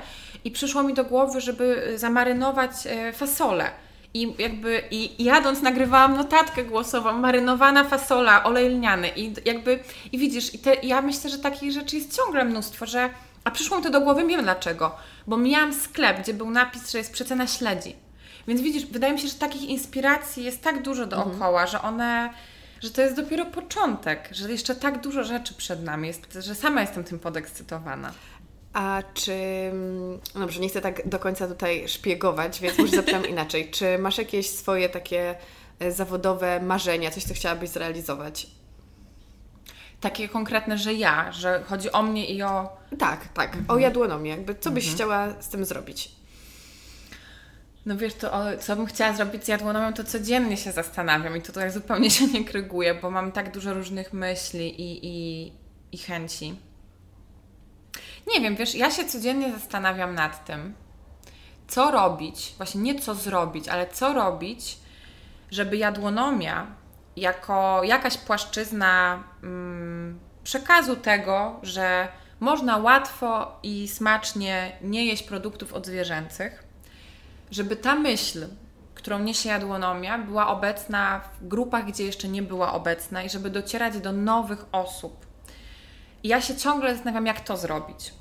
[0.43, 3.71] I przyszło mi do głowy, żeby zamarynować e, fasolę.
[4.13, 9.79] I jakby i jadąc nagrywałam notatkę głosową, marynowana fasola, olej lniany i jakby
[10.11, 13.09] i widzisz, i te, ja myślę, że takich rzeczy jest ciągle mnóstwo, że
[13.43, 14.95] a przyszło mi to do głowy, wiem dlaczego,
[15.27, 17.95] bo mijałam sklep, gdzie był napis, że jest przecena śledzi.
[18.47, 22.33] Więc widzisz, wydaje mi się, że takich inspiracji jest tak dużo dookoła, że one,
[22.81, 26.81] że to jest dopiero początek, że jeszcze tak dużo rzeczy przed nami jest, że sama
[26.81, 28.11] jestem tym podekscytowana.
[28.73, 29.35] A czy,
[30.33, 33.71] no dobrze, nie chcę tak do końca tutaj szpiegować, więc może zapytam inaczej.
[33.71, 35.35] Czy masz jakieś swoje takie
[35.79, 38.47] e, zawodowe marzenia, coś, co chciałabyś zrealizować?
[40.01, 42.69] Takie konkretne, że ja, że chodzi o mnie i o...
[42.99, 44.29] Tak, tak, o jadłonomię.
[44.29, 46.20] Jakby co byś chciała z tym zrobić?
[47.85, 51.53] No wiesz, to co bym chciała zrobić z jadłonomią, to codziennie się zastanawiam i to
[51.53, 55.51] tak zupełnie się nie kryguje, bo mam tak dużo różnych myśli i, i,
[55.91, 56.55] i chęci.
[58.33, 60.73] Nie wiem, wiesz, ja się codziennie zastanawiam nad tym,
[61.67, 64.77] co robić, właśnie nie co zrobić, ale co robić,
[65.51, 66.67] żeby jadłonomia
[67.15, 72.07] jako jakaś płaszczyzna mm, przekazu tego, że
[72.39, 76.70] można łatwo i smacznie nie jeść produktów odzwierzęcych,
[77.51, 78.47] żeby ta myśl,
[78.95, 83.99] którą niesie jadłonomia, była obecna w grupach, gdzie jeszcze nie była obecna i żeby docierać
[83.99, 85.25] do nowych osób.
[86.23, 88.13] I ja się ciągle zastanawiam, jak to zrobić.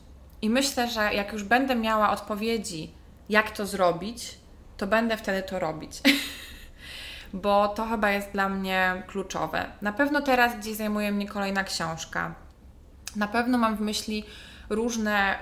[0.43, 2.95] I myślę, że jak już będę miała odpowiedzi,
[3.29, 4.39] jak to zrobić,
[4.77, 6.01] to będę wtedy to robić.
[7.33, 9.67] Bo to chyba jest dla mnie kluczowe.
[9.83, 12.35] Na pewno teraz gdzieś zajmuje mnie kolejna książka.
[13.17, 14.25] Na pewno mam w myśli
[14.71, 15.39] różne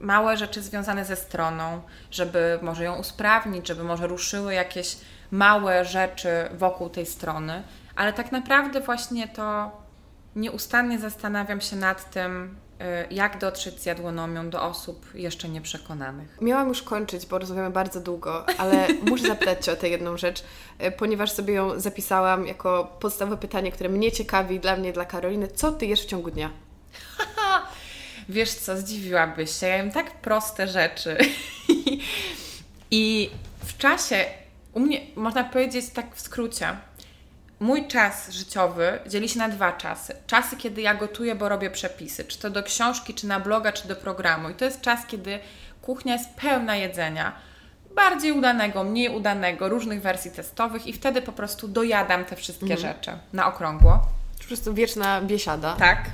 [0.00, 1.80] małe rzeczy związane ze stroną,
[2.10, 4.96] żeby może ją usprawnić, żeby może ruszyły jakieś
[5.30, 7.62] małe rzeczy wokół tej strony,
[7.96, 9.70] ale tak naprawdę właśnie to
[10.36, 12.56] nieustannie zastanawiam się nad tym,
[13.10, 16.38] y, jak dotrzeć z jadłonomią do osób jeszcze nieprzekonanych.
[16.40, 20.44] Miałam już kończyć, bo rozmawiamy bardzo długo, ale muszę zapytać Cię o tę jedną rzecz,
[20.82, 25.48] y, ponieważ sobie ją zapisałam jako podstawowe pytanie, które mnie ciekawi, dla mnie, dla Karoliny.
[25.48, 26.50] Co Ty jesz w ciągu dnia?
[28.30, 29.66] Wiesz co, zdziwiłabyś się.
[29.66, 31.16] Ja jem tak proste rzeczy.
[32.90, 33.30] I
[33.64, 34.24] w czasie,
[34.72, 36.66] u mnie, można powiedzieć tak w skrócie,
[37.60, 40.16] mój czas życiowy dzieli się na dwa czasy.
[40.26, 43.88] Czasy, kiedy ja gotuję, bo robię przepisy, czy to do książki, czy na bloga, czy
[43.88, 44.48] do programu.
[44.50, 45.38] I to jest czas, kiedy
[45.82, 47.32] kuchnia jest pełna jedzenia.
[47.94, 52.80] Bardziej udanego, mniej udanego, różnych wersji testowych, i wtedy po prostu dojadam te wszystkie mhm.
[52.80, 54.02] rzeczy na okrągło.
[54.38, 55.76] Po prostu wieczna biesiada.
[55.76, 56.10] Tak.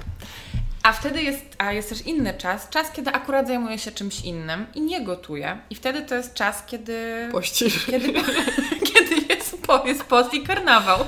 [0.86, 4.66] A wtedy jest, a jest też inny czas, czas, kiedy akurat zajmuję się czymś innym
[4.74, 5.58] i nie gotuję.
[5.70, 7.28] I wtedy to jest czas, kiedy...
[7.32, 7.86] Pościsz.
[7.86, 8.12] Kiedy,
[8.92, 11.04] kiedy jest, jest post i karnawał.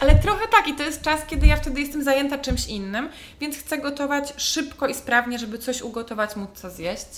[0.00, 3.08] Ale trochę tak i to jest czas, kiedy ja wtedy jestem zajęta czymś innym,
[3.40, 7.08] więc chcę gotować szybko i sprawnie, żeby coś ugotować, móc co zjeść.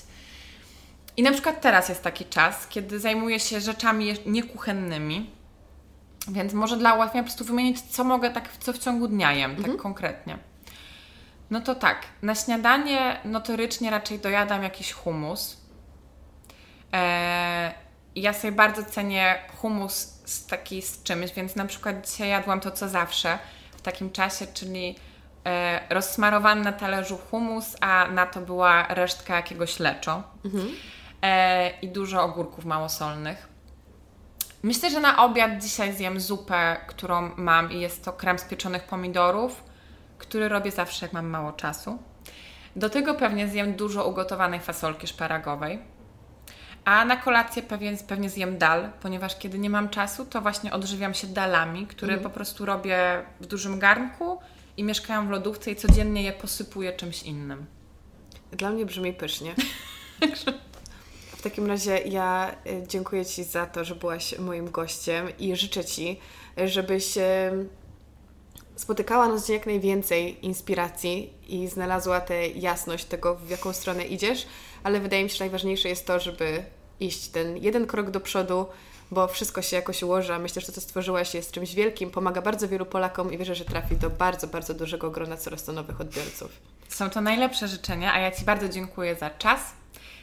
[1.16, 5.30] I na przykład teraz jest taki czas, kiedy zajmuję się rzeczami niekuchennymi,
[6.28, 9.50] więc może dla ułatwienia po prostu wymienić, co mogę tak, co w ciągu dnia jem,
[9.50, 9.76] tak mhm.
[9.76, 10.38] tak konkretnie.
[11.50, 15.56] No to tak, na śniadanie notorycznie raczej dojadam jakiś humus.
[16.92, 17.72] Eee,
[18.16, 19.94] ja sobie bardzo cenię humus
[20.24, 23.38] z taki z czymś, więc na przykład dzisiaj jadłam to, co zawsze
[23.76, 24.96] w takim czasie, czyli
[25.44, 30.68] e, rozsmarowany na talerzu humus, a na to była resztka jakiegoś leczo mhm.
[31.22, 33.48] e, i dużo ogórków małosolnych.
[34.62, 38.82] Myślę, że na obiad dzisiaj zjem zupę, którą mam i jest to krem z pieczonych
[38.82, 39.65] pomidorów
[40.18, 41.98] który robię zawsze, jak mam mało czasu.
[42.76, 45.78] Do tego pewnie zjem dużo ugotowanej fasolki szparagowej.
[46.84, 51.14] A na kolację pewnie, pewnie zjem dal, ponieważ kiedy nie mam czasu, to właśnie odżywiam
[51.14, 52.24] się dalami, które mm.
[52.24, 54.38] po prostu robię w dużym garnku
[54.76, 57.66] i mieszkają w lodówce i codziennie je posypuję czymś innym.
[58.52, 59.54] Dla mnie brzmi pysznie.
[61.38, 65.84] w takim razie ja y, dziękuję Ci za to, że byłaś moim gościem i życzę
[65.84, 66.20] Ci,
[66.64, 67.18] żebyś
[68.76, 74.46] spotykała nas jak najwięcej inspiracji i znalazła tę jasność tego, w jaką stronę idziesz,
[74.82, 76.64] ale wydaje mi się, że najważniejsze jest to, żeby
[77.00, 78.66] iść ten jeden krok do przodu,
[79.10, 82.42] bo wszystko się jakoś ułoży, a myślę, że to, co stworzyłaś jest czymś wielkim, pomaga
[82.42, 86.00] bardzo wielu Polakom i wierzę, że trafi do bardzo, bardzo dużego grona coraz to nowych
[86.00, 86.50] odbiorców.
[86.88, 89.60] Są to najlepsze życzenia, a ja Ci bardzo dziękuję za czas,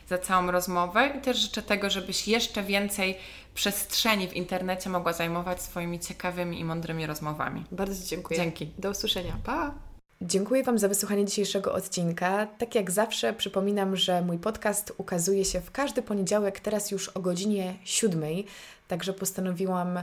[0.09, 3.17] za całą rozmowę i też życzę tego, żebyś jeszcze więcej
[3.53, 7.65] przestrzeni w internecie mogła zajmować swoimi ciekawymi i mądrymi rozmowami.
[7.71, 8.39] Bardzo Ci dziękuję.
[8.39, 8.71] Dzięki.
[8.77, 9.37] Do usłyszenia.
[9.43, 9.73] Pa!
[10.21, 12.47] Dziękuję Wam za wysłuchanie dzisiejszego odcinka.
[12.57, 17.19] Tak jak zawsze przypominam, że mój podcast ukazuje się w każdy poniedziałek, teraz już o
[17.19, 18.45] godzinie siódmej,
[18.87, 19.99] także postanowiłam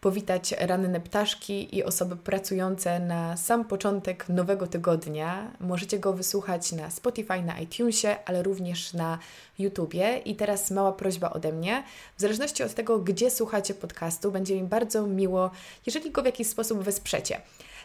[0.00, 5.52] powitać ranne ptaszki i osoby pracujące na sam początek nowego tygodnia.
[5.60, 9.18] Możecie go wysłuchać na Spotify, na iTunesie, ale również na
[9.58, 10.18] YouTubie.
[10.18, 11.84] I teraz mała prośba ode mnie.
[12.16, 15.50] W zależności od tego, gdzie słuchacie podcastu, będzie mi bardzo miło,
[15.86, 17.40] jeżeli go w jakiś sposób wesprzecie.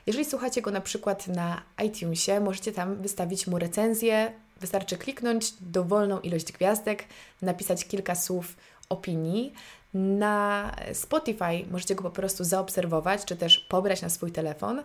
[0.07, 4.33] Jeżeli słuchacie go na przykład na iTunesie, możecie tam wystawić mu recenzję.
[4.61, 7.05] Wystarczy kliknąć dowolną ilość gwiazdek,
[7.41, 8.55] napisać kilka słów
[8.89, 9.53] opinii.
[9.93, 14.83] Na Spotify możecie go po prostu zaobserwować, czy też pobrać na swój telefon.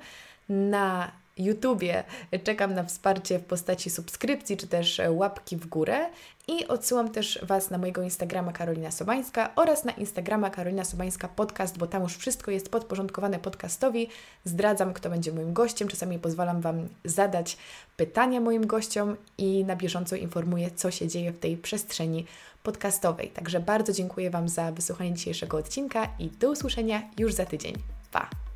[0.48, 2.05] Na YouTubie
[2.44, 6.06] czekam na wsparcie w postaci subskrypcji, czy też łapki w górę
[6.48, 11.78] i odsyłam też Was na mojego Instagrama Karolina Sobańska oraz na Instagrama Karolina Sobańska Podcast,
[11.78, 14.09] bo tam już wszystko jest podporządkowane podcastowi.
[14.44, 17.56] Zdradzam, kto będzie moim gościem, czasami pozwalam Wam zadać
[17.97, 22.26] pytania moim gościom i na bieżąco informuję, co się dzieje w tej przestrzeni
[22.62, 23.30] podcastowej.
[23.30, 27.74] Także bardzo dziękuję Wam za wysłuchanie dzisiejszego odcinka i do usłyszenia już za tydzień.
[28.12, 28.47] Pa!